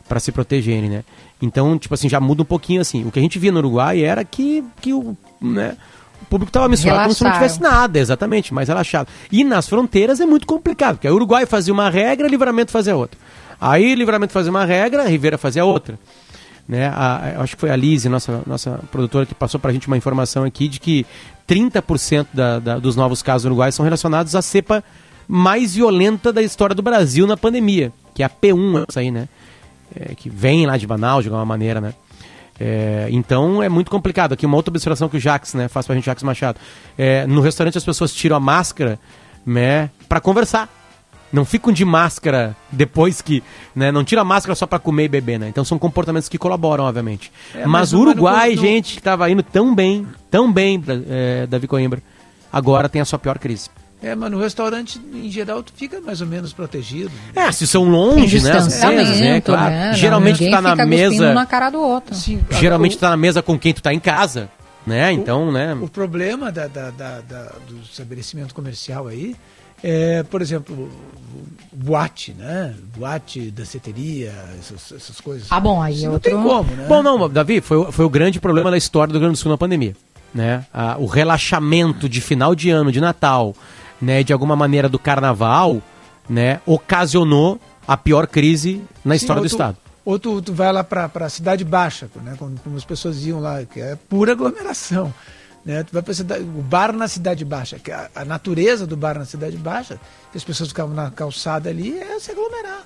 para 0.08 0.20
se 0.20 0.30
protegerem, 0.30 0.90
né? 0.90 1.04
Então, 1.40 1.78
tipo 1.78 1.94
assim, 1.94 2.08
já 2.08 2.20
muda 2.20 2.42
um 2.42 2.46
pouquinho 2.46 2.80
assim. 2.80 3.04
O 3.06 3.10
que 3.10 3.18
a 3.18 3.22
gente 3.22 3.38
via 3.38 3.52
no 3.52 3.58
Uruguai 3.58 4.02
era 4.02 4.24
que, 4.24 4.64
que 4.80 4.92
o, 4.92 5.16
né, 5.40 5.76
o 6.22 6.26
público 6.26 6.50
estava 6.50 6.68
misturado 6.68 7.02
como 7.02 7.14
se 7.14 7.24
não 7.24 7.32
tivesse 7.32 7.60
nada, 7.60 7.98
exatamente, 7.98 8.52
mais 8.52 8.68
relaxado. 8.68 9.08
E 9.30 9.44
nas 9.44 9.68
fronteiras 9.68 10.20
é 10.20 10.26
muito 10.26 10.46
complicado, 10.46 10.96
porque 10.96 11.08
o 11.08 11.14
Uruguai 11.14 11.46
fazia 11.46 11.72
uma 11.72 11.90
regra, 11.90 12.28
Livramento 12.28 12.70
fazia 12.70 12.96
outra. 12.96 13.18
Aí 13.66 13.94
Livramento 13.94 14.31
fazia 14.31 14.50
uma 14.50 14.66
regra, 14.66 15.09
Rivera 15.09 15.38
fazia 15.38 15.64
outra. 15.64 15.98
Né? 16.68 16.87
A, 16.87 17.40
acho 17.40 17.55
que 17.55 17.61
foi 17.61 17.70
a 17.70 17.77
Lise, 17.77 18.11
nossa, 18.11 18.42
nossa 18.46 18.79
produtora, 18.92 19.24
que 19.24 19.35
passou 19.35 19.59
para 19.59 19.70
a 19.70 19.72
gente 19.72 19.87
uma 19.87 19.96
informação 19.96 20.44
aqui 20.44 20.68
de 20.68 20.79
que 20.79 21.07
30% 21.48 22.27
da, 22.31 22.59
da, 22.59 22.79
dos 22.79 22.94
novos 22.94 23.22
casos 23.22 23.44
no 23.46 23.53
Uruguai 23.53 23.72
são 23.72 23.83
relacionados 23.83 24.35
à 24.35 24.42
cepa 24.42 24.85
mais 25.27 25.74
violenta 25.74 26.31
da 26.31 26.42
história 26.42 26.74
do 26.74 26.83
Brasil 26.83 27.27
na 27.27 27.38
pandemia, 27.38 27.90
que 28.14 28.22
é 28.22 28.27
a 28.27 28.29
P1, 28.29 28.85
essa 28.87 29.00
aí, 29.00 29.11
né? 29.11 29.31
É, 29.98 30.14
que 30.14 30.29
vem 30.29 30.66
lá 30.66 30.77
de 30.77 30.87
Manaus 30.87 31.24
de 31.24 31.31
alguma 31.31 31.46
maneira, 31.46 31.81
né? 31.81 31.94
É, 32.61 33.09
então 33.11 33.62
é 33.62 33.68
muito 33.70 33.90
complicado. 33.90 34.35
Aqui 34.35 34.44
uma 34.44 34.57
outra 34.57 34.70
observação 34.70 35.09
que 35.09 35.16
o 35.16 35.20
Jax 35.20 35.55
né, 35.55 35.68
faz 35.68 35.87
para 35.87 35.94
a 35.94 35.96
gente, 35.96 36.05
Jax 36.05 36.22
Machado. 36.22 36.59
É, 36.98 37.27
no 37.27 37.40
restaurante 37.40 37.79
as 37.79 37.85
pessoas 37.85 38.12
tiram 38.12 38.37
a 38.37 38.40
máscara 38.40 38.98
né, 39.46 39.88
para 40.07 40.20
conversar 40.20 40.68
não 41.35 41.44
ficam 41.44 41.73
de 41.73 41.85
máscara 41.85 42.57
depois 42.70 43.20
que, 43.20 43.42
né, 43.75 43.90
não 43.90 44.05
tira 44.05 44.20
a 44.20 44.25
máscara 44.25 44.55
só 44.55 44.66
para 44.66 44.79
comer 44.79 45.05
e 45.05 45.09
beber, 45.09 45.38
né? 45.38 45.49
Então 45.49 45.64
são 45.64 45.79
comportamentos 45.79 46.29
que 46.29 46.38
colaboram, 46.38 46.85
obviamente. 46.85 47.33
É, 47.53 47.66
mas, 47.66 47.70
mas, 47.70 47.92
o 47.92 47.99
Uruguai, 47.99 48.57
gente, 48.57 48.92
que 48.92 49.01
estava 49.01 49.29
indo 49.29 49.42
tão 49.42 49.75
bem, 49.75 50.07
tão 50.31 50.53
bem, 50.53 50.83
é, 51.11 51.47
Davi 51.49 51.66
Coimbra, 51.66 52.01
agora 52.53 52.88
tem 52.88 53.03
a 53.03 53.05
sua 53.05 53.18
pior 53.18 53.38
crise. 53.38 53.68
É, 54.01 54.14
mas 54.14 54.31
no 54.31 54.38
restaurante, 54.38 55.01
em 55.12 55.31
geral, 55.31 55.62
tu 55.62 55.73
fica 55.75 56.01
mais 56.01 56.20
ou 56.20 56.27
menos 56.27 56.53
protegido. 56.53 57.11
É, 57.35 57.51
se 57.51 57.66
são 57.66 57.85
longe, 57.85 58.40
né? 58.40 58.53
As 58.53 58.85
mesas, 58.85 59.18
né? 59.18 59.40
Claro. 59.40 59.70
Né? 59.70 59.94
Geralmente 59.94 60.44
tu 60.44 60.51
tá 60.51 60.61
na 60.61 60.87
mesa. 60.87 61.35
na 61.35 61.47
cara 61.47 61.70
do 61.70 61.81
outro. 61.81 62.15
Sim, 62.15 62.40
geralmente 62.50 62.96
tu 62.96 63.00
tá 63.00 63.11
na 63.11 63.17
mesa 63.17 63.42
com 63.42 63.58
quem 63.58 63.75
tu 63.75 63.83
tá 63.83 63.92
em 63.92 64.00
casa. 64.00 64.48
Né? 64.87 65.11
Então, 65.13 65.48
o, 65.48 65.52
né? 65.52 65.75
O 65.81 65.88
problema 65.88 66.52
da, 66.52 66.67
da, 66.67 66.90
da, 66.90 67.21
da, 67.23 67.52
do 67.67 67.81
estabelecimento 67.83 68.54
comercial 68.54 69.08
aí 69.08 69.35
é, 69.87 70.22
por 70.22 70.40
exemplo, 70.40 70.90
boate, 71.70 72.32
né? 72.32 72.74
Boate, 72.96 73.50
danceteria, 73.50 74.32
essas, 74.58 74.92
essas 74.92 75.20
coisas. 75.20 75.46
Ah, 75.50 75.60
bom, 75.60 75.82
aí 75.82 76.06
é 76.06 76.08
outro... 76.08 76.32
Não 76.32 76.42
tem 76.42 76.50
como, 76.50 76.74
né? 76.74 76.87
Bom, 76.88 77.02
não, 77.02 77.28
Davi, 77.28 77.60
foi, 77.60 77.92
foi 77.92 78.04
o 78.06 78.08
grande 78.08 78.40
problema 78.40 78.70
da 78.70 78.78
história 78.78 79.12
do 79.12 79.18
Rio 79.18 79.26
Grande 79.26 79.38
do 79.38 79.42
Sul 79.42 79.52
na 79.52 79.58
pandemia. 79.58 79.94
Né? 80.35 80.64
Ah, 80.72 80.96
o 80.98 81.04
relaxamento 81.04 82.08
de 82.08 82.22
final 82.22 82.54
de 82.54 82.70
ano, 82.70 82.90
de 82.90 82.98
Natal, 82.98 83.54
né, 84.00 84.22
de 84.22 84.32
alguma 84.32 84.56
maneira 84.56 84.88
do 84.88 84.98
carnaval, 84.98 85.82
né, 86.28 86.60
ocasionou 86.64 87.60
a 87.87 87.94
pior 87.94 88.26
crise 88.26 88.82
na 89.04 89.14
Sim, 89.14 89.16
história 89.16 89.42
do 89.42 89.46
Estado. 89.46 89.76
Ou 90.02 90.18
tu, 90.18 90.40
tu 90.40 90.54
vai 90.54 90.72
lá 90.72 90.82
para 90.82 91.10
a 91.14 91.28
Cidade 91.28 91.62
Baixa, 91.62 92.08
né, 92.22 92.35
como, 92.38 92.56
como 92.64 92.76
as 92.76 92.85
pessoas 92.87 93.24
iam 93.26 93.38
lá, 93.38 93.62
que 93.64 93.80
é 93.80 93.96
pura 94.08 94.32
aglomeração. 94.32 95.12
Né? 95.65 95.83
Tu 95.83 95.92
vai 95.92 96.02
pra 96.02 96.12
cidade, 96.12 96.42
o 96.42 96.62
bar 96.62 96.92
na 96.92 97.08
Cidade 97.08 97.44
Baixa, 97.44 97.79
que 97.79 97.90
a, 97.90 98.10
a, 98.15 98.25
natureza 98.25 98.87
do 98.87 98.96
bar 98.96 99.19
na 99.19 99.25
Cidade 99.25 99.56
Baixa, 99.56 99.98
que 100.31 100.37
as 100.37 100.44
pessoas 100.44 100.69
ficavam 100.69 100.94
na 100.94 101.10
calçada 101.10 101.71
ali, 101.71 101.98
é 101.98 102.19
se 102.21 102.31
aglomerar, 102.31 102.85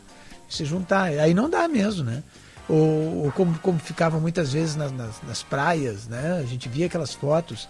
se 0.49 0.65
juntar. 0.65 1.07
Aí 1.07 1.35
não 1.35 1.51
dá 1.51 1.67
mesmo, 1.67 2.05
né? 2.05 2.23
ou, 2.69 3.25
ou 3.25 3.33
como, 3.33 3.59
como 3.61 3.79
ficava 3.79 4.21
muitas 4.21 4.53
vezes 4.53 4.77
nas, 4.77 4.93
nas, 4.93 5.21
nas, 5.27 5.43
praias, 5.43 6.07
né? 6.07 6.39
A 6.41 6.47
gente 6.47 6.69
via 6.69 6.87
aquelas 6.87 7.15
fotos. 7.15 7.69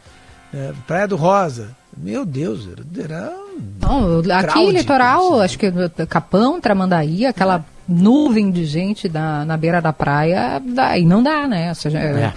Né? 0.52 0.74
Praia 0.86 1.06
do 1.06 1.16
Rosa, 1.16 1.70
meu 1.96 2.26
Deus, 2.26 2.68
era. 2.98 3.32
Não, 3.80 4.20
aqui 4.36 4.70
litoral, 4.72 5.40
acho 5.40 5.59
que 5.59 5.70
Capão, 6.09 6.61
Tramandaí, 6.61 7.24
aquela 7.26 7.56
é. 7.56 7.62
nuvem 7.86 8.50
de 8.50 8.64
gente 8.64 9.09
na, 9.09 9.44
na 9.44 9.56
beira 9.56 9.80
da 9.80 9.92
praia, 9.92 10.61
daí 10.64 11.04
não 11.04 11.22
dá, 11.22 11.46
né? 11.46 11.68
Ou 11.68 11.74
seja, 11.74 11.98
é. 11.98 12.02
É 12.02 12.32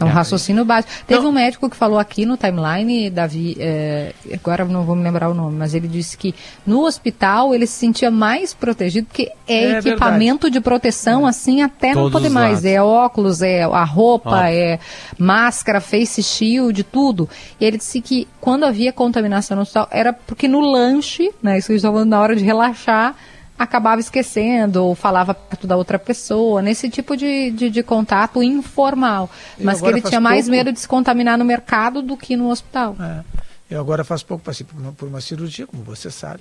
um 0.00 0.06
é, 0.06 0.10
raciocínio 0.10 0.64
básico. 0.64 0.92
Teve 1.06 1.22
não. 1.22 1.30
um 1.30 1.32
médico 1.32 1.68
que 1.70 1.76
falou 1.76 1.98
aqui 1.98 2.26
no 2.26 2.36
timeline, 2.36 3.10
Davi, 3.10 3.56
é, 3.58 4.12
agora 4.32 4.64
não 4.64 4.84
vou 4.84 4.96
me 4.96 5.02
lembrar 5.02 5.28
o 5.28 5.34
nome, 5.34 5.56
mas 5.56 5.74
ele 5.74 5.86
disse 5.86 6.16
que 6.16 6.34
no 6.66 6.84
hospital 6.84 7.54
ele 7.54 7.66
se 7.66 7.74
sentia 7.74 8.10
mais 8.10 8.52
protegido, 8.52 9.06
porque 9.06 9.30
é, 9.46 9.64
é 9.64 9.78
equipamento 9.78 10.42
verdade. 10.42 10.52
de 10.52 10.60
proteção, 10.60 11.26
é. 11.26 11.30
assim, 11.30 11.62
até 11.62 11.92
Todos 11.92 12.04
não 12.04 12.10
poder 12.10 12.28
mais. 12.28 12.62
Lados. 12.62 12.64
É 12.64 12.82
óculos, 12.82 13.42
é 13.42 13.62
a 13.62 13.84
roupa, 13.84 14.50
é 14.50 14.78
máscara, 15.18 15.80
face 15.80 16.22
shield, 16.22 16.82
tudo. 16.84 17.28
E 17.60 17.64
ele 17.64 17.78
disse 17.78 18.00
que 18.00 18.26
quando 18.40 18.64
havia 18.64 18.92
contaminação 18.92 19.56
no 19.56 19.62
hospital, 19.62 19.88
era 19.90 20.12
porque 20.12 20.48
no 20.48 20.60
lanche, 20.60 21.30
né, 21.42 21.58
isso 21.58 21.72
que 21.72 21.78
falando 21.78 22.10
na 22.10 22.20
hora 22.20 22.34
de 22.34 22.44
relaxar, 22.44 23.14
acabava 23.58 24.00
esquecendo 24.00 24.84
ou 24.84 24.94
falava 24.94 25.32
perto 25.32 25.66
da 25.66 25.76
outra 25.76 25.98
pessoa, 25.98 26.60
nesse 26.60 26.90
tipo 26.90 27.16
de, 27.16 27.50
de, 27.52 27.70
de 27.70 27.82
contato 27.82 28.42
informal. 28.42 29.30
mas 29.58 29.80
que 29.80 29.86
ele 29.86 30.00
tinha 30.00 30.20
mais 30.20 30.46
pouco... 30.46 30.56
medo 30.56 30.72
de 30.72 30.80
se 30.80 30.88
contaminar 30.88 31.38
no 31.38 31.44
mercado 31.44 32.02
do 32.02 32.16
que 32.16 32.36
no 32.36 32.50
hospital. 32.50 32.96
É. 33.00 33.24
Eu 33.70 33.80
agora 33.80 34.04
faço 34.04 34.26
pouco, 34.26 34.44
passei 34.44 34.66
por 34.66 34.78
uma, 34.80 34.92
por 34.92 35.08
uma 35.08 35.20
cirurgia, 35.20 35.66
como 35.66 35.82
você 35.82 36.10
sabe. 36.10 36.40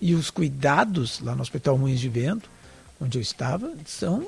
E 0.00 0.14
os 0.14 0.30
cuidados 0.30 1.20
lá 1.20 1.34
no 1.34 1.42
Hospital 1.42 1.76
Moinhos 1.76 2.00
de 2.00 2.08
Vento, 2.08 2.48
onde 3.00 3.18
eu 3.18 3.22
estava, 3.22 3.72
são. 3.84 4.26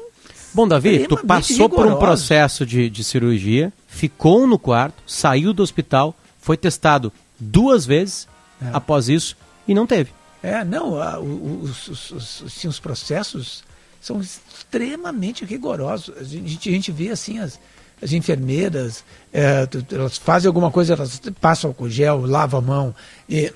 Bom, 0.53 0.67
Davi, 0.69 1.07
tu 1.07 1.17
passou 1.27 1.67
rigorosos. 1.67 1.77
por 1.77 1.87
um 1.87 1.99
processo 1.99 2.67
de, 2.67 2.91
de 2.91 3.05
cirurgia, 3.05 3.73
ficou 3.87 4.47
no 4.47 4.59
quarto, 4.59 5.03
saiu 5.07 5.53
do 5.53 5.63
hospital, 5.63 6.15
foi 6.41 6.57
testado 6.57 7.13
duas 7.39 7.87
vezes 7.87 8.29
é. 8.61 8.71
após 8.73 9.09
isso 9.09 9.37
e 9.67 9.75
não 9.75 9.87
teve. 9.87 10.11
É, 10.43 10.65
não, 10.65 11.01
a, 11.01 11.21
os, 11.21 11.89
os, 11.89 12.11
os, 12.11 12.43
assim, 12.47 12.67
os, 12.67 12.81
processos 12.81 13.63
são 14.01 14.21
extremamente 14.21 15.45
rigorosos. 15.45 16.15
A 16.19 16.25
gente, 16.25 16.69
a 16.69 16.73
gente 16.73 16.91
vê 16.91 17.11
assim 17.11 17.39
as, 17.39 17.61
as 18.03 18.13
enfermeiras, 18.13 19.05
é, 19.33 19.69
elas 19.93 20.19
fazem 20.19 20.49
alguma 20.49 20.71
coisa, 20.71 20.95
elas 20.95 21.21
passam 21.41 21.71
álcool 21.71 21.89
gel, 21.89 22.27
lavam 22.27 22.59
a 22.59 22.63
mão, 22.63 22.95
e 23.29 23.53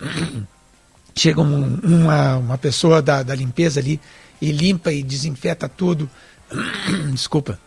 chega 1.17 1.41
um, 1.41 1.75
uma, 1.83 2.37
uma 2.37 2.59
pessoa 2.59 3.03
da, 3.03 3.25
da 3.25 3.35
limpeza 3.35 3.81
ali 3.81 4.01
e 4.41 4.53
limpa 4.53 4.93
e 4.93 5.03
desinfeta 5.03 5.69
tudo. 5.69 6.09
Desculpa. 7.11 7.59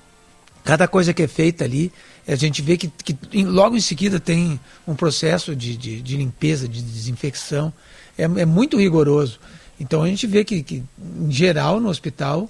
Cada 0.63 0.87
coisa 0.87 1.13
que 1.13 1.23
é 1.23 1.27
feita 1.27 1.65
ali, 1.65 1.91
a 2.27 2.35
gente 2.35 2.61
vê 2.61 2.77
que, 2.77 2.87
que 2.87 3.43
logo 3.43 3.75
em 3.75 3.81
seguida 3.81 4.19
tem 4.19 4.59
um 4.87 4.95
processo 4.95 5.55
de, 5.55 5.75
de, 5.75 6.01
de 6.01 6.15
limpeza, 6.15 6.67
de 6.67 6.81
desinfecção 6.81 7.73
é, 8.19 8.41
é 8.41 8.45
muito 8.45 8.77
rigoroso. 8.77 9.39
Então 9.79 10.03
a 10.03 10.07
gente 10.07 10.27
vê 10.27 10.43
que, 10.43 10.61
que 10.61 10.83
em 11.19 11.31
geral, 11.31 11.79
no 11.79 11.89
hospital, 11.89 12.49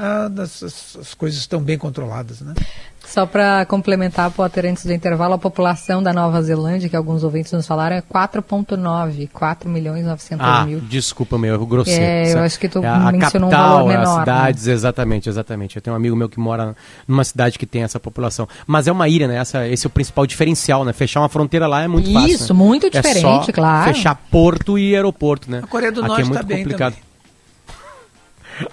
as, 0.00 0.62
as, 0.62 1.14
coisas 1.14 1.38
estão 1.38 1.60
bem 1.60 1.76
controladas. 1.76 2.40
Né? 2.40 2.54
Só 3.04 3.26
para 3.26 3.66
complementar, 3.66 4.30
Potter, 4.30 4.66
antes 4.66 4.86
do 4.86 4.92
intervalo, 4.92 5.34
a 5.34 5.38
população 5.38 6.02
da 6.02 6.12
Nova 6.12 6.40
Zelândia, 6.42 6.88
que 6.88 6.96
alguns 6.96 7.24
ouvintes 7.24 7.52
nos 7.52 7.66
falaram, 7.66 7.96
é 7.96 8.02
4,9, 8.02 9.28
4 9.32 9.68
milhões 9.68 10.02
e 10.02 10.04
900 10.04 10.46
ah, 10.46 10.64
mil. 10.64 10.80
desculpa, 10.80 11.36
meu 11.36 11.54
erro 11.54 11.66
grosseiro. 11.66 12.02
É, 12.02 12.32
eu 12.32 12.38
acho 12.38 12.58
que 12.58 12.68
tu 12.68 12.78
é 12.82 12.86
a 12.86 13.10
mencionou 13.12 13.50
capital, 13.50 13.68
um 13.68 13.72
valor 13.74 13.88
menor. 13.88 14.02
As 14.02 14.14
né? 14.14 14.20
cidades, 14.20 14.66
né? 14.66 14.72
exatamente, 14.72 15.28
exatamente. 15.28 15.76
Eu 15.76 15.82
tenho 15.82 15.94
um 15.94 15.96
amigo 15.96 16.14
meu 16.14 16.28
que 16.28 16.38
mora 16.38 16.74
numa 17.06 17.24
cidade 17.24 17.58
que 17.58 17.66
tem 17.66 17.82
essa 17.82 17.98
população. 17.98 18.48
Mas 18.66 18.86
é 18.86 18.92
uma 18.92 19.08
ilha, 19.08 19.26
né? 19.26 19.36
Essa, 19.36 19.66
esse 19.66 19.86
é 19.86 19.88
o 19.88 19.90
principal 19.90 20.26
diferencial, 20.26 20.84
né? 20.84 20.92
Fechar 20.92 21.20
uma 21.20 21.28
fronteira 21.28 21.66
lá 21.66 21.82
é 21.82 21.88
muito 21.88 22.08
Isso, 22.08 22.20
fácil. 22.20 22.34
Isso, 22.34 22.54
né? 22.54 22.58
muito 22.58 22.90
diferente, 22.90 23.50
é 23.50 23.52
claro. 23.52 23.92
fechar 23.92 24.14
porto 24.30 24.78
e 24.78 24.94
aeroporto, 24.94 25.50
né? 25.50 25.60
A 25.64 25.66
Coreia 25.66 25.90
do 25.90 26.00
Aqui 26.00 26.08
Norte 26.08 26.22
é 26.22 26.24
muito 26.26 26.46
tá 26.46 26.54
complicado. 26.56 27.09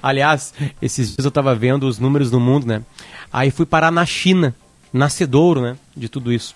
Aliás, 0.01 0.53
esses 0.81 1.09
dias 1.09 1.25
eu 1.25 1.29
estava 1.29 1.55
vendo 1.55 1.87
os 1.87 1.99
números 1.99 2.31
do 2.31 2.39
mundo, 2.39 2.65
né? 2.65 2.83
Aí 3.31 3.51
fui 3.51 3.65
parar 3.65 3.91
na 3.91 4.05
China 4.05 4.55
nascedouro, 4.91 5.61
né, 5.61 5.77
de 5.95 6.09
tudo 6.09 6.31
isso. 6.31 6.55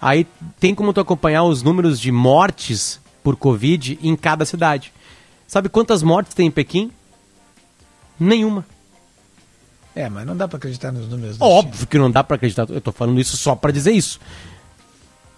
Aí 0.00 0.26
tem 0.58 0.74
como 0.74 0.92
tu 0.92 1.00
acompanhar 1.00 1.44
os 1.44 1.62
números 1.62 2.00
de 2.00 2.10
mortes 2.10 3.00
por 3.22 3.36
Covid 3.36 3.98
em 4.02 4.16
cada 4.16 4.44
cidade. 4.44 4.92
Sabe 5.46 5.68
quantas 5.68 6.02
mortes 6.02 6.34
tem 6.34 6.46
em 6.46 6.50
Pequim? 6.50 6.90
Nenhuma. 8.18 8.64
É, 9.94 10.08
mas 10.08 10.26
não 10.26 10.36
dá 10.36 10.46
para 10.46 10.58
acreditar 10.58 10.92
nos 10.92 11.08
números. 11.08 11.36
Óbvio 11.40 11.86
que 11.86 11.98
não 11.98 12.10
dá 12.10 12.22
para 12.22 12.36
acreditar. 12.36 12.68
Eu 12.70 12.80
tô 12.80 12.92
falando 12.92 13.20
isso 13.20 13.36
só 13.36 13.56
para 13.56 13.72
dizer 13.72 13.92
isso. 13.92 14.20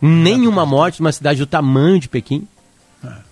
Nenhuma 0.01 0.66
morte 0.66 1.01
numa 1.01 1.12
cidade 1.12 1.39
do 1.39 1.47
tamanho 1.47 1.99
de 1.99 2.09
Pequim 2.09 2.47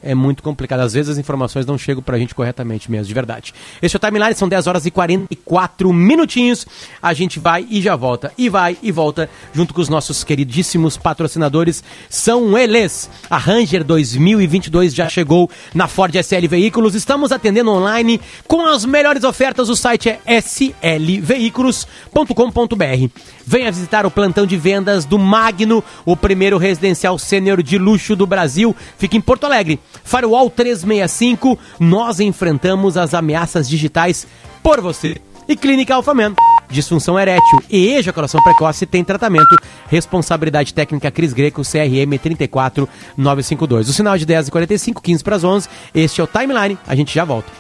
é 0.02 0.14
muito 0.14 0.42
complicado. 0.42 0.80
Às 0.80 0.94
vezes 0.94 1.10
as 1.10 1.18
informações 1.18 1.66
não 1.66 1.76
chegam 1.76 2.02
pra 2.02 2.18
gente 2.18 2.34
corretamente 2.34 2.90
mesmo, 2.90 3.06
de 3.06 3.14
verdade. 3.14 3.52
Esse 3.82 3.96
é 3.96 3.98
o 3.98 4.00
Timeline, 4.00 4.34
são 4.34 4.48
10 4.48 4.66
horas 4.66 4.86
e 4.86 4.90
44 4.90 5.92
minutinhos. 5.92 6.66
A 7.02 7.12
gente 7.12 7.38
vai 7.38 7.66
e 7.68 7.82
já 7.82 7.94
volta. 7.94 8.32
E 8.38 8.48
vai 8.48 8.78
e 8.82 8.90
volta 8.90 9.28
junto 9.52 9.74
com 9.74 9.80
os 9.80 9.90
nossos 9.90 10.24
queridíssimos 10.24 10.96
patrocinadores. 10.96 11.84
São 12.08 12.56
eles. 12.56 13.10
A 13.28 13.36
Ranger 13.36 13.84
2022 13.84 14.94
já 14.94 15.06
chegou 15.08 15.50
na 15.74 15.86
Ford 15.86 16.14
SL 16.14 16.48
Veículos. 16.48 16.94
Estamos 16.94 17.30
atendendo 17.30 17.70
online 17.70 18.18
com 18.46 18.64
as 18.66 18.86
melhores 18.86 19.24
ofertas. 19.24 19.68
O 19.68 19.76
site 19.76 20.18
é 20.24 20.38
slveículos.com.br. 20.38 23.08
Venha 23.44 23.72
visitar 23.72 24.06
o 24.06 24.10
plantão 24.10 24.46
de 24.46 24.56
vendas 24.56 25.04
do 25.06 25.18
Magno, 25.18 25.82
o 26.04 26.16
primeiro 26.16 26.58
residencial 26.58 27.18
sênior 27.18 27.62
de 27.62 27.78
luxo 27.78 28.14
do 28.14 28.26
Brasil. 28.26 28.76
Fica 28.96 29.16
em 29.16 29.20
Porto 29.20 29.44
Alegre. 29.44 29.57
Firewall 30.04 30.50
365, 30.50 31.58
nós 31.78 32.20
enfrentamos 32.20 32.96
as 32.96 33.14
ameaças 33.14 33.68
digitais 33.68 34.26
por 34.62 34.80
você. 34.80 35.20
E 35.48 35.56
Clínica 35.56 35.94
Alfaman. 35.94 36.34
Disfunção 36.70 37.18
erétil 37.18 37.62
e 37.70 37.94
ejaculação 37.94 38.42
precoce 38.42 38.84
tem 38.84 39.02
tratamento. 39.02 39.56
Responsabilidade 39.88 40.74
técnica 40.74 41.10
Cris 41.10 41.32
Greco, 41.32 41.62
CRM 41.62 42.18
34952. 42.20 43.88
O 43.88 43.92
sinal 43.92 44.14
é 44.14 44.18
de 44.18 44.26
10h45, 44.26 45.00
15 45.00 45.24
para 45.24 45.36
as 45.36 45.44
11. 45.44 45.68
Este 45.94 46.20
é 46.20 46.24
o 46.24 46.26
Timeline. 46.26 46.76
A 46.86 46.94
gente 46.94 47.14
já 47.14 47.24
volta. 47.24 47.50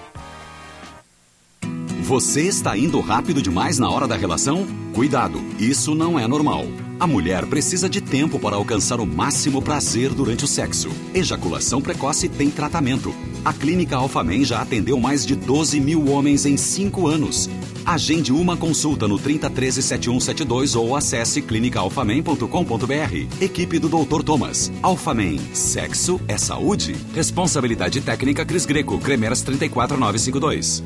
Você 2.02 2.42
está 2.42 2.76
indo 2.76 3.00
rápido 3.00 3.40
demais 3.42 3.78
na 3.78 3.90
hora 3.90 4.06
da 4.06 4.16
relação? 4.16 4.66
Cuidado, 4.94 5.40
isso 5.58 5.94
não 5.94 6.18
é 6.18 6.26
normal. 6.26 6.66
A 7.00 7.06
mulher 7.06 7.46
precisa 7.46 7.88
de 7.88 8.00
tempo 8.00 8.40
para 8.40 8.56
alcançar 8.56 8.98
o 8.98 9.06
máximo 9.06 9.62
prazer 9.62 10.10
durante 10.10 10.44
o 10.44 10.48
sexo. 10.48 10.90
Ejaculação 11.14 11.80
precoce 11.80 12.28
tem 12.28 12.50
tratamento. 12.50 13.14
A 13.44 13.52
Clínica 13.52 13.94
Alfamen 13.94 14.44
já 14.44 14.60
atendeu 14.60 14.98
mais 14.98 15.24
de 15.24 15.36
12 15.36 15.78
mil 15.78 16.10
homens 16.10 16.44
em 16.44 16.56
5 16.56 17.06
anos. 17.06 17.48
Agende 17.86 18.32
uma 18.32 18.56
consulta 18.56 19.06
no 19.06 19.16
3013-7172 19.16 20.76
ou 20.76 20.96
acesse 20.96 21.40
clinicaalfamen.com.br. 21.40 23.40
Equipe 23.40 23.78
do 23.78 23.88
Dr. 23.88 24.24
Thomas. 24.24 24.72
Alfamen. 24.82 25.38
Sexo 25.54 26.20
é 26.26 26.36
saúde. 26.36 26.96
Responsabilidade 27.14 28.00
técnica 28.00 28.44
Cris 28.44 28.66
Greco. 28.66 28.98
Cremeras 28.98 29.40
34952. 29.42 30.82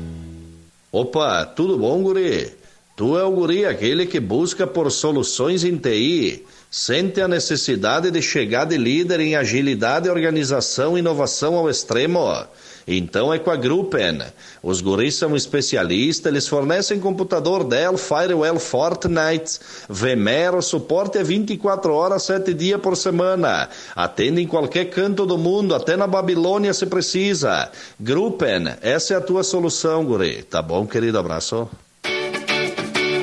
Opa, 0.91 1.43
tudo 1.43 1.75
bom, 1.75 2.03
guri? 2.03 2.62
Tu 2.95 3.17
é 3.17 3.23
o 3.23 3.31
guri 3.31 3.65
aquele 3.65 4.05
que 4.05 4.19
busca 4.19 4.67
por 4.67 4.91
soluções 4.91 5.63
em 5.63 5.75
TI, 5.75 6.45
sente 6.69 7.19
a 7.21 7.27
necessidade 7.27 8.11
de 8.11 8.21
chegar 8.21 8.65
de 8.65 8.77
líder 8.77 9.19
em 9.19 9.35
agilidade, 9.35 10.07
organização 10.07 10.95
e 10.95 10.99
inovação 10.99 11.55
ao 11.55 11.67
extremo. 11.67 12.45
Então 12.87 13.33
é 13.33 13.39
com 13.39 13.49
a 13.49 13.55
Gruppen. 13.55 14.19
Os 14.61 14.79
guris 14.79 15.15
são 15.15 15.35
especialistas, 15.35 16.31
eles 16.31 16.47
fornecem 16.47 16.99
computador 16.99 17.63
Dell, 17.63 17.97
Firewall, 17.97 18.59
Fortnite, 18.59 19.59
Vmero, 19.89 20.61
suporte 20.61 21.17
é 21.17 21.23
24 21.23 21.91
horas, 21.91 22.21
7 22.21 22.53
dias 22.53 22.79
por 22.79 22.95
semana. 22.95 23.69
Atende 23.95 24.39
em 24.39 24.47
qualquer 24.47 24.91
canto 24.91 25.25
do 25.25 25.37
mundo, 25.37 25.73
até 25.73 25.97
na 25.97 26.05
Babilônia 26.05 26.73
se 26.75 26.85
precisa. 26.85 27.71
Gruppen, 27.99 28.75
essa 28.83 29.15
é 29.15 29.17
a 29.17 29.21
tua 29.21 29.43
solução, 29.43 30.05
guri. 30.05 30.43
Tá 30.43 30.61
bom, 30.61 30.85
querido? 30.85 31.17
Abraço. 31.17 31.67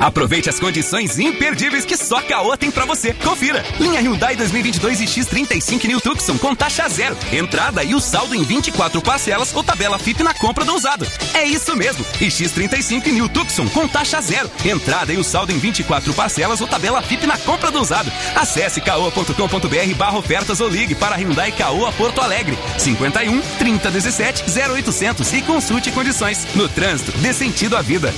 Aproveite 0.01 0.49
as 0.49 0.59
condições 0.59 1.19
imperdíveis 1.19 1.85
que 1.85 1.95
só 1.95 2.19
Caoa 2.23 2.57
tem 2.57 2.71
para 2.71 2.85
você. 2.85 3.13
Confira. 3.13 3.63
Linha 3.79 4.01
Hyundai 4.01 4.35
2022 4.35 5.01
e 5.01 5.05
X35 5.05 5.85
New 5.85 6.01
Tucson 6.01 6.39
com 6.39 6.55
taxa 6.55 6.89
zero. 6.89 7.15
Entrada 7.31 7.83
e 7.83 7.93
o 7.93 7.99
saldo 7.99 8.33
em 8.33 8.41
24 8.41 8.99
parcelas 8.99 9.53
ou 9.53 9.63
tabela 9.63 9.99
FIP 9.99 10.23
na 10.23 10.33
compra 10.33 10.65
do 10.65 10.73
usado. 10.73 11.05
É 11.35 11.43
isso 11.43 11.75
mesmo. 11.75 12.03
E 12.19 12.25
X35 12.25 13.11
New 13.11 13.29
Tucson 13.29 13.69
com 13.69 13.87
taxa 13.87 14.19
zero. 14.21 14.49
Entrada 14.65 15.13
e 15.13 15.17
o 15.17 15.23
saldo 15.23 15.51
em 15.51 15.59
24 15.59 16.11
parcelas 16.15 16.59
ou 16.61 16.67
tabela 16.67 17.03
FIP 17.03 17.27
na 17.27 17.37
compra 17.37 17.69
do 17.69 17.79
usado. 17.79 18.11
Acesse 18.35 18.81
caoa.com.br 18.81 19.95
barra 19.95 20.17
ofertas 20.17 20.59
ou 20.61 20.67
ligue 20.67 20.95
para 20.95 21.15
Hyundai 21.15 21.51
Caoa 21.51 21.91
Porto 21.91 22.21
Alegre. 22.21 22.57
51 22.79 23.39
30 23.59 23.91
17 23.91 24.43
0800 24.71 25.33
e 25.33 25.41
consulte 25.43 25.91
condições. 25.91 26.47
No 26.55 26.67
trânsito, 26.67 27.11
dê 27.19 27.31
sentido 27.31 27.77
à 27.77 27.83
vida. 27.83 28.11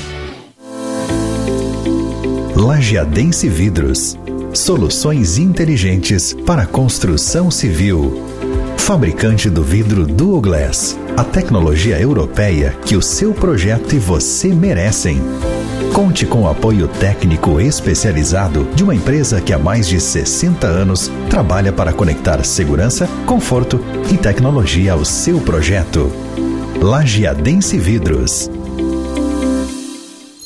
Lajeadense 2.56 3.50
Vidros. 3.50 4.18
Soluções 4.54 5.40
inteligentes 5.40 6.34
para 6.46 6.68
construção 6.68 7.50
civil. 7.50 8.24
Fabricante 8.78 9.50
do 9.50 9.64
vidro 9.64 10.06
Duoglass. 10.06 10.96
A 11.18 11.24
tecnologia 11.24 12.00
europeia 12.00 12.78
que 12.86 12.96
o 12.96 13.02
seu 13.02 13.34
projeto 13.34 13.96
e 13.96 14.00
você 14.00 14.50
merecem. 14.50 15.20
Conte 15.94 16.28
com 16.28 16.44
o 16.44 16.48
apoio 16.48 16.88
técnico 16.88 17.60
especializado 17.60 18.66
de 18.76 18.84
uma 18.84 18.94
empresa 18.94 19.42
que 19.42 19.52
há 19.52 19.58
mais 19.58 19.88
de 19.88 20.00
60 20.00 20.68
anos 20.68 21.12
trabalha 21.32 21.74
para 21.74 21.92
conectar 21.92 22.44
segurança, 22.46 23.10
conforto 23.26 23.80
e 24.12 24.18
tecnologia 24.18 24.94
ao 24.94 25.04
seu 25.04 25.40
projeto. 25.40 26.12
Lajeadense 26.80 27.80
Vidros. 27.80 28.50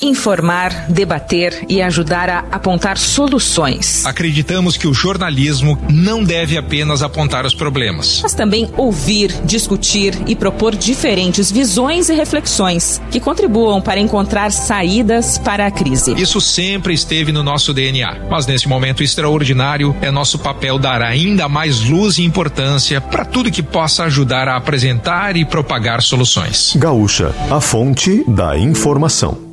Informar, 0.08 0.86
debater 0.88 1.66
e 1.68 1.82
ajudar 1.82 2.30
a 2.30 2.40
apontar 2.52 2.98
soluções. 2.98 4.06
Acreditamos 4.06 4.78
que 4.78 4.88
o 4.88 4.94
jornalismo 4.94 5.78
não 5.90 6.24
deve 6.24 6.58
apenas 6.58 7.02
apontar 7.02 7.46
os 7.46 7.54
problemas, 7.54 8.22
mas 8.24 8.34
também 8.34 8.70
ouvir, 8.78 9.34
discutir 9.44 10.18
e 10.26 10.34
propor 10.34 10.76
diferentes 10.76 11.52
visões 11.52 12.08
e 12.08 12.14
reflexões 12.14 13.02
que 13.12 13.20
contribuam 13.20 13.82
para 13.82 14.00
encontrar 14.00 14.50
saídas 14.52 15.38
para 15.38 15.66
a 15.66 15.72
crise. 15.72 16.14
Isso 16.14 16.40
sempre 16.40 16.94
esteve 16.94 17.34
no 17.34 17.44
nosso 17.44 17.74
DNA, 17.74 18.28
mas 18.30 18.48
nesse 18.48 18.68
momento 18.68 19.04
extraordinário 19.04 19.96
é 20.02 20.10
nosso 20.10 20.40
papel 20.40 20.80
dar 20.80 21.02
ainda 21.02 21.50
mais 21.50 21.82
luz 21.82 22.18
e 22.18 22.24
importância 22.24 23.02
para 23.02 23.26
tudo 23.26 23.52
que 23.52 23.62
possa 23.62 24.06
ajudar 24.06 24.48
a 24.48 24.56
apresentar 24.56 25.36
e 25.36 25.44
propagar 25.44 26.02
soluções. 26.02 26.74
Gaúcha, 26.78 27.36
a 27.52 27.60
fonte 27.60 28.24
da 28.28 28.58
informação. 28.58 29.47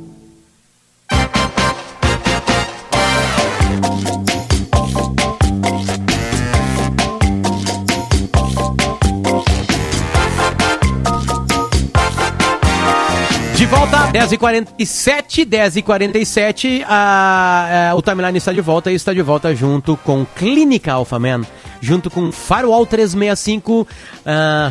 De 13.65 13.65
volta, 13.71 14.11
10h47, 14.11 15.45
10h47, 15.45 16.83
a, 16.87 17.89
a, 17.89 17.95
o 17.95 18.01
Timeline 18.01 18.37
está 18.37 18.51
de 18.51 18.61
volta 18.61 18.91
e 18.91 18.95
está 18.95 19.11
de 19.11 19.23
volta 19.23 19.55
junto 19.55 19.97
com 19.97 20.23
Clínica 20.35 20.93
Alphaman, 20.93 21.41
junto 21.81 22.09
com 22.09 22.31
Firewall 22.31 22.85
365, 22.85 23.81
uh, 23.81 23.87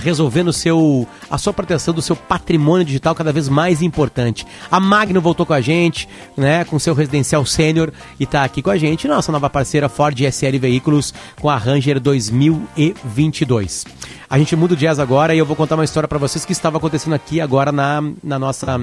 resolvendo 0.01 0.53
seu, 0.53 1.07
a 1.31 1.39
sua 1.39 1.53
proteção 1.53 1.95
do 1.95 2.03
seu 2.03 2.17
patrimônio 2.17 2.85
digital 2.85 3.15
cada 3.15 3.33
vez 3.33 3.49
mais 3.49 3.83
importante. 3.83 4.47
A 4.71 4.79
Magno 4.81 5.21
voltou 5.21 5.47
com 5.47 5.53
a 5.53 5.61
gente, 5.61 6.09
né, 6.37 6.65
com 6.65 6.79
seu 6.79 6.95
residencial 6.95 7.45
sênior 7.47 7.93
e 8.19 8.25
está 8.25 8.45
aqui 8.45 8.63
com 8.63 8.71
a 8.71 8.77
gente, 8.77 9.09
nossa 9.09 9.31
nova 9.33 9.49
parceira 9.51 9.89
Ford 9.89 10.19
SL 10.19 10.59
Veículos 10.61 11.15
com 11.41 11.49
a 11.49 11.57
Ranger 11.57 12.01
2022. 12.01 13.85
A 14.29 14.39
gente 14.39 14.57
muda 14.57 14.75
o 14.75 14.77
jazz 14.77 14.99
agora 14.99 15.35
e 15.35 15.39
eu 15.39 15.47
vou 15.47 15.55
contar 15.55 15.77
uma 15.77 15.85
história 15.85 16.09
para 16.09 16.19
vocês 16.19 16.45
que 16.45 16.53
estava 16.53 16.79
acontecendo 16.79 17.13
aqui 17.13 17.41
agora 17.41 17.71
na, 17.71 18.03
na 18.23 18.39
nossa, 18.39 18.79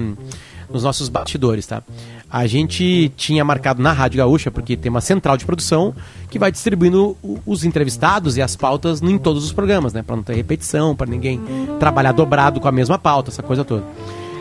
nos 0.70 0.82
nossos 0.82 1.08
bastidores, 1.08 1.66
tá? 1.66 1.82
A 2.30 2.46
gente 2.46 3.12
tinha 3.16 3.44
marcado 3.44 3.82
na 3.82 3.92
Rádio 3.92 4.18
Gaúcha, 4.18 4.50
porque 4.50 4.76
tem 4.76 4.90
uma 4.90 5.00
central 5.00 5.36
de 5.36 5.44
produção 5.44 5.94
que 6.30 6.38
vai 6.38 6.50
distribuindo 6.50 7.16
os 7.44 7.64
entrevistados 7.64 8.36
e 8.36 8.42
as 8.42 8.56
pautas 8.56 9.02
em 9.02 9.18
todos 9.18 9.44
os 9.44 9.52
programas, 9.52 9.92
né? 9.92 10.02
Para 10.02 10.16
não 10.16 10.22
ter 10.22 10.34
repetição, 10.34 10.96
para 10.96 11.06
ninguém 11.06 11.40
trabalhar 11.78 12.12
dobrado 12.12 12.60
com 12.60 12.68
a 12.68 12.72
mesma 12.72 12.98
pauta, 12.98 13.30
essa 13.30 13.42
coisa 13.42 13.64
toda. 13.64 13.84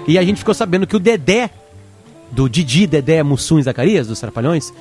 E 0.08 0.18
a 0.18 0.24
gente 0.24 0.38
ficou 0.38 0.54
sabendo 0.54 0.88
que 0.88 0.96
o 0.96 1.00
Dedé, 1.00 1.50
do 2.32 2.50
Didi 2.50 2.88
Dedé 2.88 3.22
Mussum 3.24 3.60
e 3.60 3.64
Zacarias, 3.64 4.08
dos 4.08 4.20
Trapalhões, 4.20 4.74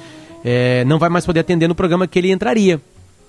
é, 0.44 0.84
não 0.84 0.98
vai 0.98 1.08
mais 1.08 1.26
poder 1.26 1.40
atender 1.40 1.68
no 1.68 1.74
programa 1.74 2.06
que 2.06 2.18
ele 2.18 2.30
entraria, 2.30 2.80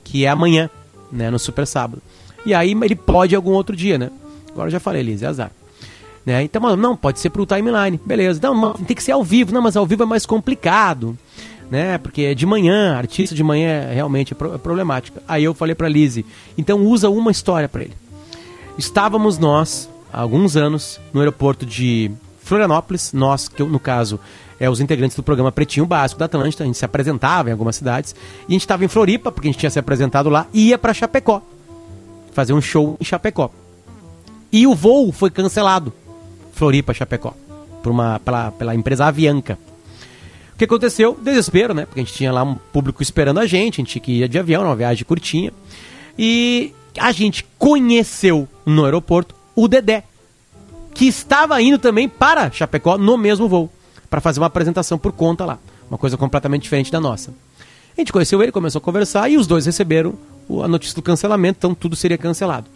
que 0.03 0.25
é 0.25 0.29
amanhã, 0.29 0.69
né? 1.11 1.29
No 1.29 1.39
Super 1.39 1.65
Sábado. 1.65 2.01
E 2.45 2.53
aí 2.53 2.71
ele 2.71 2.95
pode 2.95 3.35
algum 3.35 3.51
outro 3.51 3.75
dia, 3.75 3.97
né? 3.97 4.09
Agora 4.51 4.67
eu 4.67 4.71
já 4.71 4.79
falei, 4.79 5.01
Liz, 5.01 5.23
é 5.23 5.27
azar. 5.27 5.51
Né? 6.25 6.43
Então, 6.43 6.61
mano, 6.61 6.81
não, 6.81 6.95
pode 6.95 7.19
ser 7.19 7.29
pro 7.29 7.45
timeline. 7.45 7.99
Beleza. 8.05 8.39
Não, 8.41 8.73
tem 8.73 8.95
que 8.95 9.03
ser 9.03 9.11
ao 9.11 9.23
vivo. 9.23 9.53
Não, 9.53 9.61
mas 9.61 9.75
ao 9.75 9.85
vivo 9.85 10.03
é 10.03 10.05
mais 10.05 10.25
complicado. 10.25 11.17
Né? 11.69 11.97
Porque 11.97 12.23
é 12.23 12.33
de 12.33 12.45
manhã, 12.45 12.97
artista 12.97 13.33
de 13.33 13.43
manhã 13.43 13.69
é 13.69 13.93
realmente 13.93 14.33
é 14.33 14.57
problemática. 14.57 15.23
Aí 15.27 15.43
eu 15.43 15.53
falei 15.53 15.73
pra 15.73 15.87
Lizzie, 15.87 16.25
então 16.57 16.85
usa 16.85 17.09
uma 17.09 17.31
história 17.31 17.69
para 17.69 17.83
ele. 17.83 17.93
Estávamos 18.77 19.37
nós, 19.37 19.89
há 20.11 20.19
alguns 20.19 20.57
anos, 20.57 20.99
no 21.13 21.21
aeroporto 21.21 21.65
de 21.65 22.11
Florianópolis, 22.43 23.13
nós, 23.13 23.47
que 23.47 23.61
eu, 23.61 23.67
no 23.67 23.79
caso, 23.79 24.19
é 24.59 24.69
os 24.69 24.81
integrantes 24.81 25.15
do 25.15 25.23
programa 25.23 25.51
Pretinho 25.51 25.85
Básico 25.85 26.19
da 26.19 26.25
Atlântida, 26.25 26.63
a 26.63 26.67
gente 26.67 26.77
se 26.77 26.83
apresentava 26.83 27.49
em 27.49 27.51
algumas 27.53 27.77
cidades, 27.77 28.13
e 28.41 28.45
a 28.49 28.51
gente 28.51 28.61
estava 28.61 28.83
em 28.83 28.89
Floripa, 28.89 29.31
porque 29.31 29.47
a 29.47 29.51
gente 29.51 29.59
tinha 29.59 29.69
se 29.69 29.79
apresentado 29.79 30.29
lá, 30.29 30.47
e 30.53 30.69
ia 30.69 30.77
para 30.77 30.93
Chapecó 30.93 31.41
fazer 32.31 32.53
um 32.53 32.61
show 32.61 32.97
em 32.99 33.03
Chapecó. 33.03 33.49
E 34.51 34.67
o 34.67 34.75
voo 34.75 35.11
foi 35.11 35.29
cancelado, 35.29 35.93
Floripa, 36.61 36.93
Chapecó, 36.93 37.33
por 37.81 37.91
uma, 37.91 38.19
pela, 38.19 38.51
pela 38.51 38.75
empresa 38.75 39.07
Avianca. 39.07 39.57
O 40.53 40.57
que 40.59 40.65
aconteceu? 40.65 41.17
Desespero, 41.19 41.73
né? 41.73 41.87
Porque 41.87 41.99
a 41.99 42.03
gente 42.03 42.13
tinha 42.13 42.31
lá 42.31 42.43
um 42.43 42.53
público 42.53 43.01
esperando 43.01 43.39
a 43.39 43.47
gente, 43.47 43.81
a 43.81 43.83
gente 43.83 43.99
que 43.99 44.19
ia 44.19 44.29
de 44.29 44.37
avião, 44.37 44.63
uma 44.63 44.75
viagem 44.75 45.03
curtinha. 45.03 45.51
E 46.15 46.71
a 46.99 47.11
gente 47.11 47.43
conheceu 47.57 48.47
no 48.63 48.85
aeroporto 48.85 49.33
o 49.55 49.67
Dedé, 49.67 50.03
que 50.93 51.07
estava 51.07 51.59
indo 51.59 51.79
também 51.79 52.07
para 52.07 52.51
Chapecó 52.51 52.95
no 52.95 53.17
mesmo 53.17 53.49
voo, 53.49 53.67
para 54.07 54.21
fazer 54.21 54.39
uma 54.39 54.45
apresentação 54.45 54.99
por 54.99 55.13
conta 55.13 55.43
lá. 55.43 55.57
Uma 55.89 55.97
coisa 55.97 56.15
completamente 56.15 56.61
diferente 56.61 56.91
da 56.91 57.01
nossa. 57.01 57.33
A 57.97 58.01
gente 58.01 58.13
conheceu 58.13 58.39
ele, 58.43 58.51
começou 58.51 58.77
a 58.77 58.83
conversar 58.83 59.27
e 59.31 59.35
os 59.35 59.47
dois 59.47 59.65
receberam 59.65 60.13
a 60.63 60.67
notícia 60.67 60.93
do 60.93 61.01
cancelamento, 61.01 61.57
então 61.57 61.73
tudo 61.73 61.95
seria 61.95 62.19
cancelado. 62.19 62.69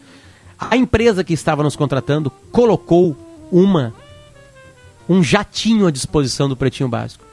A 0.58 0.76
empresa 0.76 1.24
que 1.24 1.34
estava 1.34 1.62
nos 1.62 1.76
contratando 1.76 2.32
colocou 2.52 3.16
uma 3.52 3.94
um 5.08 5.24
jatinho 5.24 5.86
à 5.86 5.92
disposição 5.92 6.50
do 6.50 6.56
Pretinho 6.56 6.90
Básico 6.90 7.24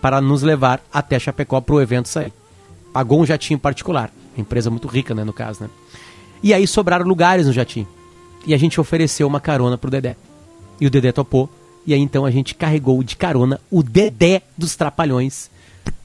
para 0.00 0.20
nos 0.20 0.42
levar 0.42 0.82
até 0.92 1.18
Chapecó 1.18 1.60
para 1.60 1.74
o 1.74 1.80
evento 1.80 2.08
sair. 2.08 2.32
Pagou 2.92 3.20
um 3.20 3.26
jatinho 3.26 3.58
particular, 3.58 4.10
empresa 4.36 4.70
muito 4.70 4.88
rica, 4.88 5.14
né, 5.14 5.24
no 5.24 5.32
caso, 5.32 5.62
né? 5.62 5.70
E 6.42 6.52
aí 6.52 6.66
sobraram 6.66 7.06
lugares 7.06 7.46
no 7.46 7.52
jatinho. 7.52 7.88
E 8.46 8.52
a 8.52 8.58
gente 8.58 8.80
ofereceu 8.80 9.26
uma 9.26 9.40
carona 9.40 9.78
pro 9.78 9.90
Dedé. 9.90 10.16
E 10.80 10.86
o 10.86 10.90
Dedé 10.90 11.12
topou. 11.12 11.48
E 11.86 11.94
aí 11.94 12.00
então 12.00 12.24
a 12.24 12.30
gente 12.30 12.54
carregou 12.54 13.02
de 13.02 13.16
carona 13.16 13.60
o 13.70 13.82
Dedé 13.82 14.42
dos 14.56 14.76
Trapalhões 14.76 15.50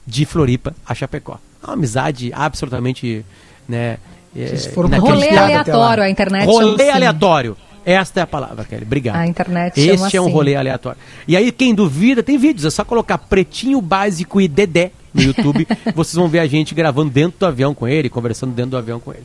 de 0.06 0.24
Floripa 0.24 0.74
a 0.86 0.94
Chapecó. 0.94 1.38
Uma 1.62 1.74
amizade 1.74 2.32
absolutamente 2.34 3.24
né? 3.70 3.98
É, 4.36 4.98
rolê 4.98 5.36
aleatório, 5.36 6.02
a 6.02 6.10
internet 6.10 6.46
Rolê 6.46 6.82
assim. 6.84 6.90
aleatório. 6.90 7.56
Esta 7.84 8.20
é 8.20 8.22
a 8.22 8.26
palavra, 8.26 8.64
Kelly. 8.64 8.82
Obrigado. 8.82 9.16
A 9.16 9.26
internet 9.26 9.80
Este 9.80 10.16
é 10.16 10.20
um 10.20 10.24
assim. 10.24 10.32
rolê 10.32 10.54
aleatório. 10.54 10.98
E 11.26 11.36
aí, 11.36 11.50
quem 11.50 11.74
duvida, 11.74 12.22
tem 12.22 12.38
vídeos. 12.38 12.64
É 12.64 12.70
só 12.70 12.84
colocar 12.84 13.18
Pretinho 13.18 13.80
Básico 13.80 14.40
e 14.40 14.48
Dedé 14.48 14.92
no 15.12 15.22
YouTube. 15.22 15.66
vocês 15.94 16.14
vão 16.14 16.28
ver 16.28 16.40
a 16.40 16.46
gente 16.46 16.74
gravando 16.74 17.10
dentro 17.10 17.38
do 17.38 17.46
avião 17.46 17.74
com 17.74 17.88
ele, 17.88 18.08
conversando 18.08 18.52
dentro 18.52 18.72
do 18.72 18.76
avião 18.76 19.00
com 19.00 19.12
ele. 19.12 19.24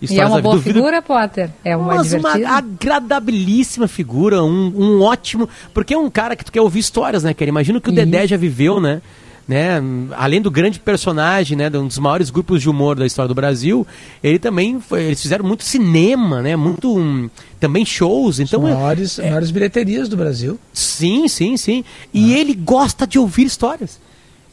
Histórias 0.00 0.28
e 0.28 0.32
é 0.32 0.34
uma 0.34 0.40
boa 0.40 0.60
figura, 0.60 1.02
Potter? 1.02 1.50
É 1.62 1.76
uma 1.76 1.96
Mas 1.96 2.12
uma 2.14 2.32
agradabilíssima 2.56 3.86
figura, 3.86 4.42
um, 4.42 4.72
um 4.74 5.02
ótimo... 5.02 5.46
Porque 5.74 5.92
é 5.92 5.98
um 5.98 6.08
cara 6.08 6.34
que 6.34 6.44
tu 6.44 6.50
quer 6.50 6.62
ouvir 6.62 6.78
histórias, 6.78 7.22
né, 7.22 7.34
Kelly? 7.34 7.50
Imagina 7.50 7.78
o 7.78 7.80
que 7.82 7.90
o 7.90 7.92
Dedé 7.92 8.26
já 8.26 8.36
viveu, 8.38 8.80
né? 8.80 9.02
Né, 9.50 9.82
além 10.16 10.40
do 10.40 10.48
grande 10.48 10.78
personagem, 10.78 11.58
né, 11.58 11.68
de 11.68 11.76
um 11.76 11.88
dos 11.88 11.98
maiores 11.98 12.30
grupos 12.30 12.62
de 12.62 12.70
humor 12.70 12.94
da 12.94 13.04
história 13.04 13.26
do 13.26 13.34
Brasil, 13.34 13.84
ele 14.22 14.38
também 14.38 14.80
foi, 14.80 15.02
eles 15.02 15.20
fizeram 15.20 15.44
muito 15.44 15.64
cinema, 15.64 16.40
né, 16.40 16.54
muito 16.54 16.96
um, 16.96 17.28
também 17.58 17.84
shows, 17.84 18.38
então 18.38 18.64
As 18.64 18.72
maiores, 18.72 19.18
é, 19.18 19.24
maiores 19.24 19.50
bilheterias 19.50 20.08
do 20.08 20.16
Brasil. 20.16 20.56
Sim, 20.72 21.26
sim, 21.26 21.56
sim. 21.56 21.84
E 22.14 22.32
ah. 22.32 22.38
ele 22.38 22.54
gosta 22.54 23.08
de 23.08 23.18
ouvir 23.18 23.42
histórias. 23.42 23.98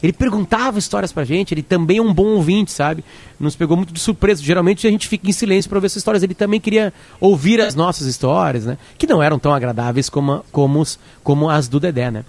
Ele 0.02 0.12
perguntava 0.12 0.80
histórias 0.80 1.12
pra 1.12 1.24
gente, 1.24 1.54
ele 1.54 1.62
também 1.62 1.98
é 1.98 2.02
um 2.02 2.12
bom 2.12 2.34
ouvinte, 2.34 2.72
sabe? 2.72 3.04
Nos 3.38 3.54
pegou 3.54 3.76
muito 3.76 3.92
de 3.92 4.00
surpresa. 4.00 4.42
Geralmente 4.42 4.84
a 4.84 4.90
gente 4.90 5.06
fica 5.06 5.30
em 5.30 5.32
silêncio 5.32 5.68
para 5.68 5.78
ouvir 5.78 5.86
essas 5.86 5.98
histórias. 5.98 6.24
Ele 6.24 6.34
também 6.34 6.60
queria 6.60 6.92
ouvir 7.20 7.60
as 7.60 7.76
nossas 7.76 8.06
histórias, 8.08 8.64
né? 8.64 8.78
Que 8.96 9.06
não 9.06 9.22
eram 9.22 9.38
tão 9.38 9.54
agradáveis 9.54 10.08
como, 10.08 10.44
como, 10.50 10.84
como 11.22 11.48
as 11.48 11.68
do 11.68 11.78
Dedé, 11.78 12.10
né? 12.10 12.24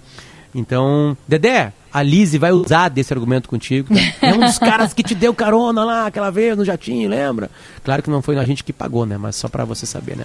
Então, 0.54 1.16
Dedé, 1.26 1.72
a 1.92 2.02
Lise 2.02 2.38
vai 2.38 2.52
usar 2.52 2.88
desse 2.88 3.12
argumento 3.12 3.48
contigo. 3.48 3.94
É 4.20 4.34
um 4.34 4.40
dos 4.40 4.58
caras 4.58 4.92
que 4.92 5.02
te 5.02 5.14
deu 5.14 5.34
carona 5.34 5.84
lá 5.84 6.06
aquela 6.06 6.30
vez 6.30 6.56
no 6.56 6.64
jatinho, 6.64 7.08
lembra? 7.08 7.50
Claro 7.82 8.02
que 8.02 8.10
não 8.10 8.20
foi 8.20 8.36
a 8.38 8.44
gente 8.44 8.62
que 8.62 8.72
pagou, 8.72 9.06
né? 9.06 9.16
Mas 9.16 9.34
só 9.34 9.48
para 9.48 9.64
você 9.64 9.86
saber, 9.86 10.16
né? 10.16 10.24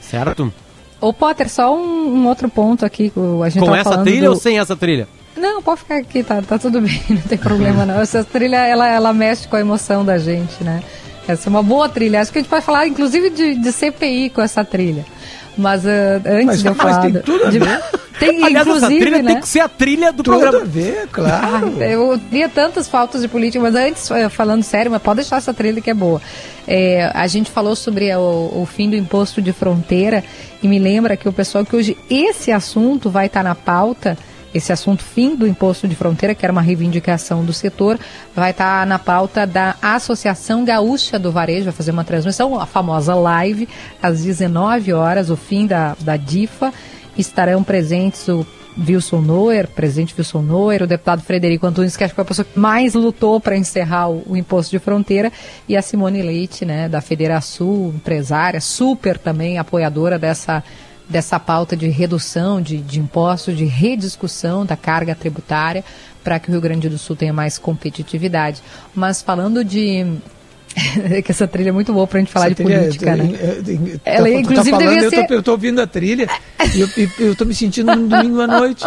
Certo? 0.00 0.52
Ô 1.00 1.12
Potter, 1.12 1.50
só 1.50 1.76
um, 1.76 2.14
um 2.14 2.28
outro 2.28 2.48
ponto 2.48 2.84
aqui. 2.84 3.12
A 3.44 3.48
gente 3.48 3.64
Com 3.64 3.74
essa 3.74 3.98
trilha 3.98 4.28
do... 4.28 4.34
ou 4.34 4.36
sem 4.36 4.58
essa 4.58 4.76
trilha? 4.76 5.08
Não, 5.36 5.60
pode 5.60 5.80
ficar 5.80 5.96
aqui, 5.98 6.22
tá, 6.22 6.40
tá 6.40 6.58
tudo 6.58 6.80
bem, 6.80 7.02
não 7.10 7.20
tem 7.22 7.36
problema 7.36 7.84
não. 7.84 8.00
Essa 8.00 8.24
trilha, 8.24 8.56
ela, 8.56 8.88
ela 8.88 9.12
mexe 9.12 9.46
com 9.48 9.56
a 9.56 9.60
emoção 9.60 10.04
da 10.04 10.16
gente, 10.16 10.62
né? 10.64 10.82
Essa 11.28 11.48
é 11.48 11.50
uma 11.50 11.62
boa 11.62 11.88
trilha. 11.88 12.20
Acho 12.20 12.32
que 12.32 12.38
a 12.38 12.42
gente 12.42 12.48
pode 12.48 12.64
falar, 12.64 12.86
inclusive, 12.86 13.30
de, 13.30 13.56
de 13.56 13.72
CPI 13.72 14.30
com 14.30 14.40
essa 14.40 14.64
trilha. 14.64 15.04
Mas 15.56 15.84
uh, 15.84 15.88
antes 16.26 16.44
Mas, 16.46 16.62
de 16.62 16.68
eu 16.68 16.74
mas 16.74 16.82
falar... 16.90 17.00
tem 17.02 17.10
do- 17.12 17.20
tudo 17.22 17.46
a 17.46 17.50
de- 17.50 17.58
ver. 17.58 17.82
Tem, 18.18 18.42
Aliás, 18.44 18.66
essa 18.66 18.86
trilha 18.86 19.22
né? 19.22 19.32
tem 19.32 19.40
que 19.42 19.48
ser 19.48 19.60
a 19.60 19.68
trilha 19.68 20.10
do 20.10 20.22
Tudo 20.22 20.38
programa. 20.38 20.62
a 20.62 20.64
ver, 20.66 21.06
claro. 21.12 21.76
Ah, 21.78 21.84
eu 21.84 22.18
via 22.30 22.48
tantas 22.48 22.88
faltas 22.88 23.20
de 23.20 23.28
política, 23.28 23.62
mas 23.62 23.74
antes, 23.74 24.10
eh, 24.10 24.28
falando 24.30 24.62
sério, 24.62 24.90
mas 24.90 25.02
pode 25.02 25.16
deixar 25.20 25.36
essa 25.36 25.52
trilha 25.52 25.82
que 25.82 25.90
é 25.90 25.94
boa. 25.94 26.20
É, 26.66 27.10
a 27.14 27.26
gente 27.26 27.50
falou 27.50 27.76
sobre 27.76 28.14
o, 28.16 28.20
o 28.62 28.66
fim 28.70 28.88
do 28.88 28.96
imposto 28.96 29.42
de 29.42 29.52
fronteira 29.52 30.24
e 30.62 30.66
me 30.68 30.78
lembra 30.78 31.14
que 31.14 31.28
o 31.28 31.32
pessoal 31.32 31.64
que 31.64 31.76
hoje 31.76 31.96
esse 32.08 32.50
assunto 32.50 33.10
vai 33.10 33.26
estar 33.26 33.42
na 33.44 33.54
pauta, 33.54 34.16
esse 34.56 34.72
assunto 34.72 35.02
fim 35.02 35.36
do 35.36 35.46
imposto 35.46 35.86
de 35.86 35.94
fronteira, 35.94 36.34
que 36.34 36.44
era 36.44 36.52
uma 36.52 36.62
reivindicação 36.62 37.44
do 37.44 37.52
setor, 37.52 37.98
vai 38.34 38.50
estar 38.50 38.86
na 38.86 38.98
pauta 38.98 39.46
da 39.46 39.76
Associação 39.82 40.64
Gaúcha 40.64 41.18
do 41.18 41.30
Varejo, 41.30 41.64
vai 41.64 41.72
fazer 41.72 41.90
uma 41.90 42.04
transmissão, 42.04 42.58
a 42.58 42.66
famosa 42.66 43.14
live, 43.14 43.68
às 44.02 44.22
19 44.22 44.92
horas, 44.92 45.30
o 45.30 45.36
fim 45.36 45.66
da, 45.66 45.96
da 46.00 46.16
DIFA. 46.16 46.72
Estarão 47.18 47.62
presentes 47.62 48.28
o 48.28 48.46
Wilson 48.78 49.20
Noer, 49.20 49.68
presidente 49.68 50.14
Wilson 50.16 50.42
Noer, 50.42 50.82
o 50.82 50.86
deputado 50.86 51.22
Frederico 51.22 51.66
Antunes, 51.66 51.96
que 51.96 52.04
acho 52.04 52.12
que 52.12 52.16
foi 52.16 52.22
a 52.22 52.26
pessoa 52.26 52.44
que 52.44 52.58
mais 52.58 52.94
lutou 52.94 53.40
para 53.40 53.56
encerrar 53.56 54.10
o, 54.10 54.22
o 54.26 54.36
imposto 54.36 54.70
de 54.70 54.78
fronteira, 54.78 55.32
e 55.68 55.76
a 55.76 55.82
Simone 55.82 56.22
Leite, 56.22 56.64
né, 56.64 56.88
da 56.88 57.00
Federação, 57.00 57.92
empresária, 57.94 58.60
super 58.60 59.16
também 59.16 59.58
apoiadora 59.58 60.18
dessa, 60.18 60.62
dessa 61.08 61.38
pauta 61.38 61.76
de 61.76 61.88
redução 61.88 62.60
de, 62.60 62.78
de 62.78 62.98
impostos, 62.98 63.56
de 63.56 63.64
rediscussão 63.64 64.66
da 64.66 64.76
carga 64.76 65.14
tributária, 65.14 65.84
para 66.22 66.38
que 66.38 66.48
o 66.48 66.52
Rio 66.52 66.60
Grande 66.60 66.88
do 66.88 66.98
Sul 66.98 67.14
tenha 67.14 67.32
mais 67.32 67.58
competitividade. 67.58 68.62
Mas 68.94 69.22
falando 69.22 69.64
de. 69.64 70.04
que 71.24 71.30
essa 71.30 71.46
trilha 71.46 71.70
é 71.70 71.72
muito 71.72 71.92
boa 71.92 72.06
para 72.06 72.18
a 72.18 72.20
gente 72.20 72.32
falar 72.32 72.46
Essa 72.46 72.54
de 72.56 72.62
trilha, 72.64 72.78
política, 72.80 73.10
é, 73.10 73.16
né? 73.16 73.34
é, 73.34 74.10
é, 74.10 74.16
Ela, 74.16 74.28
tá, 74.28 74.32
tu 74.34 74.38
inclusive, 74.40 74.70
tá 74.70 74.78
falando, 74.78 75.02
eu, 75.02 75.10
ser- 75.10 75.26
tô, 75.26 75.34
eu 75.34 75.42
tô 75.42 75.50
ouvindo 75.52 75.80
a 75.80 75.86
trilha 75.86 76.28
e 76.74 76.80
eu, 76.80 76.88
e 77.30 77.34
tô 77.34 77.44
me 77.44 77.54
sentindo 77.54 77.94
num 77.96 78.08
domingo 78.08 78.40
à 78.42 78.46
noite. 78.46 78.84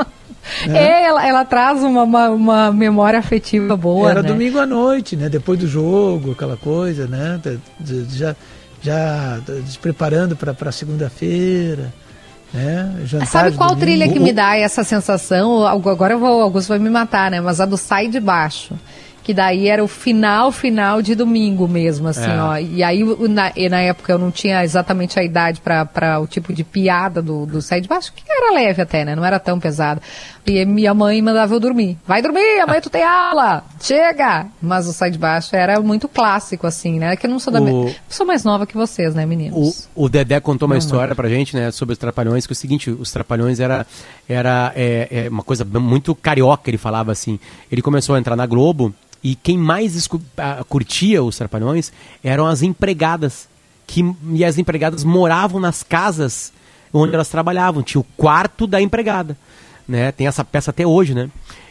É, 0.68 1.04
ela, 1.04 1.26
ela 1.26 1.46
traz 1.46 1.82
uma, 1.82 2.04
uma, 2.04 2.30
uma 2.30 2.72
memória 2.72 3.20
afetiva 3.20 3.76
boa. 3.76 4.10
Era 4.10 4.22
né? 4.22 4.28
domingo 4.28 4.60
à 4.60 4.66
noite, 4.66 5.16
né? 5.16 5.30
Depois 5.30 5.60
do 5.60 5.68
jogo, 5.68 6.32
aquela 6.32 6.58
coisa, 6.58 7.08
né? 7.08 7.40
Já, 8.10 8.36
já 8.82 9.40
se 9.68 9.78
preparando 9.78 10.36
para 10.36 10.72
segunda-feira, 10.72 11.94
né? 12.54 12.94
Sabe 13.28 13.56
qual 13.56 13.76
trilha 13.76 14.12
que 14.12 14.20
me 14.20 14.34
dá 14.34 14.56
essa 14.56 14.84
sensação? 14.84 15.66
Agora 15.66 16.14
eu 16.14 16.20
vou, 16.20 16.40
o 16.40 16.42
Augusto 16.42 16.70
vai 16.70 16.80
me 16.80 16.90
matar, 16.90 17.30
né? 17.30 17.40
Mas 17.40 17.62
a 17.62 17.66
do 17.66 17.78
Sai 17.78 18.08
de 18.08 18.20
Baixo. 18.20 18.74
Que 19.24 19.34
daí 19.34 19.68
era 19.68 19.84
o 19.84 19.88
final, 19.88 20.52
final 20.52 21.02
de 21.04 21.14
domingo 21.14 21.68
mesmo, 21.68 22.08
assim, 22.08 22.32
É. 22.32 22.42
ó. 22.42 22.58
E 22.58 22.82
aí, 22.82 23.04
o- 23.04 23.28
na, 23.28 23.52
e 23.56 23.70
na 23.70 23.80
época, 23.80 24.12
eu 24.14 24.18
não 24.18 24.32
tinha 24.32 24.64
exatamente 24.64 25.20
a 25.20 25.24
idade 25.24 25.62
para 25.62 26.20
o 26.20 26.26
tipo 26.26 26.52
de 26.52 26.64
piada 26.64 27.22
do, 27.22 27.46
do 27.46 27.62
Sai 27.62 27.80
de 27.80 27.88
Baixo, 27.88 28.12
que 28.16 28.24
era 28.28 28.54
leve 28.54 28.82
até, 28.82 29.06
né? 29.06 29.16
Não 29.16 29.24
era 29.24 29.38
tão 29.40 29.60
pesado. 29.60 30.02
E 30.48 30.66
minha 30.66 30.96
mãe 30.96 31.22
mandava 31.22 31.54
eu 31.54 31.60
dormir. 31.60 31.96
Vai 32.08 32.24
dormir, 32.24 32.60
amanhã 32.62 32.82
tu 32.82 32.90
tem 32.90 33.04
aula! 33.04 33.64
Chega! 33.80 34.48
Mas 34.60 34.88
o 34.88 34.94
Sai 34.94 35.12
de 35.12 35.18
Baixo 35.20 35.56
era 35.56 35.80
muito 35.80 36.08
clássico, 36.08 36.66
assim, 36.66 36.98
né? 36.98 37.16
Que 37.16 37.28
eu 37.28 37.30
não 37.30 37.38
sou 37.38 37.54
da... 37.54 37.62
O- 37.62 37.94
Sou 38.10 38.26
mais 38.26 38.44
nova 38.44 38.66
que 38.66 38.76
vocês, 38.76 39.14
né, 39.14 39.26
O, 39.26 39.28
meninos? 39.28 39.88
o 39.96 40.10
Dedé 40.10 40.40
contou 40.40 40.66
uma 40.66 40.74
Não, 40.74 40.80
história 40.80 41.14
pra 41.14 41.30
gente, 41.30 41.56
né, 41.56 41.70
sobre 41.70 41.94
os 41.94 42.00
Trapalhões, 42.00 42.48
que 42.48 42.54
é 42.54 42.56
o 42.56 42.56
seguinte, 42.56 42.90
os 42.90 43.12
Trapalhões 43.12 43.60
era, 43.60 43.86
era 44.28 44.72
é, 44.76 45.26
é, 45.26 45.30
uma 45.30 45.44
coisa 45.44 45.64
muito 45.64 46.16
carioca, 46.16 46.68
ele 46.70 46.78
falava 46.80 47.12
assim. 47.12 47.40
Ele 47.72 47.82
começou 47.84 48.16
a 48.16 48.20
entrar 48.20 48.36
na 48.36 48.48
Globo 48.48 48.92
e 49.24 49.36
quem 49.36 49.58
mais 49.58 50.08
ah, 50.38 50.64
curtia 50.68 51.24
os 51.24 51.38
Trapalhões 51.38 51.92
eram 52.24 52.46
as 52.46 52.62
empregadas. 52.62 53.48
Que, 53.86 54.04
e 54.34 54.46
as 54.46 54.58
empregadas 54.58 55.04
moravam 55.04 55.60
nas 55.60 55.82
casas 55.84 56.54
onde 56.94 57.14
elas 57.14 57.30
trabalhavam. 57.30 57.84
Tinha 57.84 58.02
o 58.02 58.06
quarto 58.16 58.68
da 58.68 58.82
empregada. 58.82 59.38
Né? 59.88 60.12
Tem 60.12 60.28
essa 60.28 60.46
peça 60.46 60.70
até 60.72 60.86
hoje, 60.86 61.14
né? 61.14 61.30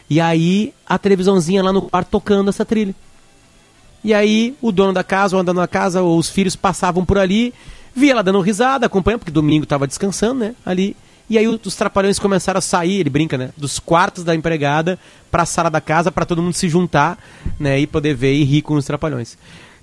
E 0.09 0.19
aí 0.19 0.73
a 0.85 0.97
televisãozinha 0.97 1.63
lá 1.63 1.71
no 1.71 1.83
quarto 1.83 2.09
tocando 2.09 2.49
essa 2.49 2.65
trilha. 2.65 2.93
E 4.03 4.13
aí 4.13 4.55
o 4.61 4.71
dono 4.71 4.93
da 4.93 5.03
casa, 5.03 5.35
ou 5.35 5.41
andando 5.41 5.57
na 5.57 5.67
casa, 5.67 6.01
ou 6.01 6.17
os 6.17 6.29
filhos 6.29 6.55
passavam 6.55 7.05
por 7.05 7.17
ali, 7.17 7.53
via 7.95 8.11
ela 8.11 8.23
dando 8.23 8.41
risada, 8.41 8.85
acompanhando, 8.85 9.19
porque 9.19 9.31
domingo 9.31 9.63
estava 9.63 9.87
descansando, 9.87 10.39
né? 10.39 10.55
Ali. 10.65 10.95
E 11.29 11.37
aí 11.37 11.47
os 11.47 11.75
trapalhões 11.75 12.17
começaram 12.17 12.57
a 12.57 12.61
sair, 12.61 12.99
ele 12.99 13.09
brinca, 13.09 13.37
né? 13.37 13.51
Dos 13.55 13.77
quartos 13.79 14.23
da 14.23 14.33
empregada 14.33 14.97
para 15.29 15.43
a 15.43 15.45
sala 15.45 15.69
da 15.69 15.79
casa, 15.79 16.11
para 16.11 16.25
todo 16.25 16.41
mundo 16.41 16.53
se 16.53 16.67
juntar, 16.67 17.19
né? 17.59 17.79
E 17.79 17.85
poder 17.85 18.15
ver 18.15 18.33
e 18.33 18.43
rir 18.43 18.61
com 18.63 18.73
os 18.73 18.85
trapalhões. 18.85 19.37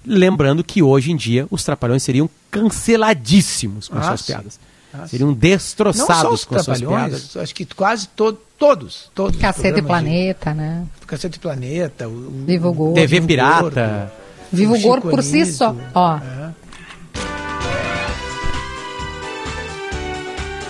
Lembrando 0.04 0.64
que 0.64 0.82
hoje 0.82 1.12
em 1.12 1.16
dia 1.16 1.46
os 1.50 1.62
trapalhões 1.64 2.02
seriam 2.02 2.28
canceladíssimos 2.50 3.88
com 3.88 3.98
Ah, 3.98 4.02
suas 4.02 4.20
sim. 4.20 4.32
piadas. 4.32 4.60
Ah, 4.92 5.06
seriam 5.06 5.28
Não 5.28 5.34
só 5.34 5.40
destroçados 5.40 6.32
os 6.32 6.44
com 6.44 6.58
suas 6.58 6.80
piadas. 6.80 7.36
acho 7.36 7.54
que 7.54 7.64
quase 7.66 8.08
to 8.08 8.32
todos, 8.58 9.10
todos. 9.14 9.36
os 9.36 9.40
Cacete 9.42 9.68
e 9.68 9.72
programas 9.82 10.02
de- 10.04 10.08
Planeta, 10.10 10.54
né? 10.54 10.84
Cacete 11.06 11.36
e 11.36 11.40
Planeta, 11.40 12.08
o, 12.08 12.12
o- 12.12 12.44
Viva 12.46 12.68
o 12.68 12.72
Gordo. 12.72 12.94
TV 12.94 13.20
Pirata. 13.20 13.60
Gordo, 13.62 14.10
Viva 14.52 14.72
o 14.72 14.76
Chico 14.76 14.88
Gordo 14.88 15.10
por 15.10 15.22
si 15.22 15.44
só. 15.44 15.74
Ó, 15.94 16.16
é. 16.16 16.50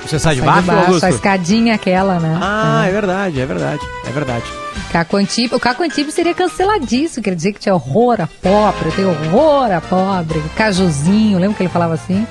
Você 0.07 0.19
sai 0.19 0.35
de 0.37 0.41
sai 0.41 0.47
baixo, 0.49 0.63
de 0.63 0.67
baixo, 0.69 0.87
Augusto? 0.87 1.05
a 1.05 1.11
escadinha 1.11 1.75
aquela, 1.75 2.19
né? 2.21 2.39
Ah, 2.41 2.85
é 2.87 2.93
verdade, 2.93 3.41
é 3.41 3.47
verdade, 3.47 3.81
é 4.07 4.11
verdade. 4.11 4.45
Caco 4.93 5.17
Antibes, 5.17 5.53
o 5.53 5.61
Caco 5.61 5.83
Antibes 5.83 6.15
seria 6.15 6.33
canceladíssimo, 6.35 7.23
quer 7.25 7.35
dizer 7.35 7.53
que 7.53 7.61
tinha 7.61 7.75
horror 7.75 8.21
a 8.21 8.27
pobre, 8.27 8.91
tem 8.93 9.05
horror 9.05 9.71
a 9.73 9.81
pobre, 9.81 10.41
cajuzinho, 10.57 11.39
lembra 11.39 11.57
que 11.57 11.63
ele 11.63 11.71
falava 11.71 11.95
assim? 11.95 12.27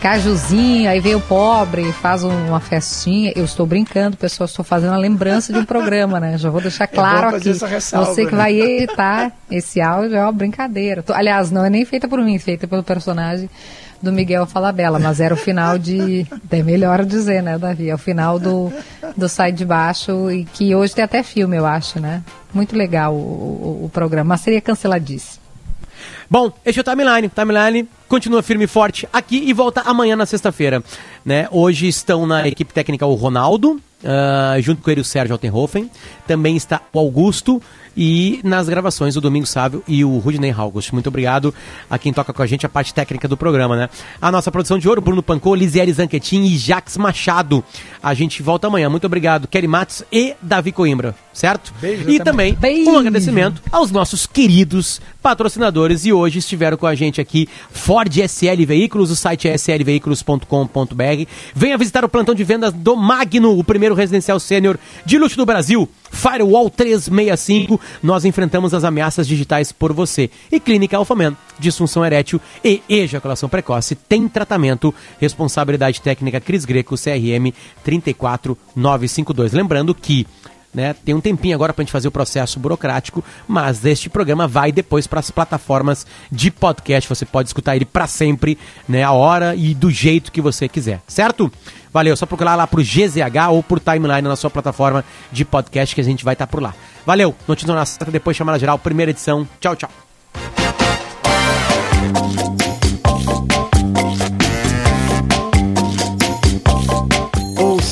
Cajuzinho, 0.00 0.90
aí 0.90 1.00
veio 1.00 1.16
o 1.16 1.20
pobre, 1.22 1.90
faz 1.92 2.22
um- 2.24 2.48
uma 2.48 2.60
festinha. 2.60 3.32
Eu 3.34 3.42
estou 3.46 3.64
brincando, 3.64 4.18
pessoal, 4.18 4.44
estou 4.44 4.62
fazendo 4.62 4.92
a 4.92 4.98
lembrança 4.98 5.50
de 5.50 5.58
um 5.58 5.64
programa, 5.64 6.20
né? 6.20 6.36
Já 6.36 6.50
vou 6.50 6.60
deixar 6.60 6.86
claro 6.86 7.28
É 7.28 7.30
bom 7.30 7.30
fazer 7.38 7.48
aqui. 7.50 7.56
essa 7.56 7.66
ressalva, 7.66 8.12
Você 8.12 8.26
que 8.26 8.32
né? 8.32 8.36
vai 8.36 8.52
editar 8.60 9.32
esse 9.50 9.80
áudio 9.80 10.14
é 10.16 10.20
uma 10.20 10.30
brincadeira. 10.32 11.02
Aliás, 11.14 11.50
não 11.50 11.64
é 11.64 11.70
nem 11.70 11.86
feita 11.86 12.06
por 12.06 12.20
mim, 12.20 12.36
é 12.36 12.38
feita 12.38 12.66
pelo 12.68 12.82
personagem 12.82 13.48
do 14.04 14.12
Miguel 14.12 14.46
Falabella, 14.46 14.98
mas 14.98 15.18
era 15.18 15.34
o 15.34 15.36
final 15.36 15.78
de. 15.78 16.26
É 16.50 16.62
melhor 16.62 17.04
dizer, 17.04 17.42
né, 17.42 17.58
Davi? 17.58 17.88
É 17.88 17.94
o 17.94 17.98
final 17.98 18.38
do, 18.38 18.72
do 19.16 19.28
Sai 19.28 19.50
de 19.50 19.64
Baixo, 19.64 20.30
e 20.30 20.44
que 20.44 20.74
hoje 20.74 20.94
tem 20.94 21.02
até 21.02 21.22
filme, 21.22 21.56
eu 21.56 21.66
acho, 21.66 21.98
né? 21.98 22.22
Muito 22.52 22.76
legal 22.76 23.14
o, 23.14 23.16
o, 23.16 23.84
o 23.86 23.90
programa, 23.92 24.28
mas 24.28 24.42
seria 24.42 24.60
canceladíssimo. 24.60 25.42
Bom, 26.30 26.52
este 26.64 26.78
é 26.78 26.82
o 26.82 26.84
Timeline. 26.84 27.28
Timeline 27.28 27.88
continua 28.08 28.42
firme 28.42 28.64
e 28.64 28.68
forte 28.68 29.08
aqui 29.12 29.42
e 29.46 29.52
volta 29.52 29.82
amanhã 29.82 30.16
na 30.16 30.26
sexta-feira. 30.26 30.82
Né? 31.24 31.48
Hoje 31.50 31.86
estão 31.86 32.26
na 32.26 32.46
equipe 32.48 32.72
técnica 32.72 33.06
o 33.06 33.14
Ronaldo, 33.14 33.80
ah, 34.04 34.56
junto 34.60 34.82
com 34.82 34.90
ele 34.90 35.00
o 35.00 35.04
Sérgio 35.04 35.34
Altenhofen. 35.34 35.90
Também 36.26 36.56
está 36.56 36.80
o 36.92 36.98
Augusto 36.98 37.62
e 37.96 38.40
nas 38.44 38.68
gravações 38.68 39.16
o 39.16 39.20
Domingo 39.20 39.46
Sávio 39.46 39.82
e 39.86 40.04
o 40.04 40.18
Rudney 40.18 40.50
August. 40.50 40.92
Muito 40.92 41.08
obrigado 41.08 41.54
a 41.88 41.98
quem 41.98 42.12
toca 42.12 42.32
com 42.32 42.42
a 42.42 42.46
gente 42.46 42.66
a 42.66 42.68
parte 42.68 42.92
técnica 42.92 43.28
do 43.28 43.36
programa, 43.36 43.76
né? 43.76 43.88
A 44.20 44.30
nossa 44.30 44.50
produção 44.50 44.78
de 44.78 44.88
ouro, 44.88 45.00
Bruno 45.00 45.22
Pancô, 45.22 45.54
Lisieri 45.54 45.92
Zanquetin 45.92 46.42
e 46.44 46.56
Jax 46.56 46.96
Machado. 46.96 47.64
A 48.02 48.14
gente 48.14 48.42
volta 48.42 48.66
amanhã. 48.66 48.88
Muito 48.88 49.06
obrigado, 49.06 49.48
Kelly 49.48 49.68
Matos 49.68 50.04
e 50.12 50.34
Davi 50.42 50.72
Coimbra, 50.72 51.14
certo? 51.34 51.74
Beijo, 51.80 52.08
e 52.08 52.18
também 52.20 52.54
Beijo. 52.54 52.90
um 52.90 52.98
agradecimento 52.98 53.60
aos 53.70 53.90
nossos 53.90 54.26
queridos 54.26 55.00
patrocinadores 55.22 56.06
e 56.06 56.12
hoje 56.12 56.38
estiveram 56.38 56.76
com 56.76 56.86
a 56.86 56.94
gente 56.94 57.20
aqui 57.20 57.48
Ford 57.70 58.14
SL 58.16 58.64
Veículos, 58.66 59.10
o 59.10 59.16
site 59.16 59.48
é 59.48 59.54
slveículos.com.br. 59.54 61.26
Venha 61.54 61.76
visitar 61.76 62.04
o 62.04 62.08
plantão 62.08 62.34
de 62.34 62.44
vendas 62.44 62.72
do 62.72 62.94
Magno, 62.96 63.58
o 63.58 63.64
primeiro 63.64 63.94
residencial 63.94 64.38
sênior 64.38 64.78
de 65.04 65.18
luxo 65.18 65.36
do 65.36 65.44
Brasil. 65.44 65.88
Firewall 66.10 66.70
365, 66.70 67.80
nós 68.02 68.24
enfrentamos 68.24 68.72
as 68.72 68.84
ameaças 68.84 69.26
digitais 69.26 69.72
por 69.72 69.92
você. 69.92 70.30
E 70.50 70.60
Clínica 70.60 70.96
Alfaman, 70.96 71.36
disfunção 71.58 72.04
erétil 72.04 72.40
e 72.62 72.80
ejaculação 72.88 73.48
precoce, 73.48 73.96
tem 73.96 74.28
tratamento. 74.28 74.94
Responsabilidade 75.20 76.00
técnica 76.00 76.40
Cris 76.40 76.64
Greco, 76.64 76.94
CRM 76.96 77.52
34952. 77.82 79.52
Lembrando 79.52 79.92
que 79.94 80.26
né? 80.74 80.94
Tem 81.04 81.14
um 81.14 81.20
tempinho 81.20 81.54
agora 81.54 81.72
para 81.72 81.82
a 81.82 81.84
gente 81.84 81.92
fazer 81.92 82.08
o 82.08 82.10
processo 82.10 82.58
burocrático, 82.58 83.24
mas 83.46 83.84
este 83.84 84.10
programa 84.10 84.48
vai 84.48 84.72
depois 84.72 85.06
para 85.06 85.20
as 85.20 85.30
plataformas 85.30 86.06
de 86.30 86.50
podcast. 86.50 87.08
Você 87.08 87.24
pode 87.24 87.48
escutar 87.48 87.76
ele 87.76 87.84
para 87.84 88.06
sempre, 88.06 88.58
né? 88.88 89.02
A 89.02 89.12
hora 89.12 89.54
e 89.54 89.74
do 89.74 89.90
jeito 89.90 90.32
que 90.32 90.40
você 90.40 90.68
quiser, 90.68 91.00
certo? 91.06 91.50
Valeu, 91.92 92.16
só 92.16 92.26
procurar 92.26 92.56
lá 92.56 92.66
pro 92.66 92.82
GZH 92.82 93.50
ou 93.50 93.62
por 93.62 93.78
Timeline 93.78 94.22
na 94.22 94.34
sua 94.34 94.50
plataforma 94.50 95.04
de 95.30 95.44
podcast 95.44 95.94
que 95.94 96.00
a 96.00 96.04
gente 96.04 96.24
vai 96.24 96.34
estar 96.34 96.48
por 96.48 96.60
lá. 96.60 96.74
Valeu, 97.06 97.34
notícia 97.46 97.72
na 97.72 97.86
sexta, 97.86 98.10
depois 98.10 98.36
chamada 98.36 98.58
geral, 98.58 98.78
primeira 98.78 99.12
edição. 99.12 99.46
Tchau, 99.60 99.76
tchau. 99.76 99.90